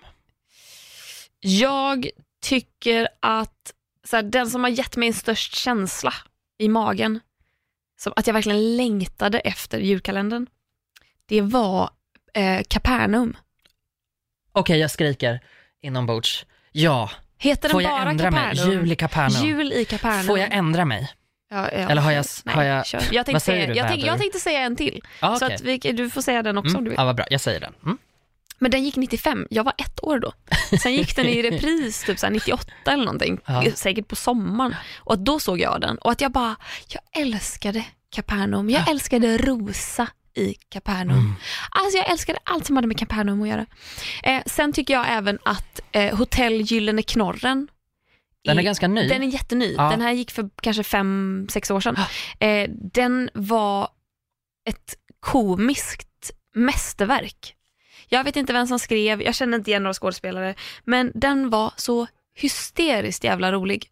Jag 1.41 2.09
tycker 2.43 3.09
att 3.21 3.73
så 4.05 4.17
här, 4.17 4.23
den 4.23 4.51
som 4.51 4.65
har 4.65 4.71
gett 4.71 4.97
mig 4.97 5.09
en 5.09 5.15
störst 5.15 5.55
känsla 5.55 6.15
i 6.59 6.69
magen, 6.69 7.21
som 8.01 8.13
att 8.17 8.27
jag 8.27 8.35
verkligen 8.35 8.77
längtade 8.77 9.39
efter 9.39 9.79
julkalendern, 9.79 10.47
det 11.27 11.41
var 11.41 11.91
eh. 12.35 12.61
Okej, 14.53 14.79
jag 14.79 14.91
skriker 14.91 15.41
inombords. 15.83 16.47
Ja, 16.73 17.11
Heter 17.39 17.63
den 17.63 17.71
får 17.71 17.83
jag 17.83 17.91
bara 17.91 18.11
ändra 18.11 18.31
mig? 18.31 18.57
Kapernaum? 18.57 18.73
Jul 18.73 18.93
i 18.93 18.97
Kapernaum. 18.97 19.47
Jul 19.47 19.73
i 19.73 19.85
Kapernaum. 19.85 20.27
Får 20.27 20.39
jag 20.39 20.53
ändra 20.53 20.85
mig? 20.85 21.11
Ja, 21.51 21.57
ja, 21.73 21.79
Eller 21.91 22.03
har 22.03 22.13
jag- 22.13 22.25
nej, 22.45 22.55
har 22.55 22.63
jag- 22.63 22.87
kör. 22.87 22.99
jag 23.01 23.09
tänkte 23.11 23.33
vad 23.33 23.43
säger 23.43 23.61
säga, 23.61 23.73
du, 23.75 23.79
jag, 23.79 23.89
tänkte, 23.89 24.07
jag 24.07 24.19
tänkte 24.19 24.39
säga 24.41 24.61
en 24.61 24.77
till, 24.77 25.01
Ja, 25.21 25.37
så 25.39 25.45
okej. 25.47 25.55
att 25.55 25.63
vi, 25.63 25.79
du 25.93 26.11
får 26.11 26.23
säga 26.23 26.43
den 26.43 26.59
också 26.59 26.69
om 26.69 26.73
du 26.75 26.79
Mm, 26.79 26.91
vill. 26.91 26.95
ja, 26.99 27.05
vad 27.05 27.17
bra. 27.17 27.25
Jag 27.31 27.41
säger 27.41 27.61
den. 27.61 27.73
Mm. 27.85 27.99
Men 28.59 28.71
den 28.71 28.85
gick 28.85 28.97
95, 28.97 29.47
jag 29.51 29.65
var 29.65 29.73
ett 29.79 30.05
år 30.05 30.19
då. 30.19 30.33
Sen 30.83 30.93
gick 30.95 31.17
den 31.17 31.27
i 31.27 31.43
repris 31.43 32.05
typ 32.05 32.19
så 32.19 32.27
här 32.27 32.33
98 32.33 32.73
eller 32.87 33.05
någonting, 33.05 33.39
Ja. 33.47 33.65
säkert 33.75 34.09
på 34.09 34.17
sommaren. 34.17 34.75
Och 34.99 35.19
då 35.19 35.41
såg 35.41 35.61
jag 35.61 35.81
den 35.81 35.99
och 35.99 36.13
att 36.13 36.21
jag 36.21 36.33
bara, 36.33 36.57
jag 36.89 37.23
älskade 37.23 37.85
Kapernaum, 38.15 38.71
jag 38.71 38.89
älskade 38.91 39.39
Rosa 39.39 40.07
i 40.35 40.55
Kapernaum. 40.69 41.19
Mm. 41.19 41.35
Alltså 41.71 41.99
jag 41.99 42.11
älskade 42.11 42.39
allt 42.45 42.67
som 42.67 42.77
hade 42.77 42.89
med 42.89 42.99
Kapernaum 42.99 43.43
att 43.43 43.49
göra. 43.49 43.67
Eh, 44.23 44.43
sen 44.47 44.73
tycker 44.73 44.95
jag 44.95 45.07
även 45.09 45.39
att 45.45 45.81
eh, 45.93 46.17
Hotell 46.19 46.61
Gyllene 46.61 47.03
Knorren 47.03 47.69
Den 48.45 48.59
är 48.59 48.63
ganska 48.63 48.89
ny. 48.89 49.09
Den 49.09 49.23
är 49.23 49.27
jätteny. 49.27 49.75
Ja. 49.79 49.91
Den 49.91 50.01
här 50.01 50.13
gick 50.13 50.31
för 50.31 50.51
kanske 50.63 50.83
fem, 50.83 51.47
sex 51.51 51.71
år 51.71 51.81
sedan. 51.81 51.97
Eh, 52.41 52.71
den 52.93 53.31
var 53.35 53.89
ett 54.69 54.95
komiskt 55.21 56.31
mästerverk. 56.55 57.55
Jag 58.09 58.25
vet 58.25 58.37
inte 58.37 58.53
vem 58.53 58.67
som 58.67 58.79
skrev, 58.79 59.23
jag 59.23 59.35
känner 59.35 59.59
inte 59.59 59.71
igen 59.71 59.83
några 59.83 59.95
skådespelare, 59.95 60.55
men 60.85 61.13
den 61.15 61.51
var 61.51 61.73
så 61.77 62.07
hysteriskt 62.35 63.25
jävla 63.25 63.53
rolig. 63.53 63.87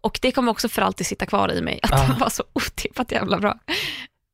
Och 0.00 0.18
det 0.22 0.32
kommer 0.32 0.52
också 0.52 0.68
för 0.68 0.82
alltid 0.82 1.06
sitta 1.06 1.26
kvar 1.26 1.52
i 1.52 1.62
mig, 1.62 1.80
att 1.82 1.92
Ah. 1.92 2.06
den 2.06 2.18
var 2.18 2.28
så 2.30 2.44
otippat 2.52 3.12
jävla 3.12 3.38
bra. 3.38 3.58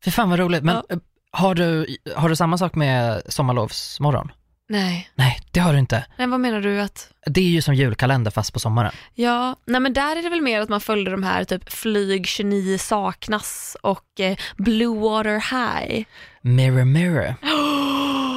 Fy 0.05 0.11
fan 0.11 0.31
vad 0.31 0.38
roligt. 0.38 0.62
Men 0.64 0.74
Ja. 0.77 0.85
eh, 0.94 0.98
har, 1.31 1.55
du, 1.55 1.96
har 2.16 2.29
du 2.29 2.37
samma 2.37 2.59
sak 2.59 2.74
med 2.74 3.22
Sommarlovsmorgon? 3.29 4.33
Nej. 4.68 5.11
Nej, 5.14 5.40
det 5.50 5.61
har 5.61 5.72
du 5.72 5.79
inte. 5.79 6.07
Nej, 6.18 6.27
vad 6.27 6.40
menar 6.40 6.61
du 6.61 6.81
att? 6.81 7.12
Det 7.27 7.40
är 7.40 7.44
ju 7.48 7.62
som 7.62 7.74
julkalender 7.74 8.31
fast 8.31 8.53
på 8.53 8.59
sommaren. 8.61 8.92
Ja, 9.14 9.57
nej 9.66 9.81
men 9.81 9.92
där 9.92 10.16
är 10.16 10.22
det 10.22 10.29
väl 10.29 10.40
mer 10.42 10.61
att 10.61 10.68
man 10.68 10.81
följde 10.81 11.11
de 11.11 11.22
här 11.22 11.44
typ 11.44 11.72
Flyg 11.72 12.27
29 12.27 12.79
saknas 12.79 13.77
och 13.83 14.20
eh, 14.20 14.37
Blue 14.57 14.98
Water 15.00 15.35
High. 15.50 16.05
Mirror 16.42 16.85
mirror. 16.85 17.35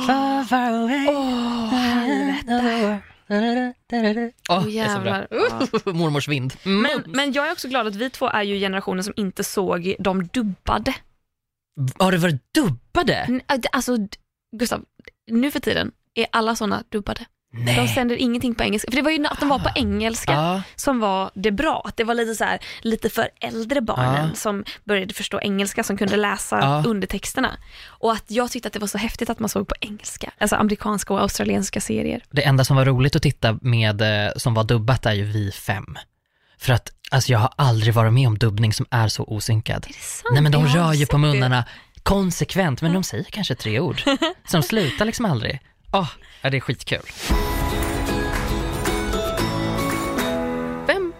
Far, 0.07 0.43
far 0.43 0.71
away. 0.71 1.07
Helvete. 3.29 4.31
Åh, 4.49 4.61
bra. 4.63 4.69
jävlar. 4.71 5.27
Mormors 5.93 6.27
vind. 6.27 6.53
Men, 6.63 7.03
men 7.05 7.31
jag 7.33 7.47
är 7.47 7.51
också 7.51 7.67
glad 7.67 7.87
att 7.87 7.95
vi 7.95 8.09
två 8.09 8.29
är 8.29 8.43
ju 8.43 8.59
generationen 8.59 9.03
som 9.03 9.13
inte 9.17 9.43
såg 9.43 9.95
de 9.99 10.27
dubbade. 10.27 10.93
Har 11.97 12.11
det 12.11 12.17
varit 12.17 12.53
dubbade? 12.53 13.13
N- 13.15 13.41
Alltså, 13.71 13.97
Gustav, 14.57 14.83
nu 15.31 15.51
för 15.51 15.59
tiden 15.59 15.91
är 16.17 16.27
alla 16.32 16.56
sådana 16.56 16.84
dubbade. 16.91 17.25
De 17.51 17.63
Nej. 17.63 17.88
sänder 17.88 18.15
ingenting 18.15 18.56
på 18.56 18.63
engelska. 18.63 18.91
För 18.91 18.95
det 18.95 19.01
var 19.01 19.12
ju 19.12 19.25
att 19.27 19.39
de 19.39 19.49
var 19.49 19.60
på 19.60 19.69
engelska 19.75 20.32
Ja, 20.32 20.62
som 20.75 20.99
var 20.99 21.32
det 21.34 21.51
bra. 21.51 21.82
Att 21.86 21.97
det 21.97 22.03
var 22.03 22.13
lite 22.13 22.36
så 22.36 22.43
här, 22.43 22.60
lite 22.82 23.10
för 23.10 23.30
äldre 23.41 23.82
barnen 23.82 24.30
Ja. 24.30 24.36
som 24.36 24.63
började 24.84 25.13
förstå 25.13 25.39
engelska, 25.41 25.84
som 25.84 25.97
kunde 25.97 26.17
läsa 26.17 26.60
Ja. 26.60 26.84
undertexterna. 26.88 27.51
Och 27.88 28.12
att 28.13 28.23
jag 28.27 28.51
tyckte 28.51 28.67
att 28.67 28.73
det 28.73 28.80
var 28.80 28.88
så 28.88 28.97
häftigt 28.97 29.30
att 29.30 29.39
man 29.39 29.49
såg 29.49 29.67
på 29.67 29.75
engelska. 29.82 30.32
Alltså 30.38 30.56
amerikanska 30.56 31.13
och 31.13 31.21
australienska 31.21 31.82
serier. 31.82 32.23
det 32.32 32.41
enda 32.45 32.63
som 32.65 32.75
var 32.77 32.86
roligt 32.86 33.15
att 33.15 33.21
titta 33.21 33.60
med, 33.62 34.01
eh, 34.01 34.32
som 34.38 34.53
var 34.53 34.63
dubbat 34.63 35.06
är 35.06 35.13
ju 35.13 35.23
Vi 35.23 35.51
fem. 35.51 35.86
För 36.60 36.73
att, 36.73 36.89
alltså 37.12 37.32
jag 37.32 37.39
har 37.39 37.53
aldrig 37.56 37.93
varit 37.93 38.13
med 38.13 38.27
om 38.27 38.38
dubbning 38.38 38.73
som 38.73 38.86
är 38.91 39.08
så 39.08 39.23
osynkad. 39.23 39.84
Är 39.84 39.88
det 39.88 39.93
sant? 39.93 40.27
Nej 40.34 40.41
men 40.41 40.51
de 40.51 40.65
Jag 40.67 40.75
rör 40.77 40.93
ju 40.93 41.06
på 41.06 41.12
det. 41.17 41.21
munnarna 41.21 41.63
konsekvent, 42.03 42.82
men 42.82 42.93
de 42.93 43.03
säger 43.03 43.23
kanske 43.23 43.56
tre 43.56 43.80
ord. 43.80 44.01
Som 44.47 44.63
slutar 44.63 45.06
liksom 45.06 45.25
aldrig. 45.25 45.60
Åh, 45.93 46.10
ja, 46.41 46.50
det 46.50 46.58
är 46.58 46.62
skitkul. 46.62 47.02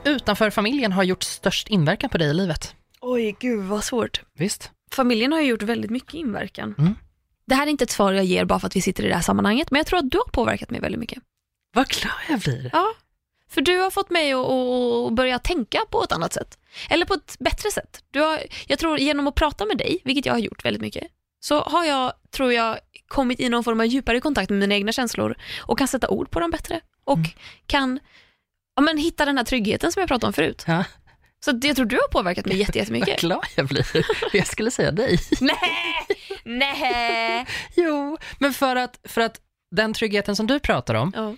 utanför 0.08 0.50
familjen 0.50 0.92
har 0.92 1.04
gjort 1.04 1.24
störst 1.24 1.68
inverkan 1.68 2.10
på 2.10 2.18
dig 2.18 2.30
i 2.30 2.34
livet? 2.34 2.76
Oj, 3.02 3.36
gud 3.40 3.66
vad 3.66 3.84
svårt. 3.84 4.22
Visst. 4.38 4.72
Familjen 4.92 5.32
har 5.32 5.42
ju 5.42 5.48
gjort 5.48 5.62
väldigt 5.62 5.92
mycket 5.92 6.14
inverkan. 6.14 6.76
Mm. 6.78 6.96
Det 7.46 7.56
här 7.56 7.68
är 7.68 7.72
inte 7.72 7.84
ett 7.84 7.92
svar 7.92 8.14
jag 8.14 8.26
ger 8.26 8.46
bara 8.46 8.60
för 8.60 8.68
att 8.68 8.76
vi 8.76 8.82
sitter 8.82 9.04
i 9.04 9.08
det 9.08 9.16
här 9.16 9.22
sammanhanget, 9.22 9.72
men 9.72 9.78
jag 9.80 9.88
tror 9.88 10.00
att 10.00 10.12
du 10.12 10.18
har 10.18 10.32
påverkat 10.32 10.70
mig 10.70 10.80
väldigt 10.80 11.00
mycket. 11.00 11.24
Vad 11.74 11.88
glad 11.88 12.14
jag 12.30 12.40
blir. 12.40 12.70
Ja, 12.74 12.94
för 13.50 13.62
du 13.62 13.78
har 13.78 13.92
fått 13.92 14.10
mig 14.10 14.34
att, 14.34 14.48
att 14.48 15.14
börja 15.14 15.40
tänka 15.40 15.80
på 15.90 16.04
ett 16.04 16.12
annat 16.12 16.34
sätt. 16.34 16.58
Eller 16.90 17.06
på 17.06 17.14
ett 17.14 17.36
bättre 17.40 17.72
sätt. 17.72 18.04
Du 18.12 18.20
har, 18.20 18.40
jag 18.68 18.80
tror 18.80 19.00
genom 19.00 19.28
att 19.28 19.36
prata 19.36 19.66
med 19.66 19.78
dig, 19.78 20.02
vilket 20.04 20.26
jag 20.26 20.34
har 20.34 20.40
gjort 20.40 20.66
väldigt 20.66 20.82
mycket, 20.82 21.04
så 21.40 21.62
har 21.62 21.86
jag, 21.86 22.14
tror 22.32 22.54
jag, 22.54 22.78
kommit 23.08 23.40
i 23.40 23.50
någon 23.50 23.64
form 23.64 23.80
av 23.80 23.86
djupare 23.86 24.20
kontakt 24.22 24.50
med 24.50 24.60
mina 24.60 24.76
egna 24.76 24.92
känslor 24.92 25.36
och 25.62 25.78
kan 25.78 25.88
sätta 25.88 26.10
ord 26.10 26.32
på 26.32 26.40
dem 26.40 26.52
bättre. 26.52 26.80
Och 27.04 27.18
Mm. 27.18 27.30
kan 27.68 28.00
ja, 28.76 28.82
men 28.82 28.98
hitta 28.98 29.26
den 29.26 29.38
här 29.38 29.46
tryggheten 29.46 29.92
som 29.92 30.00
jag 30.00 30.08
pratade 30.08 30.28
om 30.28 30.34
förut. 30.34 30.64
Ja. 30.68 30.84
Så 31.46 31.52
det- 31.52 31.68
jag 31.68 31.76
tror 31.76 31.86
du 31.86 31.96
har 31.96 32.08
påverkat 32.08 32.46
mig 32.46 32.58
jätte- 32.58 32.72
Vad 32.76 32.82
jättemycket. 32.82 33.20
glad 33.22 33.46
jag 33.56 33.68
blir. 33.68 33.88
Jag 34.34 34.48
skulle 34.48 34.72
säga 34.72 34.92
dig. 34.92 35.20
Nej, 35.42 35.56
nej. 36.46 37.46
Jo, 37.76 38.18
men 38.40 38.54
för 38.54 38.76
att, 38.76 39.00
för 39.04 39.22
att 39.22 39.40
den 39.72 39.94
tryggheten 39.94 40.36
som 40.36 40.48
du 40.48 40.60
pratar 40.60 40.94
om 40.94 41.12
Ja. 41.16 41.36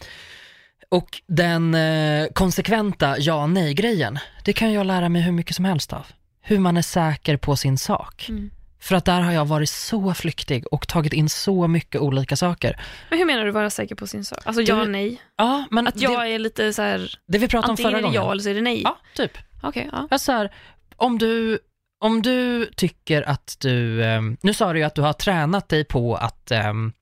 och 0.89 1.21
den 1.27 1.75
eh, 1.75 2.27
konsekventa 2.33 3.15
ja 3.19 3.47
nej-grejen, 3.47 4.19
det 4.45 4.53
kan 4.53 4.73
jag 4.73 4.85
lära 4.85 5.09
mig 5.09 5.21
hur 5.21 5.31
mycket 5.31 5.55
som 5.55 5.65
helst 5.65 5.93
av. 5.93 6.07
Hur 6.41 6.59
man 6.59 6.77
är 6.77 6.81
säker 6.81 7.37
på 7.37 7.55
sin 7.55 7.77
sak. 7.77 8.25
Mm. 8.29 8.51
För 8.81 8.95
att 8.95 9.05
där 9.05 9.21
har 9.21 9.31
jag 9.31 9.45
varit 9.45 9.69
så 9.69 10.13
flyktig 10.13 10.67
och 10.73 10.87
tagit 10.87 11.13
in 11.13 11.29
så 11.29 11.67
mycket 11.67 12.01
olika 12.01 12.35
saker. 12.35 12.81
Men 13.09 13.19
hur 13.19 13.25
menar 13.25 13.45
du 13.45 13.51
vara 13.51 13.69
säker 13.69 13.95
på 13.95 14.07
sin 14.07 14.25
sak? 14.25 14.39
Alltså 14.45 14.61
Du- 14.63 14.67
ja 14.71 14.81
och 14.81 14.89
nej? 14.89 15.21
Ja, 15.37 15.65
men 15.71 15.87
Att 15.87 16.01
jag 16.01 16.21
det, 16.21 16.29
är 16.33 16.39
lite 16.39 16.73
så 16.73 16.81
här, 16.81 17.19
det 17.27 17.37
vi 17.37 17.47
pratade 17.47 17.67
om 17.67 17.71
antingen 17.71 17.91
förra 17.91 17.97
är 17.97 18.01
det 18.01 18.07
gången. 18.07 18.21
ja 18.25 18.31
eller 18.31 18.43
så 18.43 18.49
är 18.49 18.53
det 18.53 18.61
nej? 18.61 18.81
Ja, 18.83 18.97
typ. 19.15 19.37
Okej, 19.63 19.89
ja. 19.91 20.07
Jag 20.11 20.21
så 20.21 20.31
här, 20.31 20.53
om 20.95 21.17
du, 21.17 21.59
om 21.99 22.21
du 22.21 22.65
tycker 22.65 23.29
att 23.29 23.55
du, 23.59 24.03
ehm, 24.05 24.37
nu 24.41 24.53
sa 24.53 24.73
du 24.73 24.79
ju 24.79 24.85
att 24.85 24.95
du 24.95 25.01
har 25.01 25.13
tränat 25.13 25.69
dig 25.69 25.83
på 25.85 26.15
att, 26.15 26.51
ehm, 26.51 26.93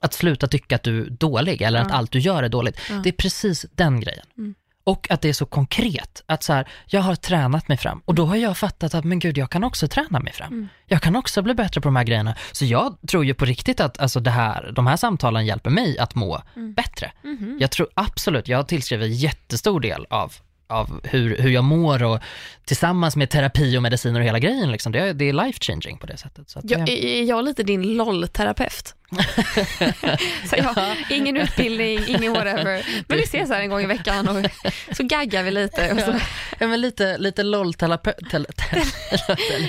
att 0.00 0.12
sluta 0.12 0.46
tycka 0.46 0.76
att 0.76 0.82
du 0.82 1.02
är 1.06 1.10
dålig 1.10 1.62
eller 1.62 1.80
att 1.80 1.88
Ja. 1.90 1.94
allt 1.94 2.12
du 2.12 2.18
gör 2.18 2.42
är 2.42 2.48
dåligt. 2.48 2.80
Ja. 2.90 2.94
Det 3.04 3.08
är 3.08 3.12
precis 3.12 3.66
den 3.74 4.00
grejen. 4.00 4.26
Mm. 4.38 4.54
Och 4.84 5.10
att 5.10 5.20
det 5.20 5.28
är 5.28 5.32
så 5.32 5.46
konkret, 5.46 6.22
att 6.26 6.42
så 6.42 6.52
här, 6.52 6.68
jag 6.86 7.00
har 7.00 7.14
tränat 7.14 7.68
mig 7.68 7.76
fram 7.76 8.02
och 8.04 8.14
då 8.14 8.26
har 8.26 8.36
jag 8.36 8.58
fattat 8.58 8.94
att 8.94 9.04
men 9.04 9.18
gud, 9.18 9.38
jag 9.38 9.50
kan 9.50 9.64
också 9.64 9.88
träna 9.88 10.20
mig 10.20 10.32
fram. 10.32 10.52
Mm. 10.52 10.68
Jag 10.86 11.02
kan 11.02 11.16
också 11.16 11.42
bli 11.42 11.54
bättre 11.54 11.80
på 11.80 11.88
de 11.88 11.96
här 11.96 12.04
grejerna. 12.04 12.34
Så 12.52 12.64
jag 12.64 12.96
tror 13.08 13.24
ju 13.24 13.34
på 13.34 13.44
riktigt 13.44 13.80
att 13.80 14.00
alltså 14.00 14.20
det 14.20 14.30
här, 14.30 14.72
de 14.76 14.86
här 14.86 14.96
samtalen 14.96 15.46
hjälper 15.46 15.70
mig 15.70 15.98
att 15.98 16.14
må 16.14 16.42
Mm. 16.56 16.74
bättre. 16.74 17.12
Mhm. 17.22 17.56
Jag 17.60 17.70
tror 17.70 17.88
absolut, 17.94 18.48
jag 18.48 18.68
tillskriver 18.68 19.06
jättestor 19.06 19.80
del 19.80 20.06
av, 20.10 20.32
av 20.70 21.00
hur, 21.04 21.36
hur 21.36 21.50
jag 21.50 21.64
mår 21.64 22.02
och 22.02 22.20
tillsammans 22.64 23.16
med 23.16 23.30
terapi 23.30 23.78
och 23.78 23.82
mediciner 23.82 24.20
och 24.20 24.26
hela 24.26 24.38
grejen, 24.38 24.72
liksom, 24.72 24.92
det, 24.92 24.98
är, 24.98 25.14
det 25.14 25.28
är 25.28 25.32
life 25.32 25.58
changing 25.60 25.98
på 25.98 26.06
det 26.06 26.16
sättet. 26.16 26.50
Så 26.50 26.60
Jag, 26.62 26.86
det, 26.86 27.20
är 27.20 27.24
jag 27.24 27.44
lite 27.44 27.62
din 27.62 27.82
LOL-terapeut? 27.82 28.94
så 30.50 30.56
jag, 30.56 30.76
ingen 31.10 31.36
utbildning, 31.36 32.00
ingen 32.06 32.32
whatever. 32.32 32.86
Men 33.08 33.16
vi 33.18 33.22
ses 33.22 33.50
här 33.50 33.60
en 33.60 33.70
gång 33.70 33.80
i 33.80 33.86
veckan 33.86 34.28
och 34.28 34.46
så 34.96 35.02
gaggar 35.02 35.42
vi 35.42 35.50
lite. 35.50 35.92
Och 35.92 36.00
så. 36.00 36.14
ja, 36.58 36.66
men 36.66 36.80
lite, 36.80 37.18
lite 37.18 37.42
LOL-terapeut. 37.42 38.32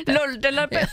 LOL-terapeut. 0.08 0.90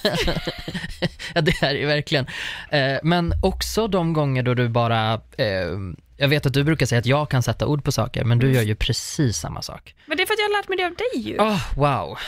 ja, 1.34 1.40
det 1.40 1.62
är 1.62 1.74
det 1.74 1.78
ju 1.78 1.86
verkligen. 1.86 2.26
Eh, 2.70 2.98
men 3.02 3.32
också 3.42 3.88
de 3.88 4.12
gånger 4.12 4.42
då 4.42 4.54
du 4.54 4.68
bara, 4.68 5.12
eh, 5.14 5.76
jag 6.18 6.28
vet 6.28 6.46
att 6.46 6.52
du 6.52 6.64
brukar 6.64 6.86
säga 6.86 6.98
att 6.98 7.06
jag 7.06 7.30
kan 7.30 7.42
sätta 7.42 7.66
ord 7.66 7.84
på 7.84 7.92
saker, 7.92 8.24
men 8.24 8.38
du 8.38 8.52
gör 8.52 8.62
ju 8.62 8.74
precis 8.74 9.36
samma 9.38 9.62
sak. 9.62 9.94
Men 10.06 10.16
det 10.16 10.22
är 10.22 10.26
för 10.26 10.34
att 10.34 10.38
jag 10.40 10.46
har 10.48 10.58
lärt 10.58 10.68
mig 10.68 10.78
det 10.78 10.84
av 10.86 10.94
dig 10.94 11.22
ju. 11.30 11.38
Oh, 11.38 11.74
wow, 11.76 12.18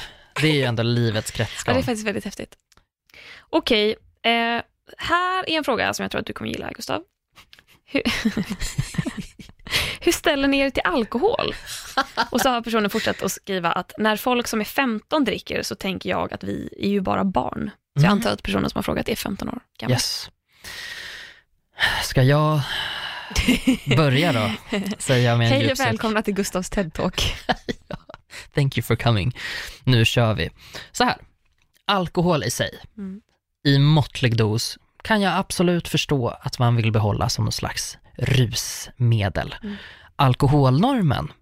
det 0.40 0.48
är 0.48 0.52
ju 0.54 0.62
ändå 0.62 0.82
livets 0.82 1.30
Ja, 1.38 1.44
kretsgång. 1.44 1.74
det 1.74 1.80
är 1.80 1.82
faktiskt 1.82 2.06
väldigt 2.06 2.24
häftigt. 2.24 2.54
Okej, 3.50 3.96
eh, 4.22 4.62
här 4.98 5.48
är 5.50 5.56
en 5.58 5.64
fråga 5.64 5.94
som 5.94 6.02
jag 6.02 6.10
tror 6.10 6.20
att 6.20 6.26
du 6.26 6.32
kommer 6.32 6.50
gilla, 6.50 6.70
Gustav. 6.72 7.02
Hur, 7.84 8.02
Hur 10.00 10.12
ställer 10.12 10.48
ni 10.48 10.58
er 10.58 10.70
till 10.70 10.82
alkohol? 10.84 11.54
Och 12.30 12.40
så 12.40 12.48
har 12.48 12.60
personen 12.60 12.90
fortsatt 12.90 13.22
att 13.22 13.32
skriva 13.32 13.72
att 13.72 13.92
när 13.98 14.16
folk 14.16 14.46
som 14.48 14.60
är 14.60 14.64
15 14.64 15.24
dricker 15.24 15.62
så 15.62 15.74
tänker 15.74 16.10
jag 16.10 16.32
att 16.32 16.44
vi 16.44 16.68
är 16.78 16.88
ju 16.88 17.00
bara 17.00 17.24
barn. 17.24 17.70
Så 17.98 18.04
jag 18.04 18.04
Mm. 18.04 18.12
antar 18.18 18.30
att 18.30 18.42
personen 18.42 18.70
som 18.70 18.78
har 18.78 18.82
frågat 18.82 19.08
är 19.08 19.16
15 19.16 19.48
år 19.48 19.60
gammal. 19.78 19.92
Yes. 19.92 20.30
Ska 22.02 22.22
jag 22.22 22.60
börja 23.96 24.32
då? 24.32 24.50
Säga 24.98 25.36
med 25.36 25.46
en 25.46 25.52
Hej 25.52 25.72
och 25.72 25.80
välkomna 25.80 26.22
till 26.22 26.34
Gustavs 26.34 26.70
TED-talk. 26.70 27.32
Thank 28.54 28.78
you 28.78 28.82
for 28.82 28.96
coming. 28.96 29.36
Nu 29.84 30.04
kör 30.04 30.34
vi. 30.34 30.50
Så 30.92 31.04
här, 31.04 31.16
alkohol 31.84 32.44
i 32.44 32.50
sig, 32.50 32.70
Mm. 32.98 33.20
i 33.64 33.78
måttlig 33.78 34.36
dos, 34.36 34.78
kan 35.02 35.20
jag 35.20 35.36
absolut 35.36 35.88
förstå 35.88 36.28
att 36.28 36.58
man 36.58 36.76
vill 36.76 36.92
behålla 36.92 37.28
som 37.28 37.44
någon 37.44 37.52
slags 37.52 37.98
rusmedel. 38.16 39.54
Mm. 39.62 39.76
Alkoholnormen, 40.16 41.32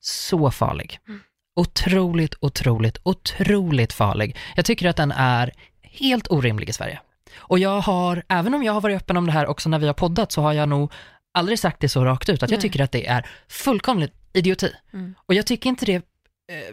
så 0.00 0.50
farlig. 0.50 0.98
Mm. 1.08 1.20
Otroligt, 1.56 2.34
otroligt, 2.40 2.98
otroligt 3.02 3.92
farlig. 3.92 4.36
Jag 4.56 4.64
tycker 4.64 4.88
att 4.88 4.96
den 4.96 5.12
är 5.12 5.52
helt 5.82 6.30
orimlig 6.30 6.68
i 6.68 6.72
Sverige. 6.72 7.00
Och 7.36 7.58
jag 7.58 7.80
har, 7.80 8.22
även 8.28 8.54
om 8.54 8.62
jag 8.62 8.72
har 8.72 8.80
varit 8.80 8.96
öppen 8.96 9.16
om 9.16 9.26
det 9.26 9.32
här 9.32 9.46
också 9.46 9.68
när 9.68 9.78
vi 9.78 9.86
har 9.86 9.94
poddat, 9.94 10.32
så 10.32 10.42
har 10.42 10.52
jag 10.52 10.68
nog 10.68 10.92
aldrig 11.34 11.58
sagt 11.58 11.80
det 11.80 11.88
så 11.88 12.04
rakt 12.04 12.28
ut, 12.28 12.42
att 12.42 12.50
jag 12.50 12.58
Nej. 12.58 12.62
tycker 12.62 12.84
att 12.84 12.92
det 12.92 13.06
är 13.06 13.26
fullkomligt 13.48 14.12
idioti. 14.32 14.72
Mm. 14.92 15.14
Och 15.26 15.34
jag 15.34 15.46
tycker 15.46 15.70
inte 15.70 15.86
det 15.86 15.94
eh, 15.94 16.02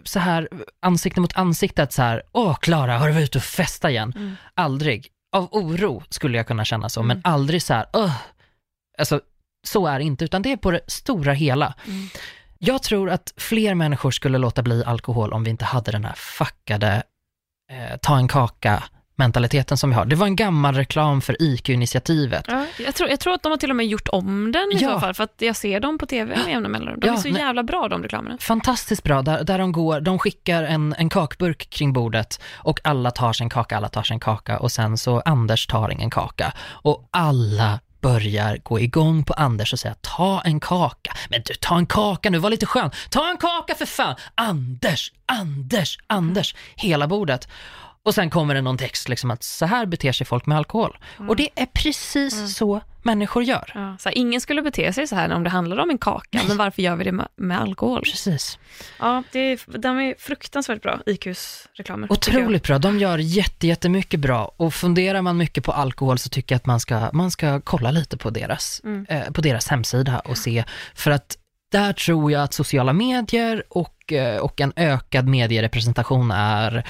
så 0.04 0.18
här 0.18 0.48
ansikte 0.82 1.20
mot 1.20 1.36
ansikte 1.36 1.82
att 1.82 1.92
så 1.92 2.02
här, 2.02 2.22
åh 2.32 2.56
Klara, 2.58 2.98
har 2.98 3.06
du 3.08 3.12
varit 3.12 3.24
ute 3.24 3.38
och 3.38 3.44
festa 3.44 3.90
igen? 3.90 4.12
Mm. 4.16 4.36
Aldrig. 4.54 5.08
Av 5.32 5.48
oro 5.52 6.02
skulle 6.10 6.36
jag 6.36 6.46
kunna 6.46 6.64
känna 6.64 6.88
så, 6.88 7.00
Mm. 7.00 7.06
men 7.08 7.32
aldrig 7.32 7.62
så 7.62 7.74
här, 7.74 7.86
åh. 7.92 8.16
Alltså, 8.98 9.20
så 9.66 9.86
är 9.86 9.98
det 9.98 10.04
inte, 10.04 10.24
utan 10.24 10.42
det 10.42 10.52
är 10.52 10.56
på 10.56 10.70
det 10.70 10.80
stora 10.86 11.32
hela. 11.32 11.74
Mm. 11.86 12.08
Jag 12.58 12.82
tror 12.82 13.10
att 13.10 13.34
fler 13.36 13.74
människor 13.74 14.10
skulle 14.10 14.38
låta 14.38 14.62
bli 14.62 14.84
alkohol 14.84 15.32
om 15.32 15.44
vi 15.44 15.50
inte 15.50 15.64
hade 15.64 15.92
den 15.92 16.04
här 16.04 16.14
fuckade 16.16 17.02
eh, 17.72 17.96
ta 18.02 18.16
en 18.18 18.28
kaka 18.28 18.84
mentaliteten 19.18 19.76
som 19.78 19.90
vi 19.90 19.96
har. 19.96 20.04
Det 20.04 20.16
var 20.16 20.26
en 20.26 20.36
gammal 20.36 20.74
reklam 20.74 21.20
för 21.20 21.36
IQ-initiativet. 21.42 22.44
Ja, 22.48 22.64
jag, 22.78 22.94
tror, 22.94 23.10
jag 23.10 23.20
tror 23.20 23.34
att 23.34 23.42
de 23.42 23.52
har 23.52 23.56
till 23.56 23.70
och 23.70 23.76
med 23.76 23.86
gjort 23.86 24.08
om 24.08 24.52
den 24.52 24.72
i 24.72 24.76
Ja. 24.82 24.92
så 24.94 25.00
fall, 25.00 25.14
för 25.14 25.24
att 25.24 25.34
jag 25.38 25.56
ser 25.56 25.80
dem 25.80 25.98
på 25.98 26.06
tv 26.06 26.36
med 26.36 26.48
jämna 26.48 26.68
mellanrum. 26.68 27.00
De 27.00 27.06
Ja, 27.06 27.12
är 27.12 27.16
så 27.16 27.28
nej. 27.28 27.40
jävla 27.42 27.62
bra 27.62 27.88
de 27.88 28.02
reklamerna. 28.02 28.38
Fantastiskt 28.40 29.02
bra, 29.02 29.22
där, 29.22 29.44
där 29.44 29.58
de 29.58 29.72
går, 29.72 30.00
de 30.00 30.18
skickar 30.18 30.62
en, 30.62 30.94
en 30.98 31.08
kakburk 31.08 31.70
kring 31.70 31.92
bordet 31.92 32.40
och 32.54 32.80
alla 32.84 33.10
tar 33.10 33.32
sin 33.32 33.48
kaka, 33.50 33.76
alla 33.76 33.88
tar 33.88 34.02
sin 34.02 34.20
kaka 34.20 34.58
och 34.58 34.72
sen 34.72 34.98
så 34.98 35.20
Anders 35.24 35.66
tar 35.66 35.90
ingen 35.90 36.10
kaka 36.10 36.52
och 36.70 37.08
alla 37.12 37.80
börjar 38.00 38.58
gå 38.62 38.80
igång 38.80 39.24
på 39.24 39.32
Anders 39.32 39.72
och 39.72 39.78
säga 39.78 39.94
ta 40.00 40.40
en 40.44 40.60
kaka. 40.60 41.12
Men 41.30 41.42
du, 41.46 41.54
ta 41.54 41.76
en 41.78 41.86
kaka 41.86 42.30
nu, 42.30 42.38
var 42.38 42.50
lite 42.50 42.66
skön. 42.66 42.90
Ta 43.10 43.30
en 43.30 43.36
kaka 43.36 43.74
för 43.74 43.86
fan! 43.86 44.14
Anders, 44.34 45.12
Anders, 45.26 45.98
Anders, 46.06 46.54
hela 46.76 47.06
bordet. 47.06 47.48
Och 48.08 48.14
sen 48.14 48.30
kommer 48.30 48.54
det 48.54 48.60
någon 48.62 48.78
text 48.78 49.08
liksom 49.08 49.30
att 49.30 49.42
så 49.42 49.66
här 49.66 49.86
beter 49.86 50.12
sig 50.12 50.26
folk 50.26 50.46
med 50.46 50.58
alkohol. 50.58 50.98
Och 51.28 51.36
det 51.36 51.48
är 51.54 51.66
precis 51.66 52.56
så 52.56 52.80
människor 53.02 53.42
gör. 53.42 53.72
Ja, 53.74 53.96
så 53.98 54.08
här, 54.08 54.18
ingen 54.18 54.40
skulle 54.40 54.62
bete 54.62 54.92
sig 54.92 55.06
så 55.06 55.16
här 55.16 55.32
om 55.32 55.44
det 55.44 55.50
handlade 55.50 55.82
om 55.82 55.90
en 55.90 55.98
kaka, 55.98 56.40
men 56.48 56.56
varför 56.56 56.82
gör 56.82 56.96
vi 56.96 57.04
det 57.04 57.12
med, 57.12 57.28
med 57.36 57.60
alkohol? 57.60 58.02
Precis. 58.02 58.58
Ja, 58.98 59.22
det 59.32 59.38
är, 59.38 59.78
de 59.78 59.98
är 60.00 60.14
fruktansvärt 60.18 60.82
bra, 60.82 61.00
IQs 61.06 61.68
reklamer. 61.74 62.12
Otroligt 62.12 62.62
bra. 62.62 62.78
De 62.78 62.98
gör 62.98 63.18
jätte, 63.18 63.66
jättemycket 63.66 64.20
bra. 64.20 64.52
Och 64.56 64.74
funderar 64.74 65.22
man 65.22 65.36
mycket 65.36 65.64
på 65.64 65.72
alkohol 65.72 66.18
så 66.18 66.28
tycker 66.28 66.54
jag 66.54 66.56
att 66.58 66.66
man 66.66 66.80
ska, 66.80 67.10
man 67.12 67.30
ska 67.30 67.60
kolla 67.60 67.90
lite 67.90 68.16
på 68.16 68.30
deras, 68.30 68.80
Mm. 68.84 69.06
eh, 69.08 69.30
på 69.32 69.40
deras 69.40 69.68
hemsida 69.68 70.18
och 70.18 70.38
se. 70.38 70.64
För 70.94 71.10
att 71.10 71.38
där 71.72 71.92
tror 71.92 72.32
jag 72.32 72.42
att 72.42 72.54
sociala 72.54 72.92
medier 72.92 73.62
och, 73.68 74.12
eh, 74.12 74.38
och 74.40 74.60
en 74.60 74.72
ökad 74.76 75.28
medierepresentation 75.28 76.30
är 76.30 76.84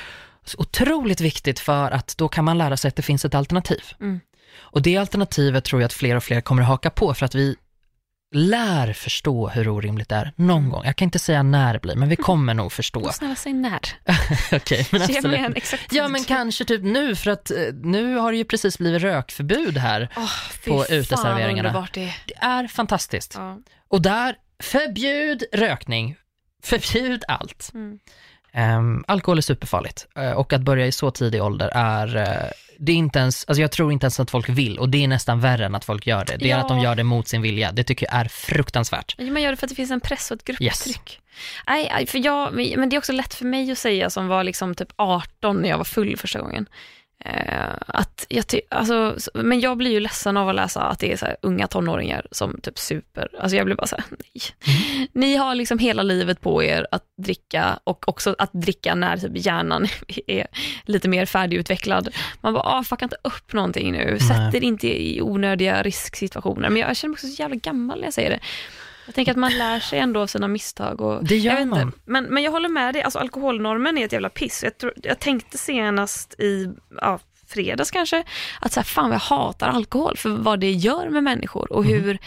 otroligt 0.59 1.21
viktigt 1.21 1.61
för 1.61 1.91
att 1.91 2.15
då 2.19 2.29
kan 2.29 2.45
man 2.45 2.59
lära 2.59 2.77
sig 2.77 2.89
att 2.89 2.97
det 2.97 3.03
finns 3.03 3.25
ett 3.25 3.35
alternativ. 3.35 3.83
Mm. 4.01 4.21
Och 4.59 4.83
det 4.83 4.97
alternativet 4.97 5.65
tror 5.65 5.83
jag 5.83 5.87
att 5.87 5.93
fler 5.93 6.17
och 6.17 6.23
fler 6.25 6.41
kommer 6.41 6.63
att 6.63 6.69
haka 6.69 6.91
på 6.91 7.15
för 7.15 7.27
att 7.27 7.35
vi 7.35 7.57
lär 8.35 8.93
förstå 8.93 9.49
hur 9.49 9.69
orimligt 9.69 10.09
det 10.09 10.15
är 10.15 10.33
någon 10.37 10.59
Mm. 10.59 10.71
gång. 10.71 10.83
Jag 10.85 10.97
kan 10.97 11.07
inte 11.07 11.19
säga 11.19 11.43
när 11.43 11.73
det 11.73 11.79
blir, 11.81 11.95
men 11.97 12.09
vi 12.09 12.17
kommer 12.17 12.55
nog 12.55 12.73
förstå. 12.73 13.01
Åh, 13.01 13.11
Snälla 13.13 13.35
säg 13.37 13.53
när. 13.53 13.81
Okej, 14.53 14.87
men 14.93 15.01
Ge 15.09 15.17
absolut. 15.17 15.41
en 15.41 15.57
exakt 15.57 15.93
Ja 15.93 16.09
men 16.09 16.25
kanske 16.25 16.65
typ 16.65 16.83
nu 16.83 17.15
för 17.17 17.31
att 17.31 17.51
eh, 17.51 17.57
nu 17.83 18.17
har 18.17 18.33
det 18.33 18.39
ju 18.39 18.45
precis 18.45 18.79
blivit 18.79 19.03
rökförbud 19.03 19.77
här. 19.79 20.09
Fy 20.65 20.71
på 20.71 20.85
fan 20.89 20.97
uteserveringarna. 20.97 21.69
underbart 21.69 21.95
det 21.95 22.05
är. 22.05 22.17
Det 22.27 22.35
är 22.41 22.67
fantastiskt. 22.69 23.35
Ja. 23.37 23.59
Och 23.89 24.03
där, 24.03 24.37
förbjud 24.63 25.45
rökning. 25.53 26.17
Förbjud 26.63 27.25
allt. 27.29 27.71
Mm. 27.75 27.99
Ehm, 28.53 29.05
alkohol 29.09 29.39
är 29.39 29.43
superfarligt 29.43 30.07
eh, 30.17 30.31
och 30.33 30.53
att 30.53 30.61
börja 30.61 30.87
i 30.87 30.93
så 30.93 31.11
tidig 31.11 31.43
ålder 31.43 31.69
är, 31.75 32.17
eh, 32.17 32.51
det 32.79 32.93
är 32.93 32.97
inte 32.97 33.19
ens, 33.19 33.45
alltså 33.49 33.61
jag 33.63 33.73
tror 33.73 33.93
inte 33.93 34.05
ens 34.05 34.21
att 34.21 34.31
folk 34.31 34.49
vill 34.49 34.79
och 34.79 34.89
det 34.89 35.05
är 35.05 35.09
nästan 35.09 35.41
värre 35.41 35.67
än 35.67 35.75
att 35.75 35.85
folk 35.85 36.07
gör 36.07 36.25
det. 36.25 36.37
Det 36.37 36.45
är 36.45 36.49
Ja. 36.49 36.57
att 36.57 36.69
de 36.69 36.79
gör 36.81 36.95
det 36.95 37.05
mot 37.05 37.29
sin 37.29 37.43
vilja. 37.43 37.73
Det 37.73 37.85
tycker 37.85 38.07
jag 38.07 38.21
är 38.21 38.25
fruktansvärt. 38.29 39.15
Ja, 39.19 39.25
Man 39.25 39.43
gör 39.43 39.51
det 39.51 39.57
för 39.57 39.67
att 39.67 39.69
det 39.71 39.75
finns 39.77 39.91
en 39.91 40.01
press 40.01 40.31
och 40.31 40.51
ett 40.51 40.61
Yes. 40.63 40.85
grupptryck. 40.85 41.21
Nej, 41.67 41.91
nej, 41.95 42.07
för 42.07 42.19
jag, 42.25 42.53
men 42.79 42.89
det 42.89 42.97
är 42.97 42.99
också 42.99 43.13
lätt 43.13 43.35
för 43.35 43.45
mig 43.45 43.73
att 43.73 43.79
säga 43.79 44.11
som 44.11 44.29
var 44.29 44.45
liksom 44.45 44.75
typ 44.75 44.89
18 44.97 45.63
när 45.63 45.69
jag 45.69 45.77
var 45.79 45.85
full 45.85 46.17
första 46.17 46.41
gången. 46.41 46.67
Eh, 47.25 47.75
att 47.87 48.27
jag 48.29 48.47
ty- 48.47 48.61
alltså, 48.69 49.17
men 49.35 49.61
jag 49.61 49.77
blir 49.77 49.91
ju 49.91 50.01
ledsen 50.01 50.37
av 50.37 50.49
att 50.49 50.55
läsa 50.55 50.83
att 50.83 50.99
det 50.99 51.13
är 51.13 51.17
så 51.17 51.27
unga 51.43 51.67
tonåringar 51.67 52.27
som 52.31 52.61
typ 52.63 52.79
super. 52.79 53.29
Alltså 53.41 53.57
jag 53.57 53.67
blir 53.67 53.77
bara 53.77 53.87
så 53.87 53.97
här, 53.97 54.05
nej. 54.11 55.09
Ni 55.13 55.37
har 55.37 55.55
liksom 55.55 55.79
hela 55.79 56.03
livet 56.03 56.41
på 56.41 56.63
er 56.63 56.87
att 56.91 57.05
dricka 57.17 57.79
och 57.85 58.09
också 58.09 58.35
att 58.39 58.53
dricka 58.53 58.95
när 58.95 59.17
typ 59.17 59.47
hjärnan 59.47 59.87
är 60.27 60.47
lite 60.85 61.09
mer 61.09 61.27
färdigutvecklad. 61.27 62.09
Man 62.41 62.55
bara, 62.55 62.63
ah, 62.63 62.85
fucka 62.85 63.05
inte 63.05 63.17
upp 63.25 63.53
någonting 63.53 63.93
nu. 63.93 64.19
Sätt 64.19 64.55
er 64.55 64.65
inte 64.65 64.89
i 65.03 65.23
onödiga 65.23 65.83
risksituationer. 65.83 66.69
Men 66.69 66.81
jag 66.83 66.97
känner 66.97 67.11
mig 67.11 67.15
också 67.15 67.27
så 67.27 67.43
jävla 67.43 67.57
gammal 67.57 67.99
när 67.99 68.07
jag 68.07 68.15
säger 68.15 68.31
det. 68.31 68.41
Jag 69.09 69.15
tänker 69.15 69.33
att 69.33 69.39
man 69.39 69.59
lär 69.59 69.81
sig 69.81 69.99
ändå 69.99 70.21
av 70.21 70.27
sina 70.27 70.49
misstag. 70.49 71.01
Och, 71.01 71.25
Det 71.25 71.37
gör 71.37 71.61
inte. 71.61 71.65
man. 71.67 71.93
Men, 72.05 72.25
men 72.25 72.43
jag 72.43 72.51
håller 72.51 72.69
med 72.69 72.95
dig, 72.95 73.03
alltså, 73.03 73.19
alkoholnormen 73.19 73.99
är 73.99 74.05
ett 74.05 74.13
jävla 74.13 74.29
piss. 74.29 74.63
Jag, 74.63 74.79
tror, 74.79 74.93
jag 75.03 75.19
tänkte 75.19 75.59
senast 75.59 76.41
i 76.41 76.69
ja, 77.01 77.19
fredags 77.47 77.91
kanske, 77.91 78.25
att 78.61 78.73
så 78.73 78.81
här, 78.81 78.85
fan 78.85 79.13
jag 79.13 79.19
hatar 79.19 79.69
alkohol 79.69 80.17
för 80.17 80.31
vad 80.31 80.61
det 80.61 80.71
gör 80.71 81.09
med 81.09 81.25
människor 81.25 81.73
och 81.73 81.85
hur 81.85 82.19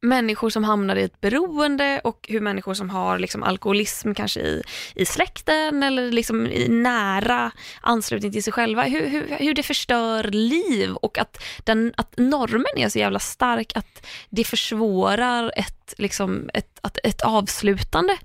människor 0.00 0.50
som 0.50 0.64
hamnar 0.64 0.96
i 0.96 1.02
ett 1.02 1.20
beroende 1.20 2.00
och 2.04 2.26
hur 2.28 2.40
människor 2.40 2.74
som 2.74 2.90
har 2.90 3.18
liksom, 3.18 3.42
alkoholism 3.42 4.14
kanske 4.14 4.40
i, 4.40 4.62
i 4.94 5.04
släkten 5.04 5.82
eller 5.82 6.12
liksom 6.12 6.46
i 6.46 6.68
nära 6.68 7.50
anslutning 7.80 8.32
till 8.32 8.42
sig 8.42 8.52
själva, 8.52 8.82
hur, 8.82 9.06
hur, 9.06 9.36
hur 9.38 9.54
det 9.54 9.62
förstör 9.62 10.24
liv 10.24 10.94
och 10.94 11.18
att, 11.18 11.44
den, 11.64 11.94
att 11.96 12.14
normen 12.16 12.76
är 12.76 12.88
så 12.88 12.98
jävla 12.98 13.18
stark 13.18 13.76
att 13.76 14.06
det 14.28 14.44
försvårar 14.44 15.52
ett, 15.56 15.94
liksom, 15.98 16.50
ett, 16.54 16.78
att, 16.82 16.98
ett 17.04 17.22
avslutande 17.22 18.16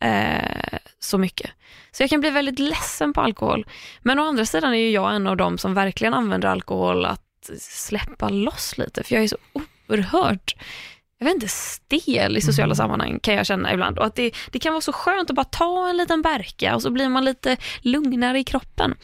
eh, 0.00 0.78
så 0.98 1.18
mycket. 1.18 1.50
Så 1.92 2.02
jag 2.02 2.10
kan 2.10 2.20
bli 2.20 2.30
väldigt 2.30 2.58
ledsen 2.58 3.12
på 3.12 3.20
alkohol. 3.20 3.66
Men 4.02 4.18
å 4.18 4.22
andra 4.22 4.46
sidan 4.46 4.74
är 4.74 4.78
ju 4.78 4.90
jag 4.90 5.14
en 5.14 5.26
av 5.26 5.36
dem 5.36 5.58
som 5.58 5.74
verkligen 5.74 6.14
använder 6.14 6.48
alkohol 6.48 7.04
att 7.04 7.50
släppa 7.60 8.28
loss 8.28 8.78
lite, 8.78 9.02
för 9.02 9.14
jag 9.14 9.24
är 9.24 9.28
så 9.28 9.38
oerhört 9.88 10.54
jag 11.18 11.26
vet 11.26 11.34
inte, 11.34 11.48
stel 11.48 12.36
i 12.36 12.40
sociala 12.40 12.74
sammanhang 12.74 13.18
kan 13.22 13.34
jag 13.34 13.46
känna 13.46 13.72
ibland. 13.72 13.98
Och 13.98 14.06
att 14.06 14.14
det, 14.14 14.34
det 14.50 14.58
kan 14.58 14.72
vara 14.72 14.80
så 14.80 14.92
skönt 14.92 15.30
att 15.30 15.36
bara 15.36 15.44
ta 15.44 15.88
en 15.88 15.96
liten 15.96 16.22
berka 16.22 16.74
och 16.74 16.82
så 16.82 16.90
blir 16.90 17.08
man 17.08 17.24
lite 17.24 17.56
lugnare 17.80 18.38
i 18.38 18.44
kroppen. 18.44 18.94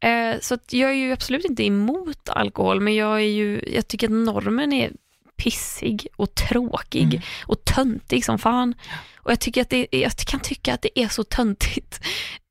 Eh, 0.00 0.40
så 0.40 0.54
att 0.54 0.72
jag 0.72 0.90
är 0.90 0.94
ju 0.94 1.12
absolut 1.12 1.44
inte 1.44 1.64
emot 1.64 2.28
alkohol, 2.28 2.80
men 2.80 2.94
jag, 2.94 3.16
är 3.16 3.28
ju, 3.28 3.62
jag 3.74 3.88
tycker 3.88 4.06
att 4.06 4.12
normen 4.12 4.72
är 4.72 4.92
pissig 5.36 6.06
och 6.16 6.34
tråkig 6.34 7.14
Mm. 7.14 7.20
och 7.46 7.64
töntig 7.64 8.24
som 8.24 8.38
fan. 8.38 8.74
Och 9.16 9.30
jag, 9.30 9.40
tycker 9.40 9.62
att 9.62 9.70
det, 9.70 9.86
jag 9.90 10.16
kan 10.16 10.40
tycka 10.40 10.74
att 10.74 10.82
det 10.82 11.00
är 11.00 11.08
så 11.08 11.24
töntigt. 11.24 12.00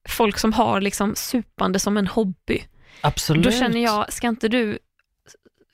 Folk 0.10 0.40
som 0.40 0.54
har 0.54 0.82
liksom 0.82 1.16
supande 1.16 1.80
som 1.80 1.98
en 1.98 2.08
hobby. 2.08 2.64
Absolut. 3.02 3.44
Då 3.44 3.52
känner 3.52 3.84
jag, 3.84 4.14
ska 4.14 4.28
inte 4.28 4.48
du, 4.48 4.80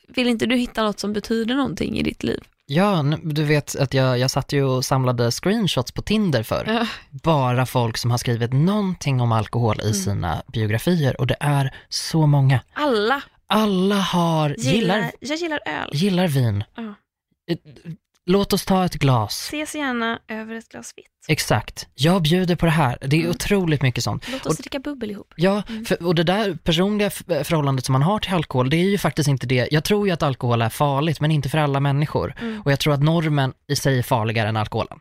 vill 0.08 0.28
inte 0.28 0.46
du 0.46 0.56
hitta 0.56 0.84
något 0.84 1.00
som 1.00 1.14
betyder 1.14 1.56
någonting 1.56 2.00
i 2.00 2.04
ditt 2.04 2.24
liv? 2.24 2.44
Ja, 2.66 3.06
du 3.24 3.44
vet 3.44 3.76
att 3.76 3.94
jag, 3.94 4.20
jag 4.20 4.32
satt 4.32 4.54
ju 4.54 4.64
och 4.64 4.86
samlade 4.86 5.32
screenshots 5.32 5.92
på 5.92 6.02
Tinder 6.02 6.44
för 6.44 6.66
Ja. 6.68 6.88
bara 7.12 7.66
folk 7.66 7.98
som 7.98 8.12
har 8.12 8.18
skrivit 8.18 8.54
någonting 8.54 9.22
om 9.22 9.32
alkohol 9.32 9.80
Mm. 9.80 9.92
i 9.92 9.94
sina 9.94 10.44
biografier 10.54 11.22
och 11.22 11.28
det 11.28 11.36
är 11.40 11.76
så 11.90 12.28
många. 12.28 12.60
Alla 12.74 13.22
Alla 13.48 13.96
har, 13.96 14.50
gillar, 14.50 14.74
gillar, 14.96 15.12
jag 15.20 15.38
gillar 15.38 15.60
öl. 15.66 15.90
gillar 15.94 16.28
vin. 16.28 16.64
Ja. 16.76 16.96
Låt 18.26 18.54
oss 18.54 18.66
ta 18.66 18.86
ett 18.86 18.94
glas. 18.96 19.40
Ses 19.48 19.76
gärna 19.76 20.20
över 20.28 20.56
ett 20.56 20.70
glas 20.70 20.94
vitt. 20.98 21.06
Exakt. 21.28 21.88
Jag 21.96 22.22
bjuder 22.22 22.56
på 22.56 22.66
det 22.66 22.72
här. 22.72 22.98
Det 23.02 23.16
är 23.16 23.20
Mm. 23.20 23.30
otroligt 23.32 23.82
mycket 23.82 24.04
sånt. 24.04 24.26
Låt 24.32 24.46
oss 24.46 24.58
dricka 24.58 24.80
bubbel 24.80 25.12
ihop. 25.12 25.34
Ja, 25.36 25.64
Mm. 25.70 25.86
för, 25.86 26.04
och 26.04 26.16
det 26.16 26.24
där 26.24 26.56
personliga 26.64 27.10
förhållandet 27.10 27.86
som 27.86 27.94
man 27.94 28.02
har 28.02 28.20
till 28.20 28.34
alkohol, 28.34 28.70
det 28.70 28.78
är 28.78 28.90
ju 28.90 28.98
faktiskt 28.98 29.30
inte 29.30 29.48
det. 29.48 29.68
Jag 29.72 29.84
tror 29.84 30.08
ju 30.08 30.14
att 30.14 30.24
alkohol 30.24 30.62
är 30.62 30.70
farligt, 30.70 31.20
men 31.22 31.32
inte 31.32 31.50
för 31.50 31.58
alla 31.58 31.80
människor. 31.80 32.36
Mm. 32.42 32.62
Och 32.62 32.72
jag 32.72 32.80
tror 32.80 32.94
att 32.94 33.04
normen 33.04 33.54
i 33.68 33.76
sig 33.76 33.98
är 34.00 34.04
farligare 34.04 34.50
än 34.50 34.58
alkoholen. 34.58 35.00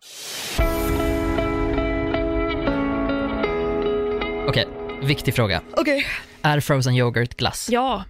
Okej, 4.48 4.68
viktig 5.02 5.34
fråga. 5.34 5.62
Okej. 5.76 6.06
Är 6.42 6.60
frozen 6.60 6.94
yoghurt 6.94 7.36
glass? 7.36 7.68
Ja, 7.70 8.04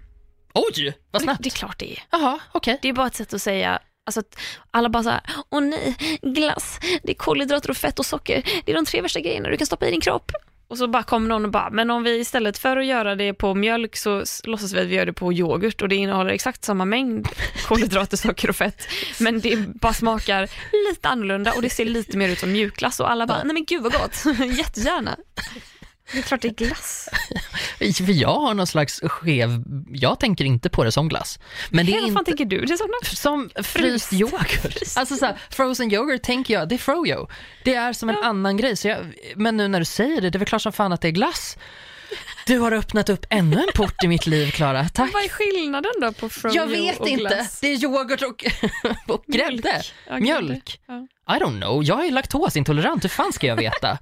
Oj, 0.55 0.95
vad 1.11 1.23
snabbt. 1.23 1.43
det 1.43 1.49
är 1.49 1.51
klart 1.51 1.79
det 1.79 1.93
är. 1.93 1.99
Jaha, 2.11 2.39
okej. 2.53 2.79
Det 2.83 2.89
är 2.89 2.93
bara 2.93 3.07
ett 3.07 3.15
sätt 3.15 3.35
att 3.35 3.43
säga, 3.43 3.79
alltså 4.07 4.21
att 4.21 4.39
alla 4.71 4.89
bara 4.89 5.03
såhär, 5.03 5.21
åh 5.51 5.61
nej, 5.61 5.97
glass, 6.23 6.81
det 7.03 7.11
är 7.11 7.15
kolhydrater 7.15 7.71
och 7.71 7.77
fett 7.77 7.99
och 7.99 8.07
socker, 8.07 8.43
det 8.65 8.73
är 8.73 8.77
de 8.77 8.85
tre 8.85 9.01
värsta 9.01 9.21
grejerna 9.21 9.49
du 9.49 9.57
kan 9.57 9.67
stoppa 9.67 9.87
i 9.87 9.91
din 9.91 10.01
kropp. 10.01 10.33
Och 10.69 10.79
så 10.79 10.89
bara 10.89 11.03
kom 11.03 11.29
någon 11.29 11.45
och 11.45 11.51
bara, 11.51 11.71
men 11.71 11.91
om 11.91 12.03
vi 12.03 12.21
istället 12.21 12.59
för 12.59 12.77
att 12.77 12.87
göra 12.87 13.15
det 13.15 13.35
på 13.35 13.55
mjölk 13.55 13.97
så 13.97 14.25
låtsas 14.45 14.73
vi 14.73 14.81
att 14.81 14.87
vi 14.87 14.95
gör 14.95 15.07
det 15.07 15.13
på 15.13 15.33
yoghurt 15.33 15.83
och 15.83 15.89
det 15.89 15.97
innehåller 15.97 16.31
exakt 16.31 16.65
samma 16.65 16.85
mängd 16.85 17.29
kolhydrater, 17.67 18.17
socker 18.17 18.49
och 18.49 18.57
fett. 18.57 18.89
Men 19.21 19.41
det 19.41 19.57
bara 19.57 19.93
smakar 19.93 20.51
lite 20.91 21.09
annorlunda 21.09 21.53
och 21.53 21.63
det 21.63 21.71
ser 21.71 21.85
lite 21.85 22.17
mer 22.17 22.29
ut 22.29 22.39
som 22.39 22.53
mjukglass 22.53 23.01
och 23.01 23.11
alla 23.11 23.27
bara, 23.27 23.43
nej 23.45 23.55
men 23.55 23.65
gud 23.65 23.83
vad 23.83 23.93
gott, 23.93 24.25
jättegärna. 24.59 25.17
Det 26.13 26.19
är 26.19 26.23
klart 26.23 26.43
det 26.43 26.49
är 26.49 26.53
glass. 26.67 27.09
För 27.79 28.13
jag 28.13 28.35
har 28.35 28.55
någon 28.55 28.67
slags 28.67 29.01
skev, 29.05 29.65
jag 29.93 30.21
tänker 30.21 30.45
inte 30.45 30.71
på 30.71 30.85
det 30.85 30.93
som 30.93 31.09
glass. 31.09 31.39
Men 31.71 31.87
det 31.87 31.93
är 31.93 32.07
inte 32.07 32.25
tänker 32.25 32.45
du 32.45 32.65
det 32.65 32.79
som 32.79 32.89
som 33.03 33.51
fryst 33.63 34.13
yoghurt. 34.13 34.77
Alltså 34.97 35.17
så 35.17 35.27
här, 35.27 35.37
frozen 35.51 35.93
yoghurt 35.93 36.23
tänker 36.23 36.55
jag, 36.55 36.69
det 36.69 36.75
är 36.75 36.79
froyo. 36.79 37.29
Det 37.65 37.75
är 37.75 37.93
som 37.93 38.09
en 38.09 38.19
annan 38.23 38.57
grej. 38.57 38.77
Så 38.77 38.89
jag, 38.89 38.99
men 39.37 39.57
nu 39.57 39.69
när 39.69 39.79
du 39.79 39.85
säger 39.85 40.21
det, 40.21 40.31
det 40.31 40.37
är 40.37 40.39
väl 40.39 40.49
klart 40.49 40.63
som 40.63 40.73
fan 40.73 40.93
att 40.93 41.01
det 41.01 41.09
är 41.09 41.13
glass. 41.13 41.57
Du 42.47 42.59
har 42.59 42.73
öppnat 42.73 43.09
upp 43.09 43.27
ännu 43.31 43.57
en 43.57 43.73
port 43.75 44.05
i 44.05 44.09
mitt 44.09 44.27
liv, 44.27 44.51
Klara. 44.51 44.89
Tack. 44.89 45.13
Vad 45.13 45.25
är 45.25 45.29
skillnaden 45.29 45.93
då 46.01 46.13
på 46.13 46.29
froyo 46.29 46.57
Jag 46.57 46.67
vet 46.67 47.01
och 47.01 47.09
inte. 47.09 47.25
glass? 47.25 47.61
Det 47.61 47.67
är 47.67 47.85
yoghurt 47.85 48.23
och, 48.23 48.45
och 49.15 49.25
grädde. 49.27 49.83
Ja, 50.09 50.19
Mjölk. 50.19 50.81
Ja. 50.87 51.07
I 51.37 51.39
don't 51.41 51.61
know, 51.61 51.85
jag 51.85 52.07
är 52.07 52.11
laktosintolerant, 52.11 53.05
hur 53.05 53.09
fan 53.09 53.33
ska 53.33 53.47
jag 53.47 53.57
veta? 53.57 53.99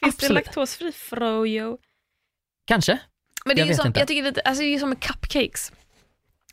Finns 0.00 0.16
det 0.16 0.26
Absolut. 0.26 0.46
laktosfri 0.46 0.92
froyo? 0.92 1.78
Kanske. 2.66 2.98
Men 3.44 3.56
det 3.56 3.60
Jag 3.60 3.64
är 3.64 3.68
ju 3.68 3.70
vet 3.72 3.76
som, 3.80 3.86
inte. 3.86 4.00
jag 4.00 4.08
tycker 4.08 4.32
det, 4.32 4.40
alltså 4.44 4.60
det 4.62 4.68
är 4.68 4.72
ju 4.72 4.78
som 4.78 4.88
med 4.88 5.00
cupcakes. 5.00 5.72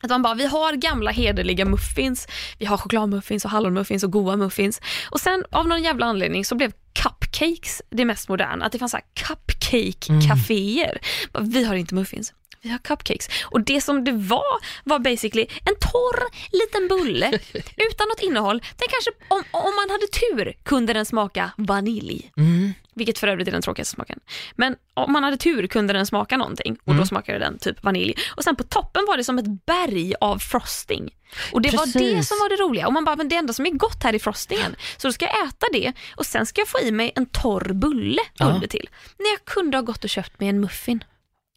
Att 0.03 0.09
man 0.09 0.21
bara, 0.21 0.33
vi 0.33 0.45
har 0.45 0.73
gamla 0.73 1.11
hederliga 1.11 1.65
muffins, 1.65 2.27
vi 2.57 2.65
har 2.65 2.77
chokladmuffins 2.77 3.45
och 3.45 3.51
hallonmuffins 3.51 4.03
och 4.03 4.11
goa 4.11 4.35
muffins. 4.37 4.81
Och 5.11 5.19
sen 5.21 5.45
av 5.51 5.67
någon 5.67 5.83
jävla 5.83 6.05
anledning 6.05 6.45
så 6.45 6.55
blev 6.55 6.71
cupcakes 6.93 7.81
det 7.89 8.05
mest 8.05 8.29
moderna. 8.29 8.65
Att 8.65 8.71
det 8.71 8.79
fanns 8.79 8.91
så 8.91 8.99
cupcake-caféer. 9.13 10.97
Bara, 11.31 11.43
Vi 11.43 11.63
har 11.63 11.75
inte 11.75 11.95
muffins. 11.95 12.33
Vi 12.61 12.69
har 12.69 12.77
cupcakes. 12.77 13.29
Och 13.43 13.61
det 13.61 13.81
som 13.81 14.03
det 14.03 14.11
var, 14.11 14.59
var 14.83 14.99
basically 14.99 15.47
en 15.65 15.75
torr 15.91 16.23
liten 16.51 16.87
bulle 16.87 17.27
utan 17.77 18.07
något 18.07 18.21
innehåll. 18.21 18.59
Den 18.59 18.87
kanske, 18.89 19.11
om, 19.27 19.43
om 19.51 19.75
man 19.75 19.89
hade 19.89 20.07
tur, 20.07 20.53
kunde 20.63 20.93
den 20.93 21.05
smaka 21.05 21.51
vanilj. 21.57 22.31
Mm. 22.37 22.73
Vilket 22.95 23.17
för 23.19 23.27
övrigt 23.27 23.47
är 23.47 23.51
den 23.51 23.61
tråkigaste 23.61 23.93
smaken. 23.95 24.19
Men 24.55 24.75
om 24.93 25.11
man 25.13 25.23
hade 25.23 25.37
tur 25.37 25.67
kunde 25.67 25.93
den 25.93 26.05
smaka 26.05 26.37
någonting 26.37 26.73
och 26.73 26.79
då 26.85 26.91
Mm. 26.91 27.05
smakade 27.05 27.39
den 27.39 27.57
typ 27.59 27.83
vanilj. 27.83 28.15
Och 28.35 28.43
sen 28.43 28.55
på 28.55 28.63
toppen 28.63 29.05
var 29.07 29.17
det 29.17 29.23
som 29.23 29.37
ett 29.39 29.65
berg 29.65 30.13
av 30.21 30.37
frosting. 30.39 31.15
Och 31.53 31.61
det 31.61 31.73
var 31.73 31.85
det 31.85 31.91
Precis. 31.93 32.27
som 32.27 32.37
var 32.39 32.49
det 32.49 32.55
roliga. 32.63 32.87
Och 32.87 32.93
man 32.93 33.05
bara, 33.05 33.15
men 33.15 33.29
det 33.29 33.35
enda 33.35 33.53
som 33.53 33.65
är 33.65 33.69
gott 33.71 34.03
här 34.03 34.13
är 34.15 34.19
frostingen. 34.19 34.75
Så 34.97 35.07
då 35.07 35.11
ska 35.13 35.25
jag 35.25 35.47
äta 35.47 35.65
det 35.73 35.93
och 36.15 36.25
sen 36.25 36.45
ska 36.45 36.61
jag 36.61 36.67
få 36.67 36.79
i 36.79 36.91
mig 36.91 37.11
en 37.15 37.25
torr 37.25 37.73
bulle 37.73 38.21
Ja. 38.33 38.45
under 38.45 38.67
till. 38.67 38.89
När 39.19 39.29
jag 39.31 39.45
kunde 39.45 39.77
ha 39.77 39.81
gått 39.81 40.03
och 40.03 40.09
köpt 40.09 40.39
mig 40.39 40.49
en 40.49 40.59
muffin. 40.59 41.03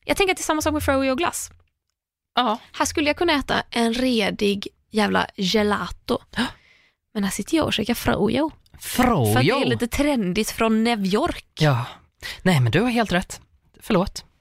Jag 0.04 0.16
tänker 0.16 0.32
att 0.32 0.36
det 0.36 0.40
är 0.42 0.44
samma 0.44 0.62
sak 0.62 0.72
med 0.72 0.82
froyo 0.82 1.10
och 1.10 1.18
glass. 1.18 1.50
Ja. 2.34 2.58
Här 2.72 2.84
skulle 2.84 3.06
jag 3.06 3.16
kunna 3.16 3.32
äta 3.32 3.62
en 3.70 3.94
redig 3.94 4.68
jävla 4.90 5.26
gelato. 5.36 6.18
Men 7.14 7.24
här 7.24 7.30
sitter 7.30 7.56
jag 7.56 7.66
och 7.66 7.72
käkar 7.72 7.94
froyo. 7.94 8.50
För 8.80 9.38
att 9.38 9.44
det 9.44 9.50
är 9.50 9.64
lite 9.64 9.86
trendigt 9.86 10.50
från 10.50 10.84
New 10.84 11.06
York. 11.06 11.46
Ja. 11.58 11.86
Nej 12.42 12.60
men 12.60 12.72
du 12.72 12.80
har 12.80 12.90
helt 12.90 13.12
rätt. 13.12 13.40
Förlåt. 13.80 14.24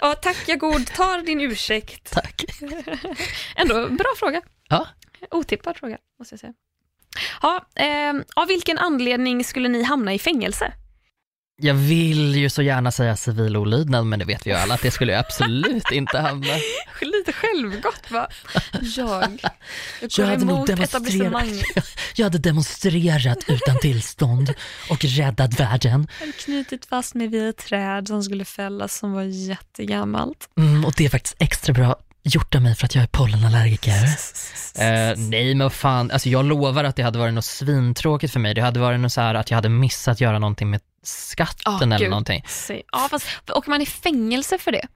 Ja, 0.00 0.14
tack, 0.14 0.36
jag 0.46 0.58
godtar 0.58 1.22
din 1.22 1.40
ursäkt. 1.40 2.12
Tack. 2.12 2.44
Ändå 3.56 3.88
bra 3.88 4.06
fråga. 4.16 4.42
Ja. 4.68 4.86
Otippad 5.30 5.76
fråga, 5.76 5.98
måste 6.18 6.32
jag 6.32 6.40
säga. 6.40 6.52
Ja, 7.42 7.66
eh, 7.74 8.14
av 8.36 8.48
vilken 8.48 8.78
anledning 8.78 9.44
skulle 9.44 9.68
ni 9.68 9.82
hamna 9.82 10.14
i 10.14 10.18
fängelse? 10.18 10.72
Jag 11.56 11.74
vill 11.74 12.36
ju 12.36 12.50
så 12.50 12.62
gärna 12.62 12.92
säga 12.92 13.16
civil 13.16 13.56
olydnad, 13.56 14.06
men 14.06 14.18
det 14.18 14.24
vet 14.24 14.46
vi 14.46 14.50
ju 14.50 14.56
alla 14.56 14.74
att 14.74 14.82
det 14.82 14.90
skulle 14.90 15.12
jag 15.12 15.20
absolut 15.20 15.90
inte 15.92 16.18
hamna. 16.18 16.46
Lite 17.00 17.32
självgott 17.32 18.10
va? 18.10 18.28
Jag, 18.72 19.22
jag 19.22 19.30
går 20.00 20.10
Jag 20.18 20.26
hade 20.26 20.42
emot 20.42 20.66
demonstrerat, 20.66 20.88
etablissemanget. 20.88 21.66
jag 22.14 22.24
hade 22.24 22.38
demonstrerat 22.38 23.38
utan 23.48 23.78
tillstånd 23.78 24.54
och 24.90 25.04
räddat 25.04 25.60
världen. 25.60 26.08
Jag 26.20 26.26
hade 26.26 26.38
knutit 26.38 26.86
fast 26.86 27.14
mig 27.14 27.26
vid 27.26 27.48
ett 27.48 27.56
träd 27.56 28.08
som 28.08 28.22
skulle 28.22 28.44
fällas 28.44 28.98
som 28.98 29.12
var 29.12 29.22
jättegammalt. 29.22 30.48
Mm, 30.56 30.84
och 30.84 30.92
det 30.96 31.04
är 31.04 31.08
faktiskt 31.08 31.36
extra 31.38 31.74
bra 31.74 31.96
gjort 32.24 32.54
av 32.54 32.62
mig 32.62 32.74
för 32.74 32.84
att 32.86 32.94
jag 32.94 33.02
är 33.02 33.08
pollenallergiker. 33.08 33.92
Eh, 34.78 35.14
nej 35.16 35.54
men 35.54 35.70
fan, 35.70 36.10
alltså 36.10 36.28
jag 36.28 36.44
lovar 36.44 36.84
att 36.84 36.96
det 36.96 37.02
hade 37.02 37.18
varit 37.18 37.34
något 37.34 37.44
svintråkigt 37.44 38.32
för 38.32 38.40
mig. 38.40 38.54
Det 38.54 38.60
hade 38.60 38.80
varit 38.80 39.00
något 39.00 39.12
så 39.12 39.20
här 39.20 39.34
att 39.34 39.50
jag 39.50 39.56
hade 39.56 39.68
missat 39.68 40.20
göra 40.20 40.38
någonting 40.38 40.70
med 40.70 40.80
skatten 41.02 41.72
Ah, 41.72 41.82
eller 41.82 41.98
gud. 41.98 42.10
någonting. 42.10 42.44
Ja, 42.92 43.06
fast 43.10 43.26
åker 43.50 43.70
man 43.70 43.80
i 43.82 43.86
fängelse 43.86 44.58
för 44.58 44.72
det? 44.72 44.86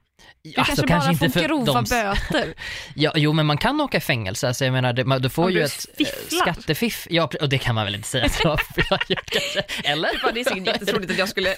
Du 0.43 0.53
Alltså, 0.57 0.87
kanske, 0.87 1.09
bara 1.09 1.17
får 1.17 1.29
för 1.39 1.47
grova 1.47 1.73
de- 1.73 1.83
böter. 1.83 2.53
Ja, 2.95 3.11
jo 3.15 3.33
men 3.33 3.45
man 3.45 3.57
kan 3.57 3.81
åka 3.81 3.97
i 3.97 3.99
fängelse, 3.99 4.47
alltså 4.47 4.65
jag 4.65 4.71
menar, 4.71 4.93
det, 4.93 5.05
man, 5.05 5.21
du 5.21 5.29
får 5.29 5.43
Om 5.45 5.51
ju 5.51 5.61
ett 5.63 5.85
eh, 5.89 6.05
fifflar. 6.05 6.39
skattefiff, 6.41 7.07
ja 7.09 7.29
och 7.41 7.49
det 7.49 7.57
kan 7.57 7.75
man 7.75 7.85
väl 7.85 7.95
inte 7.95 8.07
säga 8.07 8.25
att 8.43 8.43
jag 8.43 8.49
har 8.89 8.99
gjort 9.07 9.29
kanske, 9.31 9.59
eller? 9.83 10.33
Det 10.33 10.39
är 10.39 10.43
säkert 10.43 10.67
jättetroligt 10.67 11.11
att 11.11 11.17
jag 11.17 11.29
skulle 11.29 11.55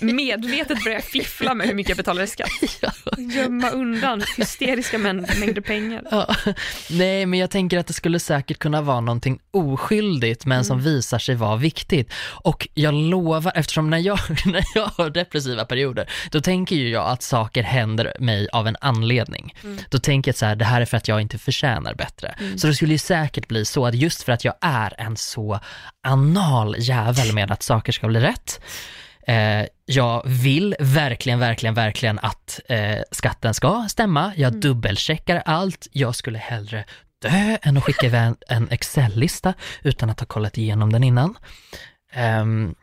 medvetet 0.00 0.84
börja 0.84 1.00
fiffla 1.00 1.54
med 1.54 1.66
hur 1.66 1.74
mycket 1.74 1.88
jag 1.88 1.96
betalar 1.96 2.22
i 2.22 2.26
skatt. 2.26 2.48
Gömma 3.18 3.70
undan 3.70 4.22
hysteriska 4.36 4.98
mäng- 4.98 5.38
mängder 5.40 5.60
pengar. 5.62 6.02
Ja. 6.10 6.34
Nej, 6.90 7.26
men 7.26 7.38
jag 7.38 7.50
tänker 7.50 7.78
att 7.78 7.86
det 7.86 7.92
skulle 7.92 8.20
säkert 8.20 8.58
kunna 8.58 8.80
vara 8.82 9.00
någonting 9.00 9.38
oskyldigt 9.50 10.46
men 10.46 10.64
som 10.64 10.80
visar 10.82 11.18
sig 11.18 11.34
vara 11.34 11.56
viktigt. 11.56 12.12
Och 12.26 12.68
jag 12.74 12.94
lovar, 12.94 13.52
eftersom 13.54 13.90
när 13.90 13.98
jag, 13.98 14.18
när 14.44 14.64
jag 14.74 14.86
har 14.86 15.10
depressiva 15.10 15.64
perioder, 15.64 16.10
då 16.30 16.40
tänker 16.40 16.76
ju 16.76 16.88
jag 16.88 17.08
att 17.08 17.22
saker 17.22 17.62
händer 17.62 18.16
mig 18.24 18.48
av 18.52 18.66
en 18.66 18.76
anledning. 18.80 19.54
Då 19.88 19.98
tänker 19.98 20.28
jag 20.28 20.36
så 20.36 20.46
här, 20.46 20.56
det 20.56 20.64
här 20.64 20.80
är 20.80 20.84
för 20.84 20.96
att 20.96 21.08
jag 21.08 21.20
inte 21.20 21.38
förtjänar 21.38 21.94
bättre. 21.94 22.34
Så 22.56 22.66
det 22.66 22.74
skulle 22.74 22.92
ju 22.92 22.98
säkert 22.98 23.48
bli 23.48 23.64
så 23.64 23.86
att 23.86 23.94
just 23.94 24.22
för 24.22 24.32
att 24.32 24.44
jag 24.44 24.54
är 24.60 24.94
en 24.98 25.16
så 25.16 25.60
anal 26.02 26.74
jävel 26.78 27.32
med 27.32 27.50
att 27.50 27.62
saker 27.62 27.92
ska 27.92 28.08
bli 28.08 28.20
rätt, 28.20 28.60
Eh, 29.26 29.66
jag 29.86 30.22
vill 30.24 30.76
verkligen, 30.78 31.38
verkligen, 31.38 31.74
verkligen 31.74 32.18
att 32.18 32.60
eh, 32.68 32.98
skatten 33.10 33.54
ska 33.54 33.86
stämma. 33.88 34.32
Jag 34.36 34.60
dubbelcheckar 34.60 35.42
allt. 35.44 35.88
Jag 35.92 36.14
skulle 36.14 36.38
hellre 36.38 36.84
dö 37.22 37.56
än 37.62 37.76
att 37.76 37.84
skicka 37.84 38.06
iväg 38.06 38.34
en, 38.48 38.68
Excel-lista 38.70 39.54
utan 39.82 40.10
att 40.10 40.20
ha 40.20 40.26
kollat 40.26 40.58
igenom 40.58 40.92
den 40.92 41.04
innan. 41.04 41.38
Ehm, 42.12 42.74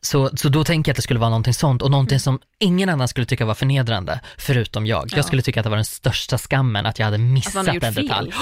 så, 0.00 0.30
så 0.36 0.48
då 0.48 0.64
tänker 0.64 0.88
jag 0.88 0.92
att 0.92 0.96
det 0.96 1.02
skulle 1.02 1.20
vara 1.20 1.30
någonting 1.30 1.54
sånt 1.54 1.82
och 1.82 1.90
någonting 1.90 2.20
som 2.20 2.40
ingen 2.58 2.88
annan 2.88 3.08
skulle 3.08 3.26
tycka 3.26 3.44
var 3.44 3.54
förnedrande, 3.54 4.20
förutom 4.38 4.86
jag. 4.86 5.08
Ja. 5.10 5.16
Jag 5.16 5.24
skulle 5.24 5.42
tycka 5.42 5.60
att 5.60 5.64
det 5.64 5.70
var 5.70 5.76
den 5.76 5.84
största 5.84 6.38
skammen 6.38 6.86
att 6.86 6.98
jag 6.98 7.06
hade 7.06 7.18
missat 7.18 7.68
en 7.68 7.94
detalj. 7.94 8.32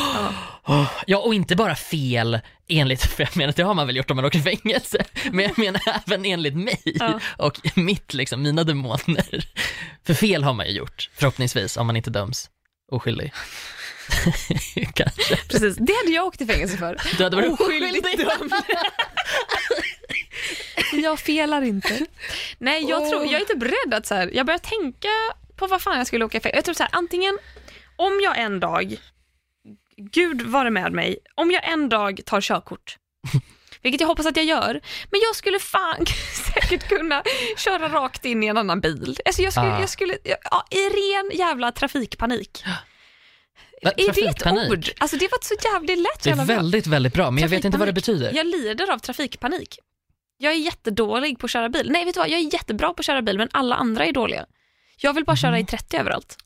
Ja. 0.67 0.87
Ja, 1.07 1.19
och 1.19 1.35
inte 1.35 1.57
bara 1.57 1.75
fel 1.75 2.41
enligt, 2.69 3.03
för 3.17 3.23
jag 3.23 3.37
menar 3.37 3.53
det 3.57 3.63
har 3.63 3.75
man 3.75 3.87
väl 3.87 3.97
gjort 3.97 4.11
om 4.11 4.17
man 4.17 4.25
åker 4.25 4.39
i 4.39 4.57
fängelse, 4.57 5.05
men 5.33 5.45
jag 5.45 5.59
menar 5.59 5.83
även 6.07 6.25
enligt 6.25 6.57
mig 6.57 6.81
Ja. 6.85 7.21
och 7.37 7.61
mitt, 7.75 8.15
liksom, 8.15 8.43
mina 8.43 8.65
demoner. 8.65 9.45
För 10.07 10.15
fel 10.15 10.45
har 10.45 10.53
man 10.53 10.67
ju 10.67 10.73
gjort, 10.73 11.11
förhoppningsvis, 11.15 11.77
om 11.77 11.87
man 11.87 11.97
inte 11.97 12.11
döms 12.11 12.51
oskyldig. 12.93 13.33
Kanske. 14.95 15.37
Precis, 15.49 15.77
det 15.77 15.93
hade 15.93 16.11
jag 16.11 16.27
åkt 16.27 16.41
i 16.41 16.47
fängelse 16.47 16.77
för. 16.77 16.97
Du 17.19 17.25
hade 17.25 17.37
varit 17.37 17.61
Oskyldigt 17.61 18.07
oskyldig. 18.07 18.27
dömd. 18.27 18.53
jag 21.05 21.19
felar 21.21 21.63
inte. 21.63 22.07
Nej, 22.59 22.85
jag, 22.89 23.11
tror, 23.11 23.25
jag 23.27 23.41
är 23.41 23.45
typ 23.45 23.63
rädd 23.63 23.95
att 23.95 24.07
så 24.07 24.15
här, 24.15 24.31
jag 24.35 24.47
börjar 24.47 24.59
tänka 24.59 25.09
på 25.57 25.67
vad 25.67 25.83
fan 25.83 25.99
jag 25.99 26.07
skulle 26.07 26.25
åka 26.25 26.39
i 26.39 26.41
fängelse. 26.41 26.57
Jag 26.59 26.65
tror 26.65 26.75
så 26.75 26.83
här, 26.83 26.91
antingen 26.93 27.39
om 27.97 28.21
jag 28.23 28.39
en 28.39 28.61
dag, 28.61 28.97
gud 29.97 30.43
vare 30.43 30.71
med 30.71 30.93
mig, 30.93 31.19
om 31.35 31.51
jag 31.51 31.69
en 31.69 31.89
dag 31.89 32.21
tar 32.27 32.41
körkort, 32.41 32.97
vilket 33.83 34.01
jag 34.01 34.09
hoppas 34.09 34.27
att 34.27 34.37
jag 34.37 34.47
gör, 34.47 34.81
men 35.11 35.21
jag 35.21 35.37
skulle 35.37 35.59
fan 35.59 36.07
säkert 36.55 36.89
kunna 36.89 37.23
köra 37.57 37.89
rakt 37.89 38.25
in 38.25 38.43
i 38.43 38.47
en 38.47 38.57
annan 38.59 38.81
bil. 38.81 39.19
Alltså 39.25 39.43
jag 39.43 39.53
skulle, 39.53 39.77
Ah. 39.77 39.81
jag 39.81 39.89
skulle 39.89 40.19
ja, 40.25 40.65
i 40.71 40.79
ren 40.89 41.31
jävla 41.39 41.73
trafikpanik. 41.73 42.65
Är 43.83 44.12
det 44.14 44.26
ett 44.28 44.70
ord? 44.70 44.89
Alltså 44.99 45.16
det 45.16 45.28
var 45.31 45.39
så 45.43 45.55
jävligt 45.74 45.99
lätt. 45.99 46.22
Det 46.22 46.31
är 46.31 46.45
väldigt, 46.45 46.87
väldigt 46.87 47.12
bra, 47.14 47.31
men 47.31 47.43
jag 47.43 47.49
vet 47.49 47.64
inte 47.64 47.78
vad 47.78 47.89
det 47.89 47.93
betyder. 47.93 48.33
Jag 48.35 48.47
lider 48.47 48.93
av 48.93 48.99
trafikpanik. 48.99 49.78
Jag 50.39 50.53
är 50.53 50.57
jättedålig 50.57 51.39
på 51.39 51.47
att 51.47 51.51
köra 51.51 51.68
bil. 51.68 51.91
Nej, 51.93 52.05
vet 52.05 52.14
du 52.14 52.20
vad? 52.20 52.28
Jag 52.28 52.41
är 52.41 52.55
jättebra 52.55 52.89
på 52.89 53.01
att 53.01 53.07
köra 53.07 53.22
bil, 53.22 53.39
men 53.39 53.49
alla 53.53 53.74
andra 53.76 54.05
är 54.07 54.12
dåliga. 54.12 54.47
Jag 55.03 55.12
vill 55.12 55.24
bara 55.24 55.37
köra 55.37 55.51
Mhm. 55.51 55.61
i 55.61 55.66
30 55.66 55.97
överallt. 55.97 56.37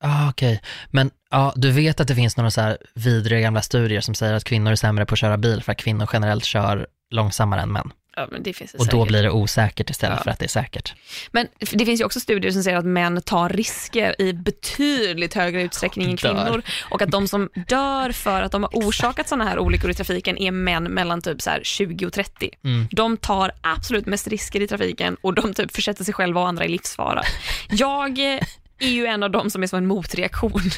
Ah, 0.00 0.28
Okej, 0.30 0.60
men 0.90 1.10
ja, 1.30 1.52
du 1.56 1.70
vet 1.70 2.00
att 2.00 2.08
det 2.08 2.14
finns 2.14 2.36
några 2.36 2.50
så 2.50 2.60
här 2.60 2.78
vidriga 2.94 3.40
gamla 3.40 3.62
studier 3.62 4.00
som 4.00 4.14
säger 4.14 4.32
att 4.34 4.44
kvinnor 4.44 4.72
är 4.72 4.76
sämre 4.76 5.06
på 5.06 5.12
att 5.14 5.18
köra 5.18 5.36
bil 5.38 5.62
för 5.62 5.72
att 5.72 5.78
kvinnor 5.78 6.08
generellt 6.12 6.44
kör 6.44 6.86
långsammare 7.10 7.60
än 7.60 7.72
män. 7.72 7.92
Ja, 8.16 8.28
det 8.40 8.52
finns 8.52 8.72
det 8.72 8.78
Och 8.78 8.84
då 8.86 8.90
säkert. 8.90 9.08
blir 9.08 9.22
det 9.22 9.30
osäkert 9.30 9.90
istället 9.90 10.18
Ja. 10.18 10.22
för 10.24 10.30
att 10.30 10.38
det 10.38 10.46
är 10.46 10.48
säkert. 10.48 10.94
Men 11.32 11.46
det 11.70 11.84
finns 11.86 12.00
ju 12.00 12.04
också 12.04 12.20
studier 12.20 12.52
som 12.52 12.62
säger 12.62 12.76
att 12.78 12.84
män 12.84 13.22
tar 13.22 13.48
risker 13.48 14.20
i 14.20 14.32
betydligt 14.32 15.34
högre 15.34 15.62
utsträckning 15.62 16.06
än 16.06 16.12
Och 16.12 16.18
kvinnor. 16.18 16.62
Och 16.90 17.02
att 17.02 17.10
de 17.10 17.28
som 17.28 17.50
dör 17.68 18.12
för 18.12 18.42
att 18.42 18.52
de 18.52 18.62
har 18.62 18.70
orsakat 18.72 19.28
sådana 19.28 19.44
här 19.50 19.58
olyckor 19.58 19.90
i 19.90 19.94
trafiken 19.94 20.38
är 20.38 20.50
män 20.50 20.84
mellan 20.84 21.22
typ 21.22 21.42
så 21.42 21.50
här 21.50 21.60
20 21.64 22.06
och 22.06 22.12
30. 22.12 22.50
Mm. 22.64 22.88
De 22.90 23.16
tar 23.16 23.52
absolut 23.60 24.06
mest 24.06 24.26
risker 24.28 24.60
i 24.62 24.68
trafiken 24.68 25.16
och 25.20 25.34
de 25.34 25.54
typ 25.54 25.74
försätter 25.74 26.04
sig 26.04 26.14
själva 26.14 26.40
och 26.40 26.48
andra 26.48 26.64
i 26.64 26.68
livsfara. 26.68 27.22
Jag 27.70 28.18
är 28.18 28.40
ju 28.88 29.06
en 29.06 29.22
av 29.22 29.30
dem 29.30 29.50
som 29.50 29.62
är 29.62 29.66
som 29.66 29.76
en 29.78 29.86
motreaktion 29.86 30.60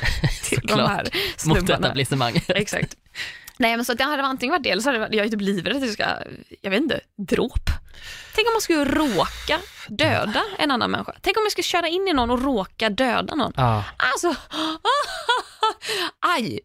till 0.45 0.61
de 0.63 0.81
här 0.81 1.03
Mot 1.05 1.59
snubbarna. 1.59 1.87
etablissemanget. 1.87 2.45
Exakt. 2.51 2.97
Nej 3.57 3.77
men 3.77 3.85
så 3.85 3.95
det 3.95 4.05
hade 4.05 4.23
antingen 4.23 4.53
varit 4.53 4.63
det 4.63 4.71
eller 4.71 4.83
så 4.83 4.89
hade 4.89 4.99
varit, 4.99 5.15
jag 5.15 5.27
är 5.27 5.31
typ 5.31 5.41
livrädd 5.41 5.77
att 5.77 5.83
jag 5.83 5.93
ska, 5.93 6.05
jag 6.61 6.71
vet 6.71 6.83
inte, 6.83 7.01
dråp. 7.29 7.71
Tänk 8.35 8.49
om 8.49 8.53
man 8.55 8.61
skulle 8.61 8.85
råka 8.85 9.61
döda 9.89 10.43
en 10.59 10.71
annan 10.71 10.91
människa. 10.91 11.15
Tänk 11.21 11.37
om 11.37 11.43
jag 11.43 11.53
skulle 11.53 11.63
köra 11.63 11.89
in 11.89 12.09
i 12.09 12.13
någon 12.13 12.31
och 12.31 12.43
råka 12.43 12.91
döda 12.91 13.35
någon. 13.35 13.53
Ja, 13.57 13.85
Alltså, 13.97 14.35
aj! 16.21 16.61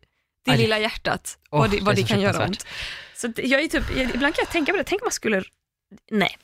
Det 0.46 0.52
Aj. 0.52 0.58
lilla 0.58 0.80
hjärtat, 0.80 1.38
Åh, 1.52 1.60
vad 1.60 1.72
det, 1.72 1.80
vad 1.82 1.96
det 1.96 2.02
det 2.02 2.08
kan 2.08 2.22
göra 2.22 2.46
ont. 2.46 2.68
Så 3.16 3.34
jag 3.36 3.62
är 3.62 3.68
typ, 3.68 3.90
ibland 3.98 4.36
kan 4.36 4.44
jag 4.44 4.50
tänka 4.50 4.72
på 4.72 4.78
det, 4.78 4.84
tänk 4.84 5.02
om 5.02 5.06
man 5.06 5.12
skulle, 5.12 5.44
nej. 6.12 6.38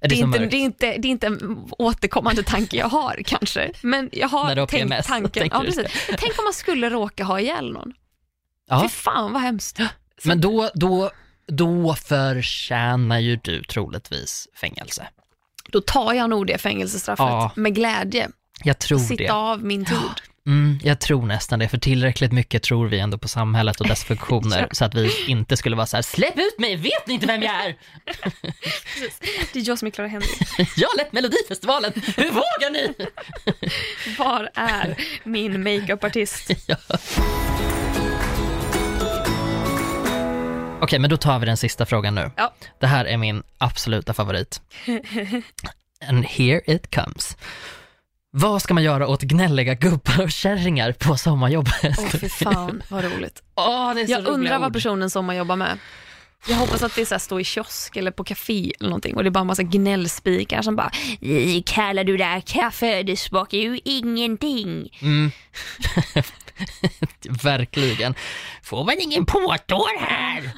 är 0.00 0.08
det, 0.08 0.14
Det 0.14 0.20
är, 0.20 0.24
inte, 0.24 0.38
det, 0.38 0.56
är 0.56 0.60
inte, 0.60 0.86
det 0.98 1.08
är 1.08 1.10
inte 1.10 1.26
en 1.26 1.68
återkommande 1.70 2.42
tanke 2.42 2.76
jag 2.76 2.88
har 2.88 3.22
kanske, 3.26 3.72
men 3.82 4.08
jag 4.12 4.28
har 4.28 4.54
tänkt 4.54 4.70
PMS, 4.70 5.06
tanken. 5.06 5.48
Ja, 5.52 5.60
precis. 5.60 6.06
Tänk 6.06 6.38
om 6.38 6.44
man 6.44 6.52
skulle 6.52 6.90
råka 6.90 7.24
ha 7.24 7.40
ihjäl 7.40 7.72
någon. 7.72 7.92
Fy 8.70 8.74
Ja, 8.82 8.88
fan 8.88 9.32
vad 9.32 9.42
hemskt. 9.42 9.78
men 10.24 10.40
då, 10.40 10.70
då, 10.74 11.10
då 11.46 11.94
förtjänar 11.94 13.18
ju 13.18 13.36
du 13.36 13.62
troligtvis 13.62 14.48
fängelse. 14.60 15.08
Då 15.68 15.80
tar 15.80 16.12
jag 16.12 16.30
nog 16.30 16.46
det 16.46 16.58
fängelsestraffet 16.58 17.24
Ja. 17.26 17.50
med 17.56 17.74
glädje. 17.74 18.28
Jag 18.64 18.78
tror 18.78 18.98
Sitta 18.98 19.22
det. 19.22 19.28
av 19.32 19.64
min 19.64 19.84
tid. 19.84 19.96
Mm, 20.46 20.78
jag 20.82 21.00
tror 21.00 21.26
nästan 21.26 21.58
det, 21.58 21.68
för 21.68 21.78
tillräckligt 21.78 22.32
mycket 22.32 22.62
tror 22.62 22.88
vi 22.88 22.98
ändå 22.98 23.18
på 23.18 23.28
samhället 23.28 23.80
och 23.80 23.88
dess 23.88 24.04
funktioner 24.10 24.68
så 24.72 24.84
att 24.84 24.94
vi 24.94 25.10
inte 25.26 25.56
skulle 25.56 25.76
vara 25.76 25.86
så 25.86 25.96
här: 25.96 26.02
släpp 26.02 26.38
ut 26.38 26.58
mig, 26.58 26.76
vet 26.76 27.06
ni 27.06 27.14
inte 27.14 27.26
vem 27.26 27.42
jag 27.42 27.64
är? 27.66 27.76
Det 29.52 29.58
är 29.58 29.68
jag 29.68 29.78
som 29.78 29.86
är 29.86 29.90
Clara 29.90 30.08
Henry. 30.08 30.26
Jag 30.76 30.88
har 30.88 30.96
lett 30.98 31.12
Melodifestivalen, 31.12 31.92
hur 32.16 32.30
vågar 32.30 32.70
ni? 32.70 32.94
Var 34.18 34.50
är 34.54 34.96
min 35.24 35.62
makeupartist? 35.62 36.50
Ja. 36.66 36.76
Okej, 40.80 40.98
men 40.98 41.10
då 41.10 41.16
tar 41.16 41.38
vi 41.38 41.46
den 41.46 41.56
sista 41.56 41.86
frågan 41.86 42.14
nu. 42.14 42.30
Ja. 42.36 42.52
Det 42.80 42.86
här 42.86 43.04
är 43.04 43.16
min 43.16 43.42
absoluta 43.58 44.14
favorit. 44.14 44.60
And 46.08 46.24
here 46.24 46.60
it 46.66 46.94
comes. 46.94 47.36
Vad 48.32 48.62
ska 48.62 48.74
man 48.74 48.82
göra 48.82 49.06
åt 49.08 49.22
gnälliga 49.22 49.74
gubbar 49.74 50.20
och 50.22 50.30
kärringar 50.30 50.92
på 50.92 51.16
sommarjobbet? 51.16 51.96
Åh 51.98 52.06
fy 52.08 52.28
fan 52.28 52.82
vad 52.88 53.04
roligt. 53.04 53.42
Åh, 53.54 53.94
det 53.94 54.00
är 54.00 54.06
så 54.06 54.12
Jag 54.12 54.18
roliga 54.20 54.32
undrar 54.34 54.58
vad 54.58 54.66
ord. 54.66 54.72
personen 54.72 55.10
sommarjobbar 55.10 55.56
med. 55.56 55.78
Jag 56.48 56.56
hoppas 56.56 56.82
att 56.82 56.94
det 56.94 57.00
är 57.00 57.04
så 57.06 57.14
här, 57.14 57.18
stå 57.18 57.40
i 57.40 57.44
kiosk 57.44 57.96
eller 57.96 58.10
på 58.10 58.24
café 58.24 58.72
eller 58.80 58.88
någonting 58.90 59.16
och 59.16 59.22
det 59.24 59.28
är 59.28 59.30
bara 59.30 59.40
en 59.40 59.46
massa 59.46 59.62
gnällspikar 59.62 60.62
som 60.62 60.76
bara 60.76 60.90
"Eh, 61.20 61.62
Kallar 61.66 62.04
du 62.04 62.16
det 62.16 62.24
här 62.24 62.40
kaffe? 62.40 63.02
Det 63.02 63.16
smakar 63.16 63.58
ju 63.58 63.80
ingenting. 63.84 64.98
Mm. 65.02 65.30
Verkligen. 67.42 68.14
Får 68.62 68.84
man 68.84 68.94
ingen 69.00 69.26
påtår 69.26 70.00
här? 70.00 70.50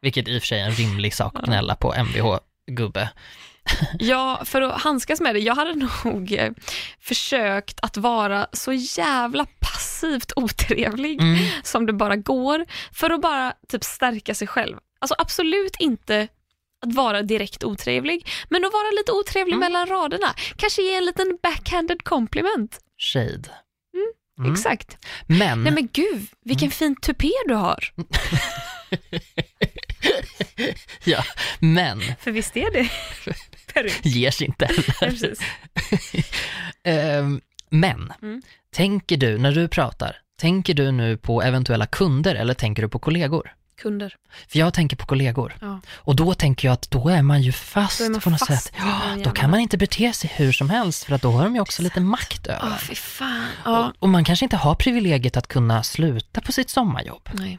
Vilket 0.00 0.28
i 0.28 0.38
och 0.38 0.42
för 0.42 0.46
sig 0.46 0.60
är 0.60 0.64
en 0.64 0.72
rimlig 0.72 1.14
sak 1.14 1.36
att 1.38 1.44
gnälla 1.44 1.74
på 1.74 1.94
MVH-gubbe. 1.94 3.08
Ja, 3.98 4.40
för 4.44 4.62
att 4.62 4.80
handskas 4.82 5.20
med 5.20 5.34
det, 5.34 5.38
jag 5.38 5.54
hade 5.54 5.74
nog 6.04 6.32
eh, 6.32 6.50
försökt 7.00 7.80
att 7.82 7.96
vara 7.96 8.46
så 8.52 8.72
jävla 8.72 9.46
passivt 9.60 10.32
otrevlig 10.36 11.20
Mm. 11.22 11.38
som 11.62 11.86
det 11.86 11.92
bara 11.92 12.16
går 12.16 12.66
för 12.92 13.10
att 13.10 13.20
bara 13.22 13.52
typ 13.68 13.84
stärka 13.84 14.34
sig 14.34 14.48
själv. 14.48 14.76
Alltså 15.00 15.14
absolut 15.18 15.76
inte 15.78 16.28
att 16.86 16.94
vara 16.94 17.22
direkt 17.22 17.64
otrevlig, 17.64 18.28
men 18.48 18.64
att 18.64 18.72
vara 18.72 18.90
lite 18.90 19.12
otrevlig 19.12 19.54
Mm. 19.54 19.60
mellan 19.72 19.86
raderna. 19.86 20.34
Kanske 20.56 20.82
ge 20.82 20.94
en 20.94 21.04
liten 21.04 21.38
backhanded 21.42 22.04
compliment. 22.04 22.78
Shade. 22.98 23.48
Mm. 24.38 24.52
Exakt. 24.52 24.96
Men, 25.26 25.62
Nej 25.64 25.72
men 25.72 25.88
gud, 25.92 26.26
vilken 26.44 26.70
fin 26.70 26.96
tupé 26.96 27.32
du 27.48 27.54
har. 27.54 27.92
ja, 31.04 31.24
men 31.58 32.02
För 32.20 32.30
visst 32.30 32.56
är 32.56 32.72
det 32.72 32.90
peruk. 33.74 34.00
ger 34.06 34.30
sig 34.30 34.46
inte 34.46 34.68
heller. 35.00 35.34
Ehm, 36.84 37.40
Men, 37.70 38.12
Mm. 38.22 38.42
tänker 38.74 39.16
du, 39.16 39.38
när 39.38 39.52
du 39.52 39.68
pratar, 39.68 40.16
tänker 40.40 40.74
du 40.74 40.92
nu 40.92 41.16
på 41.16 41.42
eventuella 41.42 41.86
kunder 41.86 42.34
eller 42.34 42.54
tänker 42.54 42.82
du 42.82 42.88
på 42.88 42.98
kollegor? 42.98 43.54
Kunder. 43.82 44.16
För 44.48 44.58
jag 44.58 44.74
tänker 44.74 44.96
på 44.96 45.06
kollegor. 45.06 45.56
Ja. 45.60 45.80
Och 45.94 46.16
då 46.16 46.34
tänker 46.34 46.68
jag 46.68 46.72
att 46.72 46.90
då 46.90 47.08
är 47.08 47.22
man 47.22 47.42
ju 47.42 47.52
fast 47.52 48.00
man 48.00 48.20
på 48.20 48.30
något 48.30 48.46
fast 48.46 48.62
sätt. 48.64 48.72
Ja, 48.78 49.16
då 49.24 49.30
kan 49.30 49.50
man 49.50 49.60
inte 49.60 49.78
bete 49.78 50.12
sig 50.12 50.32
hur 50.36 50.52
som 50.52 50.70
helst 50.70 51.04
för 51.04 51.14
att 51.14 51.22
då 51.22 51.30
har 51.30 51.44
de 51.44 51.54
ju 51.54 51.60
också 51.60 51.82
lite 51.82 52.00
makt 52.00 52.46
över 52.46 52.66
en. 52.72 52.78
fy 52.78 52.94
fan. 52.94 53.46
Ja. 53.64 53.86
Och, 53.88 53.92
och 53.98 54.08
man 54.08 54.24
kanske 54.24 54.44
inte 54.44 54.56
har 54.56 54.74
privilegiet 54.74 55.36
att 55.36 55.48
kunna 55.48 55.82
sluta 55.82 56.40
på 56.40 56.52
sitt 56.52 56.70
sommarjobb. 56.70 57.28
Nej. 57.32 57.58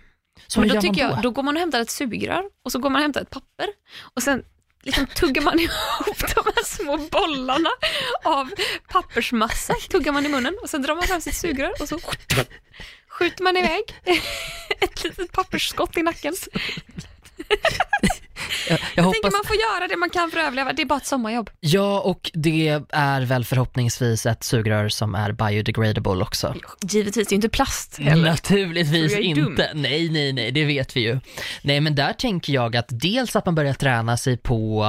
Så 0.50 0.60
Men 0.60 0.70
då 0.70 0.82
tycker 0.82 1.08
då? 1.08 1.14
jag, 1.14 1.22
då 1.22 1.32
går 1.32 1.44
man 1.44 1.56
och 1.56 1.60
hämtar 1.60 1.80
ett 1.80 1.90
sugrör 1.90 2.44
och 2.66 2.72
så 2.72 2.80
går 2.80 2.90
man 2.90 3.00
och 3.00 3.04
hämtar 3.04 3.22
ett 3.22 3.30
papper 3.30 3.68
och 4.14 4.24
sen 4.24 4.44
liksom 4.84 5.08
tuggar 5.08 5.42
man 5.42 5.60
ihop 5.60 6.20
de 6.36 6.44
här 6.56 6.64
små 6.64 6.98
bollarna 6.98 7.70
av 8.24 8.50
pappersmassa, 8.90 9.74
tuggar 9.90 10.12
man 10.12 10.26
i 10.26 10.30
munnen 10.30 10.56
och 10.62 10.70
sen 10.70 10.82
drar 10.82 10.96
man 10.96 11.04
fram 11.04 11.22
sitt 11.22 11.36
sugrör 11.36 11.74
och 11.82 11.90
så 11.90 12.00
skjuter 13.10 13.44
man 13.44 13.58
iväg 13.58 13.82
ett 14.80 15.04
litet 15.04 15.32
pappersskott 15.32 15.98
i 15.98 16.04
nacken. 16.04 16.36
Jag, 18.70 18.80
jag 18.80 18.80
Jag 18.96 19.04
hoppas, 19.04 19.22
tänker 19.22 19.38
man 19.38 19.46
får 19.48 19.56
göra 19.56 19.88
det 19.88 19.98
man 19.98 20.10
kan 20.10 20.32
för 20.32 20.38
att 20.38 20.46
överleva, 20.46 20.74
det 20.74 20.82
är 20.82 20.86
bara 20.86 20.98
ett 20.98 21.06
sommarjobb. 21.06 21.50
ja 21.60 22.00
och 22.00 22.32
det 22.34 22.68
är 22.90 23.22
väl 23.26 23.46
förhoppningsvis 23.46 24.26
ett 24.26 24.44
sugrör 24.44 24.90
som 24.90 25.16
är 25.16 25.32
biodegradable 25.32 26.22
också. 26.24 26.56
Givetvis, 26.82 27.28
det 27.28 27.32
är 27.32 27.34
ju 27.34 27.36
inte 27.36 27.50
plast 27.50 27.98
heller. 28.00 28.30
Naturligtvis 28.30 29.18
inte. 29.18 29.72
Nej, 29.74 30.10
nej, 30.10 30.34
nej, 30.34 30.52
det 30.52 30.66
vet 30.66 30.96
vi 30.96 31.02
ju. 31.02 31.20
Nej, 31.62 31.80
men 31.82 31.96
där 31.96 32.14
tänker 32.14 32.54
jag 32.54 32.76
att 32.76 32.88
dels 32.90 33.36
att 33.36 33.46
man 33.46 33.56
börjar 33.56 33.74
träna 33.74 34.18
sig 34.18 34.38
på, 34.38 34.86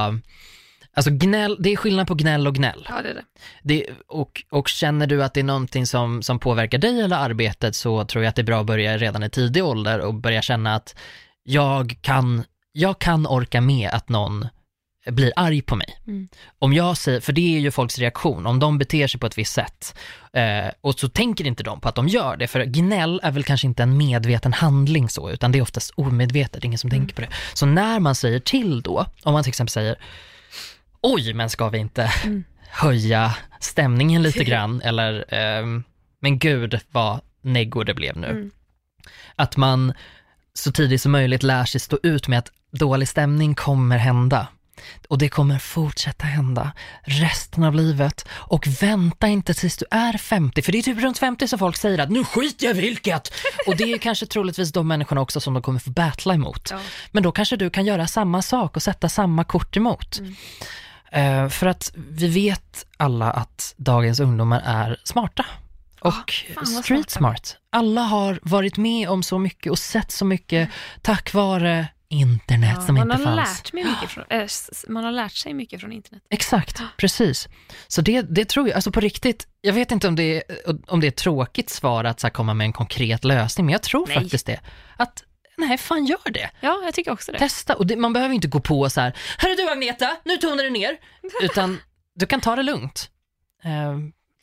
alltså 0.94 1.10
gnäll, 1.10 1.56
det 1.60 1.72
är 1.72 1.76
skillnad 1.76 2.06
på 2.06 2.14
gnäll 2.14 2.46
och 2.46 2.54
gnäll. 2.54 2.86
Ja, 2.88 3.02
det 3.02 3.08
är 3.08 3.14
det. 3.14 3.24
Det, 3.62 3.86
och, 4.08 4.42
och 4.50 4.68
känner 4.68 5.06
du 5.06 5.22
att 5.24 5.34
det 5.34 5.40
är 5.40 5.44
någonting 5.44 5.86
som, 5.86 6.22
som 6.22 6.38
påverkar 6.38 6.78
dig 6.78 7.00
eller 7.00 7.16
arbetet 7.16 7.76
så 7.76 8.04
tror 8.04 8.24
jag 8.24 8.28
att 8.28 8.36
det 8.36 8.42
är 8.42 8.46
bra 8.46 8.60
att 8.60 8.66
börja 8.66 8.96
redan 8.98 9.22
i 9.22 9.30
tidig 9.30 9.64
ålder 9.64 10.00
och 10.00 10.14
börja 10.14 10.42
känna 10.42 10.74
att 10.74 10.94
jag 11.42 11.98
kan, 12.00 12.44
jag 12.72 12.98
kan 12.98 13.26
orka 13.26 13.60
med 13.60 13.90
att 13.90 14.08
någon 14.08 14.48
blir 15.06 15.32
arg 15.36 15.62
på 15.62 15.76
mig. 15.76 15.98
Mm. 16.06 16.28
Om 16.58 16.72
jag 16.72 16.96
säger, 16.96 17.20
för 17.20 17.32
det 17.32 17.56
är 17.56 17.60
ju 17.60 17.70
folks 17.70 17.98
reaktion, 17.98 18.46
om 18.46 18.58
de 18.58 18.78
beter 18.78 19.06
sig 19.06 19.20
på 19.20 19.26
ett 19.26 19.38
visst 19.38 19.54
sätt 19.54 19.98
eh, 20.32 20.70
och 20.80 20.98
så 21.00 21.08
tänker 21.08 21.46
inte 21.46 21.62
de 21.62 21.80
på 21.80 21.88
att 21.88 21.94
de 21.94 22.08
gör 22.08 22.36
det, 22.36 22.46
för 22.46 22.64
gnäll 22.64 23.20
är 23.22 23.30
väl 23.30 23.44
kanske 23.44 23.66
inte 23.66 23.82
en 23.82 23.96
medveten 23.96 24.52
handling 24.52 25.08
så, 25.08 25.30
utan 25.30 25.52
det 25.52 25.58
är 25.58 25.62
oftast 25.62 25.92
omedvetet, 25.96 26.64
ingen 26.64 26.78
som 26.78 26.90
tänker 26.90 27.14
på 27.14 27.20
det. 27.20 27.28
Så 27.54 27.66
när 27.66 28.00
man 28.00 28.14
säger 28.14 28.38
till 28.40 28.82
då, 28.82 29.06
om 29.22 29.32
man 29.32 29.42
till 29.42 29.50
exempel 29.50 29.70
säger 29.70 29.96
oj, 31.02 31.34
men 31.34 31.50
ska 31.50 31.68
vi 31.68 31.78
inte 31.78 32.12
Mm. 32.24 32.44
höja 32.68 33.36
stämningen 33.60 34.22
lite 34.22 34.44
grann, 34.50 34.82
eller 34.82 35.34
ehm, 35.34 35.84
men 36.20 36.38
gud 36.38 36.80
vad 36.90 37.20
neggo 37.42 37.84
det 37.84 37.94
blev 37.94 38.16
nu. 38.16 38.26
Mm. 38.26 38.50
Att 39.36 39.56
man 39.56 39.92
så 40.54 40.72
tidigt 40.72 41.02
som 41.02 41.12
möjligt 41.12 41.42
lär 41.42 41.64
sig 41.64 41.80
stå 41.80 41.98
ut 42.02 42.28
med 42.28 42.38
att 42.38 42.52
dålig 42.72 43.08
stämning 43.08 43.54
kommer 43.54 43.98
hända. 43.98 44.46
Och 45.08 45.18
det 45.18 45.28
kommer 45.28 45.58
fortsätta 45.58 46.26
hända 46.26 46.72
resten 47.02 47.64
av 47.64 47.74
livet. 47.74 48.28
Och 48.30 48.66
vänta 48.80 49.26
inte 49.26 49.54
tills 49.54 49.76
du 49.76 49.86
är 49.90 50.18
50, 50.18 50.62
för 50.62 50.72
det 50.72 50.78
är 50.78 50.82
typ 50.82 50.98
runt 50.98 51.18
50 51.18 51.48
som 51.48 51.58
folk 51.58 51.76
säger 51.76 51.98
att 51.98 52.10
nu 52.10 52.24
skiter 52.24 52.66
jag 52.66 52.74
vilket. 52.74 53.32
Och 53.66 53.76
det 53.76 53.92
är 53.92 53.98
kanske 53.98 54.26
troligtvis 54.26 54.72
de 54.72 54.88
människorna 54.88 55.20
också 55.20 55.40
som 55.40 55.54
de 55.54 55.62
kommer 55.62 55.80
få 55.80 55.90
battla 55.90 56.34
emot. 56.34 56.68
Ja. 56.70 56.78
Men 57.10 57.22
då 57.22 57.32
kanske 57.32 57.56
du 57.56 57.70
kan 57.70 57.84
göra 57.84 58.06
samma 58.06 58.42
sak 58.42 58.76
och 58.76 58.82
sätta 58.82 59.08
samma 59.08 59.44
kort 59.44 59.76
emot. 59.76 60.18
Mm. 60.18 60.34
Eh, 61.12 61.48
för 61.48 61.66
att 61.66 61.92
vi 61.96 62.28
vet 62.28 62.86
alla 62.96 63.30
att 63.30 63.74
dagens 63.76 64.20
ungdomar 64.20 64.62
är 64.64 65.00
smarta. 65.04 65.46
Och 66.00 66.32
fan 66.54 66.74
vad 66.74 66.84
street 66.84 67.10
smart. 67.10 67.56
Alla 67.70 68.00
har 68.00 68.38
varit 68.42 68.76
med 68.76 69.08
om 69.08 69.22
så 69.22 69.38
mycket 69.38 69.72
och 69.72 69.78
sett 69.78 70.10
så 70.10 70.24
mycket 70.24 70.70
tack 71.02 71.32
vare 71.32 71.86
internet 72.12 72.74
Ja, 72.76 72.86
som 72.86 72.94
man, 72.94 73.10
inte 73.10 73.28
har 73.28 73.36
fanns. 73.36 73.58
lärt 73.58 73.72
mig 73.72 73.84
mycket 73.84 74.10
från, 74.10 74.24
äh, 74.30 74.46
man 74.88 75.04
har 75.04 75.12
lärt 75.12 75.32
sig 75.32 75.54
mycket 75.54 75.80
från 75.80 75.92
internet. 75.92 76.22
Exakt, 76.30 76.82
precis. 76.96 77.48
Så 77.88 78.00
det, 78.02 78.22
det 78.22 78.44
tror 78.48 78.68
jag, 78.68 78.74
alltså 78.74 78.92
på 78.92 79.00
riktigt, 79.00 79.46
jag 79.60 79.72
vet 79.72 79.92
inte 79.92 80.08
om 80.08 80.16
det 80.16 80.22
är, 80.36 80.42
om 80.86 81.00
det 81.00 81.06
är 81.06 81.08
ett 81.08 81.16
tråkigt 81.16 81.70
svar 81.70 82.04
att 82.04 82.20
så 82.20 82.26
här, 82.26 82.32
komma 82.32 82.54
med 82.54 82.64
en 82.64 82.72
konkret 82.72 83.24
lösning, 83.24 83.66
men 83.66 83.72
jag 83.72 83.82
tror 83.82 84.06
Nej. 84.06 84.16
faktiskt 84.16 84.46
det. 84.46 84.60
Att, 84.96 85.24
nej, 85.58 85.78
fan 85.78 86.06
gör 86.06 86.30
det. 86.30 86.50
Ja, 86.60 86.80
jag 86.84 86.94
tycker 86.94 87.10
också 87.10 87.32
det. 87.32 87.38
Testa, 87.38 87.76
och 87.76 87.86
det, 87.86 87.96
man 87.96 88.12
behöver 88.12 88.34
inte 88.34 88.48
gå 88.48 88.60
på 88.60 88.90
så 88.90 89.00
här, 89.00 89.16
här 89.38 89.50
är 89.50 89.56
du 89.56 89.70
Agneta, 89.70 90.16
nu 90.24 90.36
tonar 90.36 90.64
du 90.64 90.70
ner, 90.70 90.96
utan 91.42 91.78
du 92.14 92.26
kan 92.26 92.40
ta 92.40 92.56
det 92.56 92.62
lugnt. 92.62 93.10
Eh, 93.64 93.98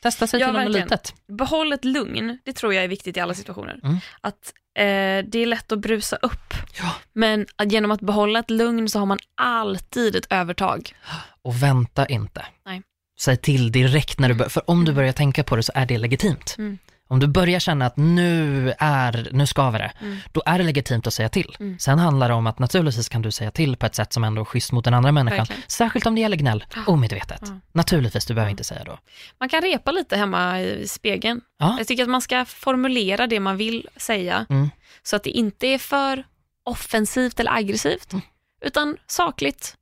testa 0.07 0.27
sig 0.27 0.39
Ja, 0.39 0.47
till 0.47 0.53
något 0.63 0.71
litet. 0.73 1.13
Behåll 1.27 1.73
ett 1.73 1.85
lugn, 1.85 2.37
det 2.45 2.53
tror 2.53 2.73
jag 2.73 2.83
är 2.83 2.87
viktigt 2.87 3.17
i 3.17 3.19
alla 3.19 3.33
situationer. 3.33 3.79
Mm. 3.83 3.97
Att 4.21 4.53
eh, 4.79 5.29
det 5.31 5.35
är 5.39 5.45
lätt 5.45 5.71
att 5.71 5.79
brusa 5.79 6.15
upp, 6.15 6.53
Ja. 6.79 6.95
men 7.13 7.45
att 7.55 7.71
genom 7.71 7.91
att 7.91 8.01
behålla 8.01 8.39
ett 8.39 8.49
lugn 8.49 8.89
så 8.89 8.99
har 8.99 9.05
man 9.05 9.19
alltid 9.35 10.15
ett 10.15 10.27
övertag. 10.29 10.95
Och 11.41 11.63
vänta 11.63 12.05
inte. 12.05 12.45
Nej. 12.65 12.81
Säg 13.19 13.37
till 13.37 13.71
direkt 13.71 14.19
när 14.19 14.29
du 14.29 14.35
börjar, 14.35 14.49
för 14.49 14.69
om 14.69 14.85
du 14.85 14.93
börjar 14.93 15.11
tänka 15.13 15.43
på 15.43 15.55
det 15.55 15.63
så 15.63 15.71
är 15.75 15.85
det 15.85 15.97
legitimt. 15.97 16.55
Mm. 16.57 16.77
Om 17.09 17.19
du 17.19 17.27
börjar 17.27 17.59
känna 17.59 17.85
att 17.85 17.97
nu 17.97 18.73
är, 18.79 19.29
nu 19.31 19.47
skaver 19.47 19.79
det, 19.79 19.91
Mm. 20.01 20.17
då 20.31 20.43
är 20.45 20.57
det 20.57 20.63
legitimt 20.63 21.07
att 21.07 21.13
säga 21.13 21.29
till. 21.29 21.55
Mm. 21.59 21.79
Sen 21.79 21.99
handlar 21.99 22.27
det 22.29 22.33
om 22.35 22.47
att 22.47 22.59
naturligtvis 22.59 23.09
kan 23.09 23.21
du 23.21 23.31
säga 23.31 23.51
till 23.51 23.77
på 23.77 23.85
ett 23.85 23.95
sätt 23.95 24.13
som 24.13 24.23
ändå 24.23 24.41
är 24.41 24.45
schysst 24.45 24.71
mot 24.71 24.85
den 24.85 24.93
andra 24.93 25.11
människan. 25.11 25.37
Verkligen. 25.37 25.61
Särskilt 25.67 26.05
om 26.05 26.15
det 26.15 26.21
gäller 26.21 26.37
gnäll, 26.37 26.65
omedvetet. 26.87 27.39
Ja. 27.41 27.59
Naturligtvis, 27.71 28.25
du 28.25 28.33
behöver 28.33 28.51
inte 28.51 28.63
säga 28.63 28.83
då. 28.83 28.97
Man 29.39 29.49
kan 29.49 29.61
repa 29.61 29.91
lite 29.91 30.17
hemma 30.17 30.61
i 30.61 30.87
spegeln. 30.87 31.41
Ja. 31.59 31.75
Jag 31.77 31.87
tycker 31.87 32.03
att 32.03 32.09
man 32.09 32.21
ska 32.21 32.45
formulera 32.45 33.27
det 33.27 33.39
man 33.39 33.57
vill 33.57 33.87
säga 33.95 34.45
Mm. 34.49 34.69
så 35.03 35.15
att 35.15 35.23
det 35.23 35.29
inte 35.29 35.67
är 35.67 35.77
för 35.77 36.23
offensivt 36.65 37.39
eller 37.39 37.51
aggressivt, 37.51 38.13
Mm. 38.13 38.25
utan 38.61 38.97
sakligt. 39.07 39.75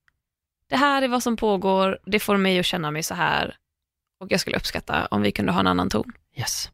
Det 0.69 0.77
här 0.77 1.01
är 1.01 1.07
vad 1.07 1.23
som 1.23 1.37
pågår, 1.37 1.99
det 2.05 2.19
får 2.19 2.37
mig 2.37 2.59
att 2.59 2.65
känna 2.65 2.91
mig 2.91 3.03
så 3.03 3.13
här 3.15 3.55
och 4.19 4.31
jag 4.31 4.39
skulle 4.39 4.57
uppskatta 4.57 5.05
om 5.05 5.21
vi 5.21 5.31
kunde 5.31 5.51
ha 5.51 5.59
en 5.59 5.67
annan 5.67 5.89
ton. 5.89 6.11
Yes. 6.37 6.71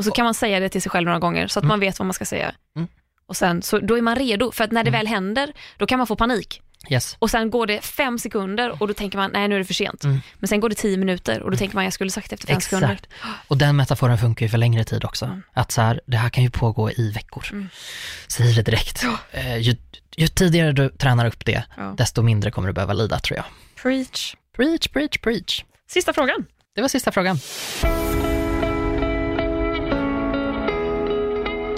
Och 0.00 0.04
så 0.04 0.10
kan 0.10 0.24
man 0.24 0.34
säga 0.34 0.60
det 0.60 0.68
till 0.68 0.82
sig 0.82 0.90
själv 0.90 1.04
några 1.04 1.18
gånger 1.18 1.46
så 1.48 1.58
att 1.58 1.62
Mm. 1.64 1.68
man 1.68 1.80
vet 1.80 1.98
vad 1.98 2.06
man 2.06 2.14
ska 2.14 2.24
säga. 2.24 2.54
Mm. 2.76 2.88
Och 3.26 3.36
sen, 3.36 3.62
så 3.62 3.78
då 3.78 3.98
är 3.98 4.02
man 4.02 4.16
redo, 4.16 4.52
för 4.52 4.64
att 4.64 4.72
när 4.72 4.84
det 4.84 4.88
Mm. 4.88 4.98
väl 4.98 5.06
händer, 5.06 5.52
då 5.76 5.86
kan 5.86 5.98
man 5.98 6.06
få 6.06 6.16
panik. 6.16 6.62
Yes. 6.90 7.16
Och 7.18 7.30
sen 7.30 7.50
går 7.50 7.66
det 7.66 7.80
fem 7.84 8.18
sekunder 8.18 8.82
och 8.82 8.88
då 8.88 8.94
tänker 8.94 9.18
man, 9.18 9.30
nej 9.32 9.48
nu 9.48 9.54
är 9.54 9.58
det 9.58 9.64
för 9.64 9.74
sent. 9.74 10.04
Mm. 10.04 10.20
Men 10.38 10.48
sen 10.48 10.60
går 10.60 10.68
det 10.68 10.74
tio 10.74 10.96
minuter 10.96 11.42
och 11.42 11.50
då 11.50 11.56
tänker 11.56 11.74
man, 11.74 11.84
jag 11.84 11.92
skulle 11.92 12.10
sagt 12.10 12.30
det 12.30 12.34
efter 12.34 12.46
fem 12.46 12.60
sekunder. 12.60 12.92
Exakt. 12.92 13.12
Och 13.48 13.56
den 13.58 13.76
metaforen 13.76 14.18
funkar 14.18 14.46
ju 14.46 14.50
för 14.50 14.58
längre 14.58 14.84
tid 14.84 15.04
också. 15.04 15.24
Mm. 15.24 15.42
Att 15.52 15.72
så 15.72 15.80
här, 15.82 16.00
det 16.06 16.16
här 16.16 16.28
kan 16.28 16.44
ju 16.44 16.50
pågå 16.50 16.90
i 16.90 17.10
veckor. 17.12 17.46
Mm. 17.52 17.68
Säg 18.28 18.54
det 18.54 18.62
direkt. 18.62 19.04
Eh, 19.32 19.56
ju, 19.58 19.76
ju 20.16 20.26
tidigare 20.28 20.72
du 20.72 20.88
tränar 20.88 21.26
upp 21.26 21.44
det, 21.44 21.64
Ja. 21.76 21.94
desto 21.96 22.22
mindre 22.22 22.50
kommer 22.50 22.68
du 22.68 22.74
behöva 22.74 22.92
lida 22.92 23.18
tror 23.18 23.36
jag. 23.36 23.44
Preach. 23.82 24.34
Preach, 24.56 24.88
preach, 24.88 25.18
preach. 25.18 25.64
Sista 25.90 26.12
frågan. 26.12 26.46
Det 26.74 26.80
var 26.80 26.88
sista 26.88 27.12
frågan. 27.12 27.38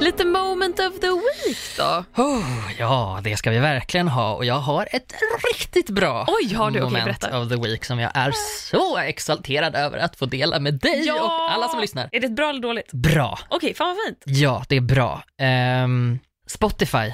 Lite 0.02 0.24
moment 0.24 0.78
of 0.78 1.00
the 1.00 1.06
week 1.06 1.58
då. 1.76 2.04
Oh, 2.22 2.70
ja, 2.78 3.20
det 3.24 3.36
ska 3.36 3.50
vi 3.50 3.58
verkligen 3.58 4.08
ha 4.08 4.34
och 4.34 4.44
jag 4.44 4.54
har 4.54 4.88
ett 4.90 5.12
riktigt 5.52 5.90
bra 5.90 6.26
Oj, 6.28 6.54
har 6.54 6.70
du? 6.70 6.80
Moment 6.80 7.04
berätta. 7.04 7.40
of 7.40 7.48
the 7.48 7.56
week 7.56 7.84
som 7.84 7.98
jag 7.98 8.10
är 8.14 8.32
så 8.70 8.98
exalterad 8.98 9.74
över 9.74 9.98
att 9.98 10.16
få 10.16 10.26
dela 10.26 10.58
med 10.58 10.74
dig 10.74 11.12
och 11.12 11.50
alla 11.50 11.68
som 11.68 11.80
lyssnar. 11.80 12.08
Är 12.12 12.20
det 12.20 12.26
ett 12.26 12.36
bra 12.36 12.50
eller 12.50 12.60
dåligt? 12.60 12.92
Bra. 12.92 13.38
Okej, 13.48 13.74
fan 13.74 13.86
vad 13.86 13.96
fint. 14.06 14.38
Ja, 14.38 14.64
det 14.68 14.76
är 14.76 14.80
bra. 14.80 15.22
Ehm, 15.38 16.18
Spotify, 16.46 17.12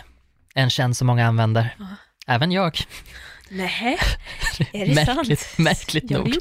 en 0.54 0.70
tjänst 0.70 0.98
som 0.98 1.06
många 1.06 1.26
använder. 1.26 1.76
Även 2.26 2.52
jag. 2.52 2.78
Nej, 3.48 3.98
är 4.72 4.86
det 4.86 4.94
märkligt, 4.94 5.40
sant? 5.40 5.58
märkligt 5.58 6.10
nog. 6.10 6.34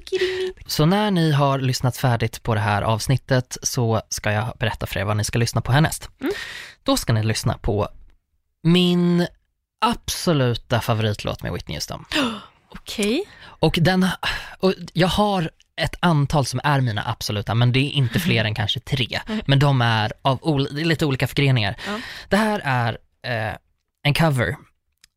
Så 0.65 0.85
när 0.85 1.11
ni 1.11 1.31
har 1.31 1.59
lyssnat 1.59 1.97
färdigt 1.97 2.43
på 2.43 2.53
det 2.55 2.61
här 2.61 2.81
avsnittet 2.81 3.57
så 3.63 4.01
ska 4.09 4.31
jag 4.31 4.53
berätta 4.59 4.85
för 4.87 4.99
er 4.99 5.03
vad 5.03 5.17
ni 5.17 5.23
ska 5.23 5.39
lyssna 5.39 5.61
på 5.61 5.71
härnäst. 5.71 6.09
Mm. 6.21 6.33
Då 6.83 6.97
ska 6.97 7.13
ni 7.13 7.23
lyssna 7.23 7.57
på 7.57 7.87
min 8.63 9.27
absoluta 9.81 10.81
favoritlåt 10.81 11.43
med 11.43 11.53
Whitney 11.53 11.75
Houston. 11.77 12.05
Okej. 12.69 13.23
Och 13.43 13.79
den, 13.81 14.07
och 14.59 14.73
jag 14.93 15.07
har 15.07 15.49
ett 15.81 15.95
antal 15.99 16.45
som 16.45 16.59
är 16.63 16.81
mina 16.81 17.03
absoluta, 17.07 17.53
men 17.55 17.71
det 17.71 17.79
är 17.79 17.89
inte 17.91 18.19
fler 18.19 18.45
än 18.45 18.55
kanske 18.55 18.79
tre. 18.79 19.19
Men 19.45 19.59
de 19.59 19.81
är 19.81 20.13
av 20.21 20.39
ol- 20.41 20.67
lite 20.71 21.05
olika 21.05 21.27
förgreningar. 21.27 21.75
Ja. 21.87 21.99
Det 22.29 22.37
här 22.37 22.61
är 22.63 22.97
eh, 23.23 23.55
en 24.03 24.13
cover 24.13 24.55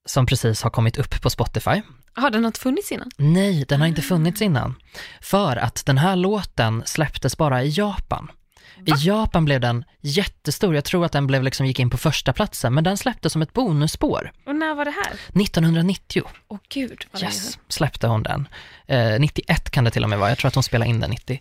som 0.07 0.27
precis 0.27 0.63
har 0.63 0.71
kommit 0.71 0.99
upp 0.99 1.23
på 1.23 1.31
Spotify 1.31 1.83
Har 2.15 2.31
den 2.31 2.45
inte 2.45 2.61
funnits 2.61 2.93
innan? 2.93 3.11
Nej, 3.17 3.65
den 3.69 3.81
har 3.81 3.89
inte 3.89 4.03
funnits 4.03 4.43
innan. 4.43 4.75
För 5.21 5.57
att 5.57 5.87
den 5.87 5.99
här 5.99 6.17
låten 6.17 6.83
släpptes 6.87 7.37
bara 7.37 7.63
i 7.63 7.69
Japan. 7.69 8.31
I 8.87 8.93
Japan 8.99 9.45
blev 9.45 9.61
den 9.61 9.85
jättestor, 10.01 10.75
jag 10.75 10.85
tror 10.85 11.05
att 11.05 11.13
den 11.13 11.27
blev 11.27 11.43
liksom, 11.43 11.67
gick 11.67 11.79
in 11.81 11.91
på 11.91 11.97
första 11.97 12.33
platsen 12.33 12.75
men 12.75 12.85
den 12.85 12.97
släpptes 12.97 13.33
som 13.33 13.43
ett 13.43 13.53
bonusspår. 13.53 14.33
Och 14.47 14.57
när 14.57 14.75
var 14.75 14.85
det 14.85 14.91
här? 14.91 15.13
1990 15.43 16.23
Åh 16.49 16.59
gud 16.69 17.05
vad 17.13 17.23
yes, 17.23 17.53
sedan. 17.53 17.63
släppte 17.69 18.07
hon 18.07 18.23
den. 18.23 18.49
Eh, 18.87 19.21
91 19.21 19.71
kan 19.71 19.85
det 19.85 19.91
till 19.91 20.05
och 20.05 20.11
med 20.11 20.19
vara, 20.19 20.29
jag 20.29 20.39
tror 20.39 20.49
att 20.49 20.55
hon 20.55 20.63
spelade 20.63 20.91
in 20.91 21.01
den 21.01 21.11
90. 21.11 21.41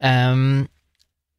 Ehm, 0.00 0.68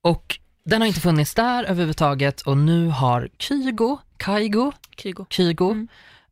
och 0.04 0.40
den 0.66 0.82
har 0.82 0.88
inte 0.88 1.00
funnits 1.02 1.34
där 1.34 1.64
överhuvudtaget 1.64 2.42
och 2.42 2.58
nu 2.58 2.88
har 2.88 3.30
Kygo, 3.40 3.98
Kaigo, 4.18 4.72
Kygo. 4.98 5.26
Kygo 5.30 5.72
Mm. 5.72 5.88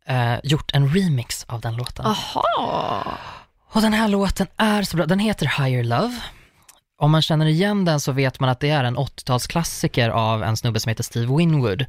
Eh, 0.10 0.36
gjort 0.44 0.72
en 0.74 0.94
remix 0.94 1.46
av 1.48 1.62
den 1.62 1.76
låten. 1.76 2.06
Aha. 2.06 3.04
Och 3.72 3.82
den 3.82 3.94
här 3.94 4.08
låten 4.08 4.48
är 4.58 4.84
så 4.84 4.98
bra, 4.98 5.06
den 5.06 5.20
heter 5.20 5.64
Higher 5.64 5.84
Love. 5.84 6.20
Om 7.02 7.12
man 7.12 7.22
känner 7.22 7.46
igen 7.46 7.86
den 7.86 8.00
så 8.00 8.12
vet 8.12 8.40
man 8.40 8.50
att 8.50 8.60
det 8.60 8.70
är 8.70 8.84
en 8.84 8.98
80-talsklassiker 8.98 10.10
av 10.10 10.44
en 10.44 10.58
snubbe 10.58 10.80
som 10.80 10.90
heter 10.90 11.04
Steve 11.04 11.36
Winwood, 11.38 11.86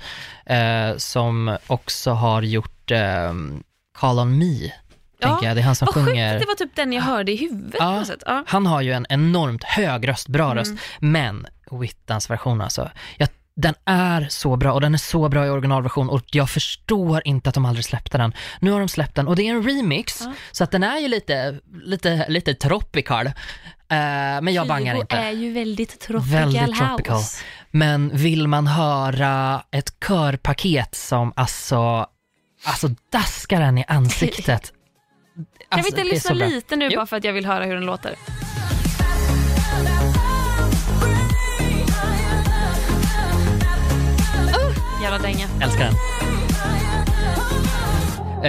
eh, 0.47 0.97
som 0.97 1.57
också 1.67 2.11
har 2.11 2.43
gjort 2.43 2.91
eh, 2.91 3.33
Call 3.99 4.19
on 4.19 4.39
Me, 4.39 4.73
tänker 5.23 5.47
jag. 5.47 5.57
Det 5.57 5.61
är 5.61 5.65
han 5.65 5.77
som 5.77 5.87
Vad 5.87 5.95
sjukt 5.95 6.09
sjunger. 6.09 6.35
att 6.35 6.41
det 6.41 6.47
var 6.47 6.55
typ 6.55 6.77
den 6.77 6.93
jag 6.93 7.03
hörde 7.03 7.33
i 7.33 7.37
huvudet 7.37 7.77
Ja. 7.79 8.05
Ja. 8.27 8.45
Han 8.47 8.67
har 8.67 8.81
ju 8.81 8.93
en 8.93 9.07
enormt 9.09 9.65
hög 9.65 10.09
röst, 10.09 10.29
bra 10.29 10.45
Mm. 10.45 10.57
röst, 10.59 10.73
men 10.99 11.47
Whittans 11.71 12.31
version 12.31 12.61
alltså, 12.61 12.91
jag, 13.17 13.29
den 13.57 13.75
är 13.85 14.27
så 14.31 14.57
bra 14.57 14.73
och 14.73 14.81
den 14.81 14.95
är 14.95 14.99
så 14.99 15.29
bra 15.29 15.47
i 15.47 15.51
originalversion 15.51 16.09
och 16.11 16.23
jag 16.31 16.51
förstår 16.51 17.23
inte 17.25 17.49
att 17.49 17.55
de 17.55 17.65
aldrig 17.67 17.85
släppte 17.85 18.19
den. 18.19 18.33
Nu 18.61 18.71
har 18.71 18.79
de 18.81 18.89
släppt 18.89 19.15
den 19.15 19.29
och 19.29 19.37
det 19.37 19.43
är 19.43 19.51
en 19.55 19.63
remix, 19.63 20.21
Ja. 20.21 20.33
så 20.53 20.65
att 20.65 20.71
den 20.71 20.83
är 20.83 20.99
ju 20.99 21.09
lite, 21.09 21.61
lite, 21.85 22.25
lite 22.29 22.55
tropical. 22.55 23.27
Eh, 23.27 23.33
men 24.43 24.49
jag 24.55 24.67
bangar 24.69 24.95
inte. 24.95 25.17
är 25.17 25.31
ju 25.31 25.53
väldigt 25.53 26.01
tropical 26.01 26.53
Väldigt 26.53 26.79
tropical. 26.79 27.17
house. 27.17 27.45
Men 27.71 28.11
vill 28.17 28.49
man 28.49 28.67
höra 28.67 29.63
ett 29.71 30.01
körpaket 30.09 30.95
som 30.95 31.33
alltså, 31.37 32.07
alltså 32.65 32.89
daskar 33.13 33.61
en 33.61 33.79
i 33.79 33.85
ansiktet. 33.89 34.73
Kan 35.71 35.79
Alltså, 35.79 35.91
vi 35.97 36.03
det 36.03 36.09
inte 36.09 36.11
är 36.11 36.15
lyssna 36.15 36.47
lite 36.47 36.77
nu 36.77 36.89
Jo. 36.91 36.97
bara 36.99 37.07
för 37.07 37.17
att 37.17 37.25
jag 37.25 37.33
vill 37.33 37.47
höra 37.47 37.65
hur 37.65 37.75
den 37.75 37.85
låter? 37.87 38.15
Jävla 45.11 45.27
dänga. 45.29 45.49
Älskar 45.63 45.85
den. 45.85 45.95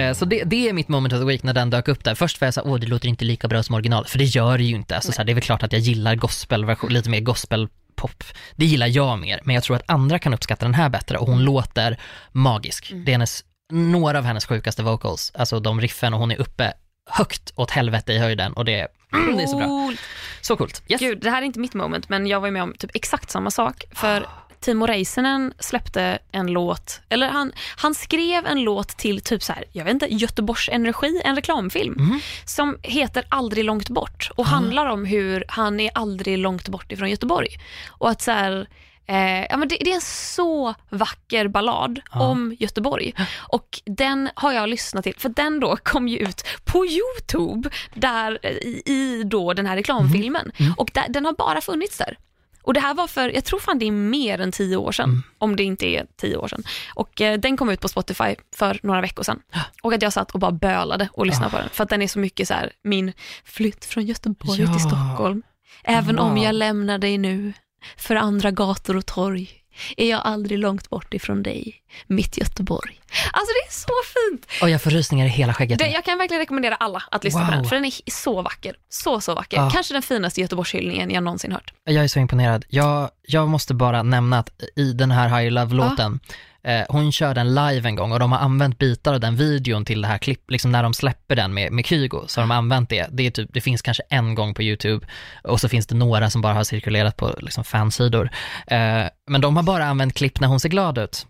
Eh, 0.04 0.14
Så 0.14 0.24
det, 0.24 0.42
det 0.44 0.68
är 0.68 0.72
mitt 0.72 0.88
moment 0.88 1.14
of 1.14 1.20
the 1.20 1.24
week 1.26 1.42
när 1.42 1.52
den 1.54 1.70
dök 1.70 1.88
upp 1.88 2.04
där. 2.04 2.14
Först 2.14 2.40
var 2.40 2.46
jag 2.46 2.54
såhär, 2.54 2.68
åh 2.70 2.78
det 2.80 2.86
låter 2.86 3.08
inte 3.08 3.24
lika 3.24 3.48
bra 3.48 3.62
som 3.62 3.74
original, 3.74 4.06
för 4.06 4.18
det 4.18 4.24
gör 4.24 4.58
det 4.58 4.64
ju 4.64 4.74
inte. 4.76 4.94
Alltså, 4.94 5.12
så 5.12 5.18
här, 5.18 5.24
det 5.24 5.32
är 5.32 5.34
väl 5.34 5.42
klart 5.42 5.62
att 5.62 5.72
jag 5.72 5.80
gillar 5.80 6.14
gospelversion, 6.14 6.92
lite 6.92 7.10
mer 7.10 7.20
gospelpop. 7.20 8.24
Det 8.56 8.64
gillar 8.66 8.86
jag 8.86 9.18
mer, 9.18 9.40
men 9.44 9.54
jag 9.54 9.64
tror 9.64 9.76
att 9.76 9.82
andra 9.86 10.18
kan 10.18 10.34
uppskatta 10.34 10.64
den 10.64 10.74
här 10.74 10.88
bättre 10.88 11.18
och 11.18 11.26
hon 11.26 11.44
låter 11.44 12.00
magisk. 12.32 12.90
Mm. 12.92 13.04
Det 13.04 13.10
är 13.10 13.12
hennes, 13.14 13.44
några 13.72 14.18
av 14.18 14.24
hennes 14.24 14.46
sjukaste 14.46 14.82
vocals, 14.82 15.32
alltså 15.34 15.60
de 15.60 15.80
riffen 15.80 16.14
och 16.14 16.20
hon 16.20 16.30
är 16.30 16.40
uppe 16.40 16.72
högt 17.10 17.52
åt 17.56 17.70
helvete 17.70 18.12
i 18.12 18.18
höjden 18.18 18.52
och 18.52 18.64
det, 18.64 18.80
är- 18.80 18.88
mm, 19.12 19.36
det 19.36 19.42
är 19.42 19.46
så 19.46 19.56
bra. 19.56 19.92
Så 20.40 20.56
coolt. 20.56 20.82
Yes. 20.88 21.00
Gud, 21.00 21.18
det 21.22 21.30
här 21.30 21.42
är 21.42 21.46
inte 21.46 21.58
mitt 21.60 21.74
moment, 21.74 22.08
men 22.08 22.26
jag 22.26 22.40
var 22.40 22.46
ju 22.48 22.52
med 22.52 22.62
om 22.62 22.74
typ 22.78 22.90
exakt 22.94 23.30
samma 23.30 23.50
sak. 23.50 23.84
För 23.94 24.26
Timo 24.62 24.86
Räisänen 24.86 25.54
släppte 25.58 26.18
en 26.32 26.46
låt, 26.46 27.00
eller 27.08 27.28
han, 27.28 27.52
han 27.76 27.94
skrev 27.94 28.46
en 28.46 28.60
låt 28.62 28.88
till 28.88 29.20
typ 29.20 29.42
så 29.42 29.52
här, 29.52 29.64
jag 29.72 29.84
vet 29.84 29.92
inte, 29.94 30.14
Göteborgs 30.14 30.68
Energi, 30.72 31.20
en 31.24 31.36
reklamfilm, 31.36 31.94
Mhm. 31.98 32.20
som 32.44 32.78
heter 32.82 33.24
Aldrig 33.28 33.64
långt 33.64 33.88
bort 33.88 34.30
och 34.36 34.46
handlar 34.46 34.86
om 34.86 35.04
hur 35.04 35.44
han 35.48 35.80
är 35.80 35.90
aldrig 35.94 36.38
långt 36.38 36.68
bort 36.68 36.92
ifrån 36.92 37.10
Göteborg. 37.10 37.48
Och 37.88 38.10
att 38.10 38.22
så 38.22 38.30
här, 38.30 38.66
Eh, 39.06 39.46
ja, 39.50 39.56
men 39.56 39.68
det, 39.68 39.76
det 39.80 39.90
är 39.90 39.94
en 39.94 40.00
så 40.00 40.74
vacker 40.90 41.48
ballad 41.48 42.00
Ja. 42.12 42.20
om 42.20 42.56
Göteborg 42.58 43.14
och 43.38 43.80
den 43.84 44.30
har 44.34 44.52
jag 44.52 44.68
lyssnat 44.68 45.04
till 45.04 45.14
för 45.18 45.28
den 45.28 45.60
då 45.60 45.76
kom 45.76 46.08
ju 46.08 46.18
ut 46.18 46.44
på 46.64 46.86
Youtube 46.86 47.70
där, 47.94 48.46
i, 48.46 48.82
i 48.86 49.22
då 49.24 49.52
den 49.52 49.66
här 49.66 49.76
reklamfilmen 49.76 50.52
Mm. 50.58 50.72
och 50.76 50.90
där, 50.94 51.04
den 51.08 51.24
har 51.24 51.32
bara 51.32 51.60
funnits 51.60 51.98
där. 51.98 52.18
Och 52.62 52.74
det 52.74 52.80
här 52.80 52.94
var 52.94 53.06
för, 53.06 53.28
jag 53.28 53.44
tror 53.44 53.58
fan 53.58 53.78
det 53.78 53.86
är 53.86 53.90
mer 53.92 54.40
än 54.40 54.52
tio 54.52 54.76
år 54.76 54.92
sedan, 54.92 55.08
Mm. 55.10 55.22
om 55.38 55.56
det 55.56 55.62
inte 55.62 55.86
är 55.86 56.06
tio 56.20 56.36
år 56.36 56.48
sedan. 56.48 56.62
Och 56.94 57.20
eh, 57.20 57.38
den 57.38 57.56
kom 57.56 57.70
ut 57.70 57.80
på 57.80 57.88
Spotify 57.88 58.36
för 58.54 58.80
några 58.82 59.00
veckor 59.00 59.22
sedan. 59.22 59.40
Och 59.82 59.92
att 59.94 60.02
jag 60.02 60.12
satt 60.12 60.30
och 60.30 60.40
bara 60.40 60.52
bölade 60.52 61.08
och 61.12 61.26
lyssnade 61.26 61.50
på 61.50 61.56
den. 61.58 61.68
För 61.72 61.84
att 61.84 61.90
den 61.90 62.02
är 62.02 62.08
så 62.08 62.18
mycket 62.18 62.48
så 62.48 62.54
här, 62.54 62.72
min 62.84 63.12
flytt 63.44 63.84
från 63.84 64.04
Göteborg 64.06 64.60
Ja. 64.60 64.72
till 64.72 64.82
Stockholm. 64.82 65.42
Även 65.84 66.18
om 66.18 66.34
Wow. 66.34 66.44
jag 66.44 66.54
lämnar 66.54 66.98
dig 66.98 67.18
nu, 67.18 67.52
för 67.96 68.16
andra 68.16 68.50
gator 68.50 68.96
och 68.96 69.06
torg, 69.06 69.50
är 69.96 70.10
jag 70.10 70.20
aldrig 70.24 70.58
långt 70.58 70.90
bort 70.90 71.14
ifrån 71.14 71.42
dig, 71.42 71.82
mitt 72.06 72.38
Göteborg. 72.38 73.00
Alltså 73.32 73.52
det 73.52 73.68
är 73.68 73.72
så 73.72 73.92
fint! 74.14 74.46
Och 74.62 74.70
jag 74.70 74.82
får 74.82 74.90
rysningar 74.90 75.26
i 75.26 75.28
hela 75.28 75.54
skägget. 75.54 75.78
Det, 75.78 75.88
jag 75.88 76.04
kan 76.04 76.18
verkligen 76.18 76.40
rekommendera 76.40 76.74
alla 76.74 77.02
att 77.10 77.24
lyssna 77.24 77.40
på 77.40 77.46
Wow. 77.46 77.54
den, 77.56 77.64
för 77.64 77.76
den 77.76 77.84
är 77.84 77.92
så 78.10 78.42
vacker. 78.42 78.74
Så, 78.88 79.20
så 79.20 79.34
vacker. 79.34 79.56
Ja. 79.56 79.70
Kanske 79.70 79.94
den 79.94 80.02
finaste 80.02 80.40
Göteborgshyllningen 80.40 81.10
jag 81.10 81.22
någonsin 81.24 81.52
hört. 81.52 81.72
Jag 81.84 82.04
är 82.04 82.08
så 82.08 82.18
imponerad. 82.18 82.64
Jag, 82.68 83.10
jag 83.22 83.48
måste 83.48 83.74
bara 83.74 84.02
nämna 84.02 84.38
att 84.38 84.50
i 84.76 84.92
den 84.92 85.10
här 85.10 85.28
Higher 85.28 85.50
Love-låten, 85.50 86.20
eh, 86.64 86.82
hon 86.88 87.12
kör 87.12 87.34
den 87.34 87.54
live 87.54 87.88
en 87.88 87.96
gång 87.96 88.12
och 88.12 88.18
de 88.18 88.32
har 88.32 88.38
använt 88.38 88.78
bitar 88.78 89.14
av 89.14 89.20
den 89.20 89.36
videon 89.36 89.84
till 89.84 90.02
det 90.02 90.08
här 90.08 90.18
klipp, 90.18 90.50
liksom 90.50 90.72
när 90.72 90.82
de 90.82 90.94
släpper 90.94 91.36
den 91.36 91.54
med, 91.54 91.72
med 91.72 91.86
Kygo, 91.86 92.24
så 92.26 92.40
har 92.40 92.48
de 92.48 92.50
använt 92.50 92.90
det. 92.90 93.06
Det, 93.10 93.26
är 93.26 93.30
typ, 93.30 93.50
det 93.52 93.60
finns 93.60 93.82
kanske 93.82 94.02
en 94.08 94.34
gång 94.34 94.54
på 94.54 94.62
YouTube 94.62 95.06
och 95.42 95.60
så 95.60 95.68
finns 95.68 95.86
det 95.86 95.94
några 95.94 96.30
som 96.30 96.42
bara 96.42 96.54
har 96.54 96.64
cirkulerat 96.64 97.16
på 97.16 97.34
liksom, 97.38 97.64
fansidor. 97.64 98.30
Eh, 98.66 99.04
men 99.26 99.40
de 99.40 99.56
har 99.56 99.62
bara 99.62 99.84
använt 99.84 100.14
klipp 100.14 100.40
när 100.40 100.48
hon 100.48 100.60
ser 100.60 100.68
glad 100.68 100.98
ut. 100.98 101.26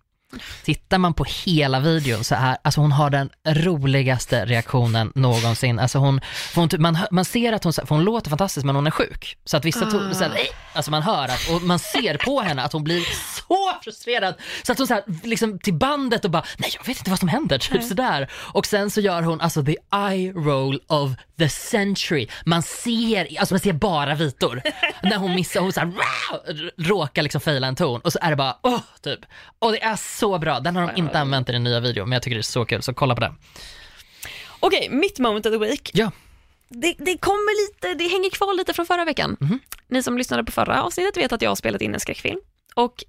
Tittar 0.64 0.98
man 0.98 1.14
på 1.14 1.24
hela 1.44 1.80
videon 1.80 2.24
så 2.24 2.34
är, 2.34 2.56
alltså 2.64 2.80
hon 2.80 2.92
har 2.92 3.10
den 3.10 3.30
roligaste 3.46 4.44
reaktionen 4.46 5.12
någonsin. 5.14 5.78
Alltså 5.78 5.98
hon, 5.98 6.20
hon 6.54 6.68
typ- 6.68 6.80
man, 6.80 6.98
man 7.10 7.24
ser 7.24 7.52
att 7.52 7.64
hon, 7.64 7.72
för 7.72 7.88
hon 7.88 8.04
låter 8.04 8.30
fantastiskt 8.30 8.66
men 8.66 8.74
hon 8.74 8.86
är 8.86 8.90
sjuk. 8.90 9.36
Så 9.44 9.56
att 9.56 9.64
vissa, 9.64 9.80
to, 9.90 10.14
så 10.14 10.24
här, 10.24 10.28
"Nej!" 10.28 10.48
alltså 10.72 10.90
man 10.90 11.02
hör 11.02 11.24
att, 11.24 11.48
och 11.50 11.62
man 11.62 11.78
ser 11.78 12.16
på 12.16 12.40
henne 12.40 12.62
att 12.62 12.72
hon 12.72 12.84
blir 12.84 13.02
så 13.48 13.72
frustrerad. 13.84 14.34
Så 14.62 14.72
att 14.72 14.78
hon 14.78 14.86
så 14.86 14.94
här, 14.94 15.02
liksom 15.22 15.58
till 15.58 15.74
bandet 15.74 16.24
och 16.24 16.30
bara, 16.30 16.44
nej 16.56 16.70
jag 16.78 16.86
vet 16.86 16.98
inte 16.98 17.10
vad 17.10 17.18
som 17.18 17.28
händer, 17.28 17.58
typ 17.58 17.82
sådär. 17.82 18.30
Och 18.34 18.66
sen 18.66 18.90
så 18.90 19.00
gör 19.00 19.22
hon 19.22 19.40
alltså 19.40 19.64
the 19.64 19.76
eye 20.10 20.32
roll 20.32 20.80
of 20.86 21.10
the 21.38 21.48
century. 21.48 22.28
Man 22.46 22.62
ser, 22.62 23.38
alltså 23.40 23.54
man 23.54 23.60
ser 23.60 23.72
bara 23.72 24.14
vitor. 24.14 24.62
När 25.02 25.16
hon 25.16 25.34
missar, 25.34 25.60
hon 25.60 25.72
så 25.72 25.80
här, 25.80 25.92
råkar 26.78 27.22
liksom 27.22 27.40
faila 27.40 27.66
en 27.66 27.76
ton 27.76 28.00
och 28.00 28.12
så 28.12 28.18
är 28.22 28.30
det 28.30 28.36
bara, 28.36 28.56
åh, 28.62 28.80
typ. 29.02 29.20
Och 29.58 29.72
det 29.72 29.82
är 29.82 29.96
så 29.96 30.21
bra. 30.38 30.60
Den 30.60 30.76
har 30.76 30.86
de 30.86 30.96
inte 30.96 31.18
använt 31.18 31.48
i 31.48 31.52
den 31.52 31.64
nya 31.64 31.80
videon, 31.80 32.08
men 32.08 32.16
jag 32.16 32.22
tycker 32.22 32.34
det 32.36 32.40
är 32.40 32.42
så 32.42 32.64
kul, 32.64 32.82
så 32.82 32.94
kolla 32.94 33.14
på 33.14 33.20
den. 33.20 33.34
Okej, 34.60 34.88
mitt 34.90 35.18
moment 35.18 35.46
of 35.46 35.52
the 35.52 35.58
week. 35.58 35.90
Ja. 35.94 36.10
Det, 36.68 36.94
det 36.98 37.16
kommer 37.18 37.66
lite, 37.68 37.94
det 38.04 38.08
hänger 38.08 38.30
kvar 38.30 38.56
lite 38.56 38.72
från 38.74 38.86
förra 38.86 39.04
veckan. 39.04 39.36
Mhm. 39.40 39.58
Ni 39.88 40.02
som 40.02 40.18
lyssnade 40.18 40.44
på 40.44 40.52
förra 40.52 40.82
avsnittet 40.82 41.16
vet 41.16 41.32
att 41.32 41.42
jag 41.42 41.50
har 41.50 41.56
spelat 41.56 41.80
in 41.82 41.94
en 41.94 42.00
skräckfilm. 42.00 42.38
Och 42.74 43.04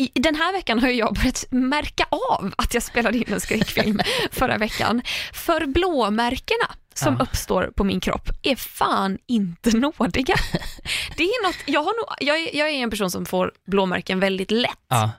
i, 0.00 0.10
den 0.14 0.34
här 0.34 0.52
veckan 0.52 0.78
har 0.78 0.88
jag 0.88 1.14
börjat 1.14 1.44
märka 1.50 2.06
av 2.10 2.54
att 2.58 2.74
jag 2.74 2.82
spelade 2.82 3.18
in 3.18 3.32
en 3.32 3.40
skräckfilm 3.40 4.00
förra 4.30 4.58
veckan. 4.58 5.02
För 5.32 5.66
blåmärkena 5.66 6.66
som 6.94 7.16
Ja. 7.18 7.22
uppstår 7.24 7.72
på 7.76 7.84
min 7.84 8.00
kropp 8.00 8.28
är 8.42 8.56
fan 8.56 9.18
inte 9.26 9.70
nådiga. 9.76 10.34
Det 11.16 11.22
är 11.22 11.46
något, 11.46 11.56
jag, 11.66 11.80
har 11.82 11.92
nog, 11.96 12.06
jag, 12.28 12.38
är, 12.40 12.56
jag 12.58 12.68
är 12.68 12.72
en 12.74 12.90
person 12.90 13.10
som 13.10 13.26
får 13.26 13.52
blåmärken 13.66 14.20
väldigt 14.20 14.50
lätt. 14.50 14.70
Ja. 14.88 15.10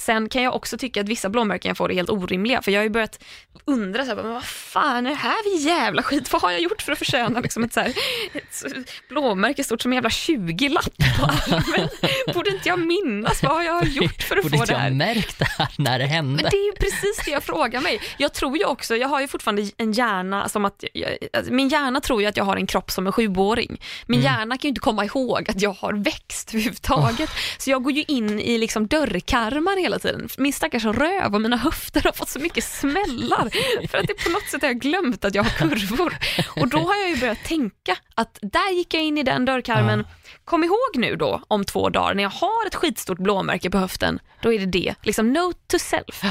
Sen 0.00 0.28
kan 0.28 0.42
jag 0.42 0.54
också 0.54 0.78
tycka 0.78 1.00
att 1.00 1.08
vissa 1.08 1.28
blåmärken 1.28 1.68
jag 1.68 1.76
får 1.76 1.90
är 1.90 1.94
helt 1.94 2.10
orimliga 2.10 2.62
för 2.62 2.70
jag 2.72 2.78
har 2.78 2.84
ju 2.84 2.90
börjat 2.90 3.18
undra 3.64 4.02
så 4.04 4.08
här, 4.08 4.16
men 4.22 4.32
vad 4.32 4.44
fan 4.44 5.06
är 5.06 5.10
det 5.10 5.16
här 5.16 5.42
för 5.58 5.66
jävla 5.68 6.02
skit? 6.02 6.32
Vad 6.32 6.42
har 6.42 6.50
jag 6.50 6.60
gjort 6.60 6.82
för 6.82 6.92
att 6.92 6.98
förtjäna 6.98 7.40
liksom 7.40 7.64
ett, 7.64 7.72
så 7.72 7.80
här, 7.80 7.92
ett 8.32 8.64
blåmärke 9.08 9.64
stort 9.64 9.82
som 9.82 9.92
en 9.92 9.96
jävla 9.96 10.08
20-lapp 10.08 10.96
på 11.18 11.24
armen? 11.24 11.88
Borde 12.34 12.50
inte 12.50 12.68
jag 12.68 12.78
minnas 12.78 13.42
vad 13.42 13.64
jag 13.64 13.72
har 13.72 13.84
gjort 13.84 14.22
för 14.22 14.36
att 14.36 14.42
Borde 14.42 14.56
få 14.56 14.62
inte 14.62 14.72
det 14.74 14.78
här? 14.78 14.88
jag 14.88 14.96
märkt 14.96 15.38
det 15.38 15.44
här 15.58 15.68
när 15.78 15.98
det 15.98 16.06
hände? 16.06 16.42
Men 16.42 16.50
det 16.50 16.56
är 16.56 16.66
ju 16.66 16.72
precis 16.72 17.24
det 17.24 17.30
jag 17.30 17.42
frågar 17.42 17.80
mig. 17.80 18.00
Jag 18.18 18.32
tror 18.34 18.58
ju 18.58 18.64
också, 18.64 18.96
jag 18.96 19.08
har 19.08 19.20
ju 19.20 19.28
fortfarande 19.28 19.70
en 19.76 19.92
hjärna 19.92 20.48
som 20.48 20.64
att, 20.64 20.84
jag, 20.92 21.16
alltså, 21.32 21.52
min 21.52 21.68
hjärna 21.68 22.00
tror 22.00 22.22
ju 22.22 22.28
att 22.28 22.36
jag 22.36 22.44
har 22.44 22.56
en 22.56 22.66
kropp 22.66 22.90
som 22.90 23.06
en 23.06 23.12
sjuåring. 23.12 23.80
Min 24.06 24.20
Mm. 24.20 24.32
hjärna 24.32 24.54
kan 24.58 24.62
ju 24.62 24.68
inte 24.68 24.80
komma 24.80 25.04
ihåg 25.04 25.50
att 25.50 25.62
jag 25.62 25.72
har 25.72 25.92
växt 25.92 26.50
överhuvudtaget. 26.54 27.30
Så 27.58 27.70
jag 27.70 27.82
går 27.82 27.92
ju 27.92 28.04
in 28.08 28.40
i 28.40 28.58
liksom 28.58 28.86
dörrkarmar 28.86 29.80
hela 29.80 29.89
tiden. 29.98 30.28
Min 30.38 30.52
stackars 30.52 30.84
röv 30.84 31.34
och 31.34 31.40
mina 31.40 31.56
höfter 31.56 32.02
har 32.02 32.12
fått 32.12 32.28
så 32.28 32.38
mycket 32.38 32.64
smällar 32.64 33.50
för 33.88 33.98
att 33.98 34.06
det 34.06 34.24
på 34.24 34.30
något 34.30 34.48
sätt 34.50 34.62
har 34.62 34.68
jag 34.68 34.78
glömt 34.78 35.24
att 35.24 35.34
jag 35.34 35.42
har 35.42 35.50
kurvor. 35.50 36.18
Och 36.56 36.68
då 36.68 36.78
har 36.78 36.96
jag 36.96 37.10
ju 37.10 37.16
börjat 37.16 37.44
tänka 37.44 37.96
att 38.14 38.38
där 38.42 38.72
gick 38.72 38.94
jag 38.94 39.02
in 39.02 39.18
i 39.18 39.22
den 39.22 39.44
dörrkarmen. 39.44 40.06
Kom 40.44 40.64
ihåg 40.64 40.96
nu 40.96 41.16
då 41.16 41.42
om 41.48 41.64
två 41.64 41.88
dagar 41.88 42.14
när 42.14 42.22
jag 42.22 42.30
har 42.30 42.66
ett 42.66 42.74
skitstort 42.74 43.18
blåmärke 43.18 43.70
på 43.70 43.78
höften, 43.78 44.18
då 44.42 44.52
är 44.52 44.58
det 44.58 44.66
det. 44.66 44.94
Liksom 45.02 45.32
note 45.32 45.58
to 45.66 45.78
self. 45.78 46.22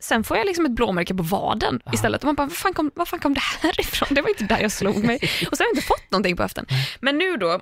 sen 0.00 0.24
får 0.24 0.36
jag 0.36 0.46
liksom 0.46 0.64
ett 0.66 0.72
blåmärke 0.72 1.14
på 1.14 1.22
vaden 1.22 1.80
istället. 1.92 2.20
Och 2.22 2.26
man 2.26 2.34
bara, 2.34 2.46
var 2.46 2.54
fan, 2.54 2.74
kom, 2.74 2.90
var 2.94 3.04
fan 3.06 3.20
kom 3.20 3.34
det 3.34 3.40
här 3.40 3.80
ifrån? 3.80 4.08
Det 4.10 4.22
var 4.22 4.28
inte 4.28 4.44
där 4.44 4.58
jag 4.60 4.72
slog 4.72 5.04
mig. 5.04 5.16
Och 5.50 5.56
så 5.56 5.62
har 5.62 5.68
jag 5.68 5.72
inte 5.76 5.86
fått 5.86 6.10
någonting 6.10 6.36
på 6.36 6.42
höften. 6.42 6.66
Men 7.00 7.18
nu 7.18 7.36
då 7.36 7.60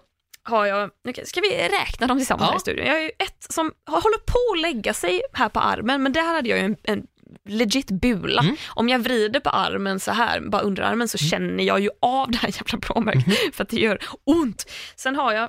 har 0.49 0.67
jag, 0.67 0.91
okay, 1.09 1.25
ska 1.25 1.41
vi 1.41 1.69
räkna 1.69 2.07
dem 2.07 2.19
tillsammans 2.19 2.47
Ja. 2.47 2.51
här 2.51 2.57
i 2.57 2.61
studion? 2.61 2.87
Jag 2.87 2.95
har 2.95 3.01
ju 3.01 3.11
ett 3.19 3.47
som 3.49 3.73
håller 3.87 4.19
på 4.19 4.39
att 4.55 4.61
lägga 4.61 4.95
sig 4.95 5.23
här 5.33 5.49
på 5.49 5.61
armen, 5.61 6.03
men 6.03 6.13
där 6.13 6.23
hade 6.35 6.49
jag 6.49 6.59
ju 6.59 6.65
en, 6.65 6.77
en 6.83 7.07
legit 7.49 7.91
bula. 7.91 8.43
Mm. 8.43 8.57
Om 8.69 8.89
jag 8.89 8.99
vrider 8.99 9.41
på 9.41 9.51
armen 9.51 10.01
så 10.01 10.13
här, 10.13 10.41
bara 10.41 10.63
under 10.63 10.83
armen, 10.83 11.09
så 11.09 11.19
känner 11.19 11.65
jag 11.65 11.81
ju 11.81 11.91
av 12.03 12.31
det 12.31 12.39
här 12.39 12.49
jävla 12.49 12.79
blåmärket 12.79 13.25
Mm-hmm. 13.27 13.53
för 13.55 13.63
att 13.63 13.69
det 13.69 13.81
gör 13.81 13.99
ont. 14.25 14.71
Sen 14.97 15.17
har 15.17 15.33
jag 15.33 15.45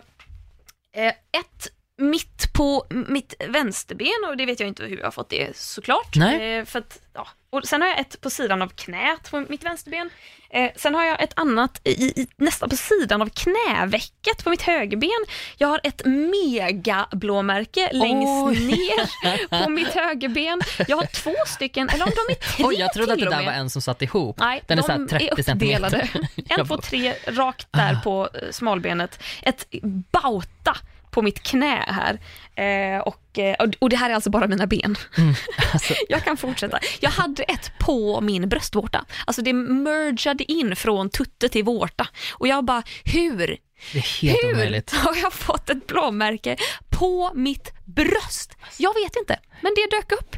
eh, 0.95 1.07
ett 1.07 1.67
mitt 1.97 2.53
på 2.53 2.85
mitt 2.89 3.33
vänsterben 3.47 4.29
och 4.29 4.37
det 4.37 4.45
vet 4.45 4.59
jag 4.59 4.67
inte 4.69 4.83
hur 4.83 4.97
jag 4.97 5.05
har 5.05 5.11
fått 5.11 5.29
det 5.29 5.57
såklart. 5.57 6.15
Nej. 6.15 6.57
Eh, 6.57 6.65
för 6.65 6.79
att, 6.79 6.99
ja. 7.13 7.27
Och 7.49 7.65
sen 7.65 7.81
har 7.81 7.89
jag 7.89 7.99
ett 7.99 8.21
på 8.21 8.29
sidan 8.29 8.61
av 8.61 8.67
knät 8.67 9.31
på 9.31 9.45
mitt 9.49 9.63
vänsterben. 9.63 10.09
Eh, 10.49 10.71
sen 10.75 10.95
har 10.95 11.03
jag 11.05 11.23
ett 11.23 11.33
annat 11.35 11.81
i, 11.83 11.89
i, 12.21 12.27
nästan 12.37 12.69
på 12.69 12.75
sidan 12.75 13.21
av 13.21 13.29
knävecket 13.29 14.43
på 14.43 14.49
mitt 14.49 14.61
högerben. 14.61 15.25
Jag 15.57 15.67
har 15.67 15.81
ett 15.83 16.01
megablåmärke 16.05 17.89
längst 17.93 18.27
Oj. 18.45 18.65
ner 18.67 19.63
på 19.63 19.69
mitt 19.69 19.87
högerben. 19.93 20.61
Jag 20.87 20.97
har 20.97 21.05
två 21.05 21.35
stycken, 21.47 21.89
eller 21.89 22.03
om 22.05 22.11
de 22.27 22.33
är 22.33 22.35
tre 22.35 22.65
Oj, 22.65 22.75
jag 22.75 22.93
trodde 22.93 23.13
att 23.13 23.19
det 23.19 23.29
där 23.29 23.45
var 23.45 23.51
en 23.51 23.69
som 23.69 23.81
satt 23.81 24.01
ihop. 24.01 24.37
Nej, 24.39 24.63
Den 24.67 24.77
är 24.79 24.81
de 24.81 24.85
så 24.85 24.91
här 25.15 25.19
30 25.19 25.25
är 25.25 25.53
uppdelade. 25.55 26.09
En, 26.49 26.65
två, 26.67 26.77
tre, 26.77 27.13
rakt 27.27 27.67
där 27.71 27.93
Ah. 27.93 28.01
på 28.03 28.29
eh, 28.33 28.51
smalbenet. 28.51 29.23
Ett 29.41 29.65
bauta 30.11 30.77
på 31.11 31.21
mitt 31.21 31.43
knä 31.43 31.83
här. 31.87 32.19
Eh, 32.55 32.99
och, 33.01 33.39
eh, 33.39 33.55
och- 33.59 33.73
och 33.79 33.89
det 33.89 33.95
här 33.95 34.09
är 34.09 34.13
alltså 34.13 34.29
bara 34.29 34.47
mina 34.47 34.67
ben. 34.67 34.95
Alltså, 35.73 35.93
Jag 36.09 36.23
kan 36.23 36.37
fortsätta. 36.37 36.79
Jag 36.99 37.09
hade 37.09 37.43
ett 37.43 37.71
på 37.79 38.21
min 38.21 38.49
bröstvårta. 38.49 39.05
Alltså 39.25 39.41
det 39.41 39.53
mergade 39.53 40.51
in 40.51 40.75
från 40.75 41.09
tutte 41.09 41.49
till 41.49 41.63
vårta. 41.63 42.07
Och 42.33 42.47
jag 42.47 42.65
bara, 42.65 42.83
hur? 43.05 43.57
det 43.93 43.97
är 43.97 44.21
helt 44.21 44.43
Hur 44.43 44.53
omöjligt. 44.53 44.91
har 44.91 45.15
jag 45.15 45.33
fått 45.33 45.69
ett 45.69 45.87
blåmärke 45.87 46.57
på 46.89 47.31
mitt 47.35 47.73
bröst? 47.85 48.57
Jag 48.77 48.93
vet 48.93 49.15
inte, 49.15 49.39
men 49.61 49.71
det 49.75 49.95
dök 49.97 50.11
upp. 50.11 50.35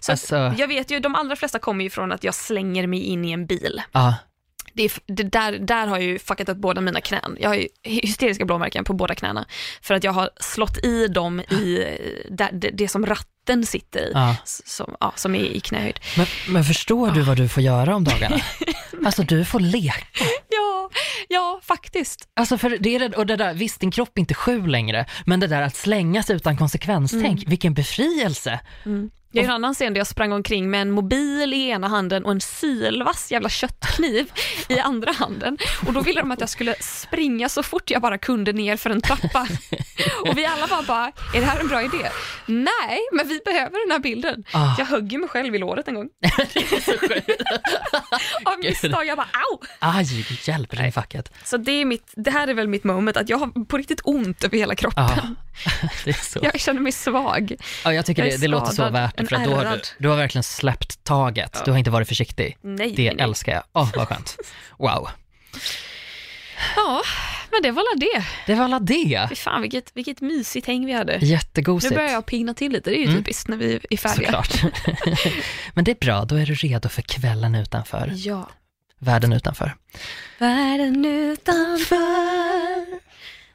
Så 0.00 0.12
alltså, 0.12 0.54
Jag 0.58 0.68
vet 0.68 0.90
ju, 0.90 1.00
de 1.00 1.14
allra 1.14 1.36
flesta 1.36 1.58
kommer 1.58 1.84
ju 1.84 1.90
från 1.90 2.12
att 2.12 2.24
jag 2.24 2.34
slänger 2.34 2.86
mig 2.86 3.00
in 3.04 3.24
i 3.24 3.30
en 3.32 3.46
bil. 3.46 3.82
ja. 3.92 4.14
Det 4.72 4.82
är, 4.84 4.92
det 5.06 5.22
där, 5.22 5.52
där 5.58 5.86
har 5.86 5.96
jag 5.96 6.06
ju 6.06 6.18
fuckat 6.18 6.48
upp 6.48 6.58
båda 6.58 6.80
mina 6.80 7.00
knän. 7.00 7.36
Jag 7.40 7.48
har 7.48 7.56
ju 7.56 7.68
hysteriska 7.82 8.44
blåmärken 8.44 8.84
på 8.84 8.92
båda 8.92 9.14
knäna. 9.14 9.46
För 9.82 9.94
att 9.94 10.04
jag 10.04 10.12
har 10.12 10.30
slått 10.40 10.84
i 10.84 11.06
dem 11.06 11.40
i 11.40 11.86
där, 12.30 12.50
det, 12.52 12.70
det 12.70 12.88
som 12.88 13.06
ratten 13.06 13.66
sitter 13.66 14.00
i. 14.00 14.10
Ja. 14.14 14.36
Som, 14.44 14.96
ja, 15.00 15.12
som 15.16 15.34
är 15.34 15.44
i 15.44 15.60
knähöjd. 15.60 16.00
Men, 16.16 16.26
men 16.48 16.64
förstår 16.64 17.10
du 17.10 17.20
vad 17.20 17.36
du 17.36 17.48
får 17.48 17.62
göra 17.62 17.96
om 17.96 18.04
dagarna? 18.04 18.40
Alltså 19.04 19.22
du 19.22 19.44
får 19.44 19.60
leka. 19.60 20.06
Ja, 20.48 20.90
ja 21.28 21.60
faktiskt. 21.62 22.28
Alltså 22.36 22.58
för 22.58 22.78
det 22.80 22.96
är 22.96 23.18
och 23.18 23.26
det 23.26 23.36
där, 23.36 23.54
visst 23.54 23.80
din 23.80 23.90
kropp 23.90 24.18
är 24.18 24.20
inte 24.20 24.34
sju 24.34 24.66
längre, 24.66 25.06
men 25.26 25.40
det 25.40 25.46
där 25.46 25.62
att 25.62 25.76
slänga 25.76 26.22
sig 26.22 26.36
utan 26.36 26.56
konsekvenstänk, 26.56 27.44
vilken 27.46 27.74
befrielse. 27.74 28.60
Jag 29.32 29.42
har 29.42 29.48
en 29.48 29.54
annan 29.54 29.74
scen 29.74 29.92
där 29.92 30.00
jag 30.00 30.06
sprang 30.06 30.32
omkring 30.32 30.70
med 30.70 30.82
en 30.82 30.90
mobil 30.90 31.54
i 31.54 31.68
ena 31.68 31.88
handen 31.88 32.24
och 32.24 32.30
en 32.30 32.40
sylvass 32.40 33.30
jävla 33.30 33.48
köttkniv 33.48 34.32
i 34.68 34.78
andra 34.78 35.12
handen. 35.12 35.58
Och 35.86 35.92
då 35.92 36.00
ville 36.00 36.20
de 36.20 36.30
att 36.30 36.40
jag 36.40 36.48
skulle 36.48 36.74
springa 36.80 37.48
så 37.48 37.62
fort 37.62 37.90
jag 37.90 38.02
bara 38.02 38.18
kunde 38.18 38.52
ner 38.52 38.76
för 38.76 38.90
en 38.90 39.00
trappa. 39.00 39.46
Och 40.28 40.38
vi 40.38 40.46
alla 40.46 40.66
var 40.66 40.82
bara, 40.82 41.06
är 41.34 41.40
det 41.40 41.46
här 41.46 41.60
en 41.60 41.68
bra 41.68 41.82
idé? 41.82 42.10
Nej, 42.46 43.00
men 43.12 43.28
vi 43.28 43.40
behöver 43.44 43.86
den 43.86 43.92
här 43.92 43.98
bilden. 43.98 44.44
Ah. 44.52 44.74
Jag 44.78 44.86
högg 44.86 45.12
ju 45.12 45.18
mig 45.18 45.28
själv 45.28 45.54
i 45.54 45.58
låret 45.58 45.88
en 45.88 45.94
gång. 45.94 46.08
Av 48.44 48.58
misstag, 48.58 49.06
jag 49.06 49.16
bara 49.16 49.28
au! 49.32 49.58
Aj, 49.78 50.26
hjälp 50.44 50.74
ring 50.74 50.92
facket. 50.92 51.32
Så 51.44 51.56
det, 51.56 51.72
är 51.72 51.84
mitt, 51.84 52.12
det 52.16 52.30
här 52.30 52.48
är 52.48 52.54
väl 52.54 52.68
mitt 52.68 52.84
moment, 52.84 53.16
att 53.16 53.28
jag 53.28 53.38
har 53.38 53.64
på 53.64 53.76
riktigt 53.76 54.00
ont 54.04 54.44
över 54.44 54.58
hela 54.58 54.74
kroppen. 54.74 55.06
Det 55.06 55.12
är 55.12 55.16
så. 55.20 55.34
Jag 56.42 56.60
känner 56.60 56.80
mig 56.80 56.92
svag. 56.92 57.54
Ja, 57.84 57.92
jag 57.94 58.06
tycker 58.06 58.24
Jag 58.24 58.32
det, 58.32 58.36
det 58.40 58.48
låter 58.48 58.72
så 58.72 58.90
värt 58.90 59.16
det, 59.16 59.26
för 59.26 59.36
att 59.36 59.44
då 59.44 59.54
har 59.54 59.64
du, 59.64 59.80
du 59.98 60.08
har 60.08 60.16
verkligen 60.16 60.42
släppt 60.42 61.04
taget. 61.04 61.62
Du 61.64 61.70
har 61.70 61.78
inte 61.78 61.90
varit 61.90 62.08
försiktig. 62.08 62.56
Nej, 62.62 62.92
Det 62.96 63.12
nej, 63.12 63.24
älskar 63.24 63.52
jag. 63.52 63.62
Åh, 63.72 63.90
vad 63.96 64.08
skönt. 64.08 64.36
Wow. 64.78 65.08
Ja, 66.76 67.02
men 67.50 67.62
det 67.62 67.70
var 67.70 67.82
alla 67.82 68.00
det. 68.00 68.24
Det 68.46 68.54
var 68.54 68.64
alla 68.64 68.78
det. 68.80 69.26
Fy 69.28 69.34
fan 69.34 69.62
vilket, 69.62 69.90
vilket 69.94 70.20
mysigt 70.20 70.66
häng 70.66 70.86
vi 70.86 70.92
hade. 70.92 71.18
Nu 71.18 71.26
Jättegosigt. 71.26 71.94
börjar 71.94 72.10
jag 72.10 72.26
pigna 72.26 72.54
till 72.54 72.72
lite, 72.72 72.90
det 72.90 72.96
är 72.96 73.00
ju 73.00 73.04
Mm. 73.04 73.16
typiskt 73.16 73.48
när 73.48 73.56
vi 73.56 73.80
är 73.90 73.96
färdiga. 73.96 74.42
Såklart. 74.42 74.62
Men 75.74 75.84
det 75.84 75.90
är 75.90 75.94
bra, 76.00 76.24
då 76.24 76.34
är 76.36 76.46
du 76.46 76.54
redo 76.54 76.88
för 76.88 77.02
kvällen 77.02 77.54
utanför. 77.54 78.12
Ja. 78.16 78.48
Världen 78.98 79.32
utanför. 79.32 79.76
Världen 80.38 81.04
utanför. 81.04 82.39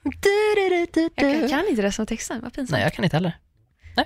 Jag 0.05 1.15
kan, 1.15 1.49
kan 1.49 1.67
inte 1.67 1.81
resten 1.81 2.03
av 2.03 2.07
texten, 2.07 2.41
vad 2.41 2.53
pinsamt. 2.53 2.71
Nej, 2.71 2.81
jag 2.81 2.93
kan 2.93 3.03
inte 3.03 3.15
heller. 3.17 3.37
Nej, 3.95 4.05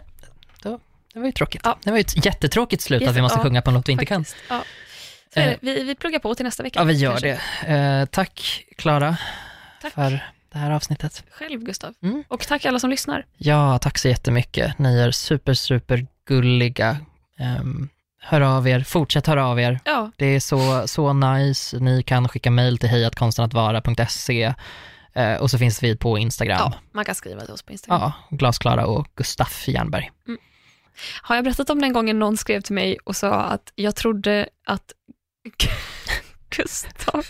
då, 0.64 0.80
det 1.14 1.20
var 1.20 1.26
ju 1.26 1.32
tråkigt. 1.32 1.62
Ja. 1.64 1.78
Det 1.84 1.89
var 1.89 1.97
ju 1.97 2.02
ett 2.02 2.26
jättetråkigt 2.26 2.84
slut 2.84 3.08
att 3.08 3.16
vi 3.16 3.22
måste 3.22 3.39
ja, 3.39 3.43
sjunga 3.43 3.62
på 3.62 3.70
en 3.70 3.74
låt 3.74 3.88
vi 3.88 3.91
inte 3.91 4.06
kan. 4.06 4.26
Faktiskt. 4.26 4.43
Ja. 4.50 4.64
Så 5.34 5.39
är 5.39 5.45
det. 5.47 5.58
Vi, 5.62 5.84
vi 5.84 5.95
pluggar 5.95 6.20
på 6.20 6.36
till 6.36 6.45
nästa 6.45 6.64
vecka. 6.64 6.80
Ja, 6.80 6.84
vi 6.84 6.93
gör 6.93 7.12
kanske. 7.12 7.39
det. 7.66 7.74
Eh, 7.74 8.06
tack, 8.06 8.66
Klara, 8.78 9.18
för 9.93 10.10
det 10.52 10.58
här 10.58 10.72
avsnittet. 10.72 11.24
själv 11.32 11.64
Gustav. 11.64 11.93
Mm. 12.04 12.24
Och 12.28 12.47
tack 12.47 12.66
alla 12.66 12.80
som 12.80 12.89
lyssnar. 12.89 13.26
Ja, 13.38 13.80
tack 13.80 13.97
så 13.97 14.08
jättemycket. 14.08 14.80
Ni 14.80 15.00
är 15.00 15.12
super, 15.12 15.54
super 15.54 16.08
gulliga. 16.26 16.97
Um, 17.60 17.89
hör 18.22 18.41
av 18.41 18.68
er, 18.68 18.80
fortsätt 18.84 19.28
höra 19.28 19.47
av 19.47 19.60
er. 19.60 19.80
Ja, 19.86 20.12
Det 20.18 20.26
är 20.26 20.39
så, 20.39 20.88
så 20.88 21.14
nice. 21.14 21.80
Ni 21.80 22.04
kan 22.04 22.28
skicka 22.30 22.52
mejl 22.52 22.78
till 22.78 22.89
hejatkonstenatvara.se 22.89 24.54
eh, 25.14 25.36
och 25.36 25.51
så 25.51 25.57
finns 25.57 25.84
vi 25.84 25.95
på 25.97 26.18
Instagram. 26.18 26.57
ja, 26.60 26.74
man 26.91 27.05
kan 27.05 27.16
skriva 27.16 27.41
till 27.41 27.53
oss 27.53 27.64
på 27.64 27.72
Instagram. 27.72 28.01
Ja, 28.01 28.14
Glasklara 28.38 28.86
och 28.86 29.07
Gustaf 29.16 29.68
Jernberg. 29.68 30.12
Har 31.22 31.36
jag 31.36 31.43
berättat 31.43 31.70
om 31.70 31.82
den 31.82 31.93
gången 31.93 32.20
någon 32.20 32.38
skrev 32.38 32.62
till 32.62 32.76
mig 32.76 32.97
och 33.03 33.16
sa 33.16 33.34
att 33.34 33.72
jag 33.76 33.95
trodde 33.95 34.49
att 34.66 34.93
Gustav 36.49 37.26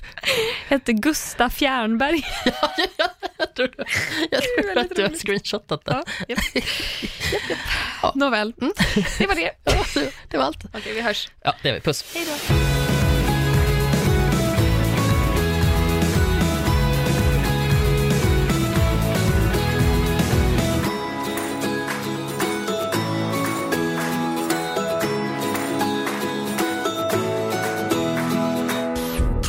hette 0.68 0.94
Gustav 0.94 1.50
Fjärnberg. 1.50 2.22
jag 3.38 3.56
tror, 3.56 3.74
jag 4.32 4.42
tror 4.42 4.78
att 4.78 4.96
du 4.96 5.02
har 5.04 5.10
screenshotat 5.10 5.86
det. 5.86 5.92
Ja, 5.92 6.04
japp. 6.28 6.40
Japp, 7.34 7.50
japp. 7.50 8.16
Nåväl, 8.16 8.54
det 9.18 9.28
var 9.28 9.36
det. 9.36 9.52
Det 10.30 10.38
var 10.38 10.44
allt. 10.46 10.66
Okej, 10.74 10.94
vi 10.94 11.02
hörs. 11.02 11.30
Ja, 11.44 11.54
det 11.62 11.70
är 11.70 11.74
vi. 11.74 11.80
Puss. 11.80 12.14
Hej 12.14 12.26
då. 12.26 12.99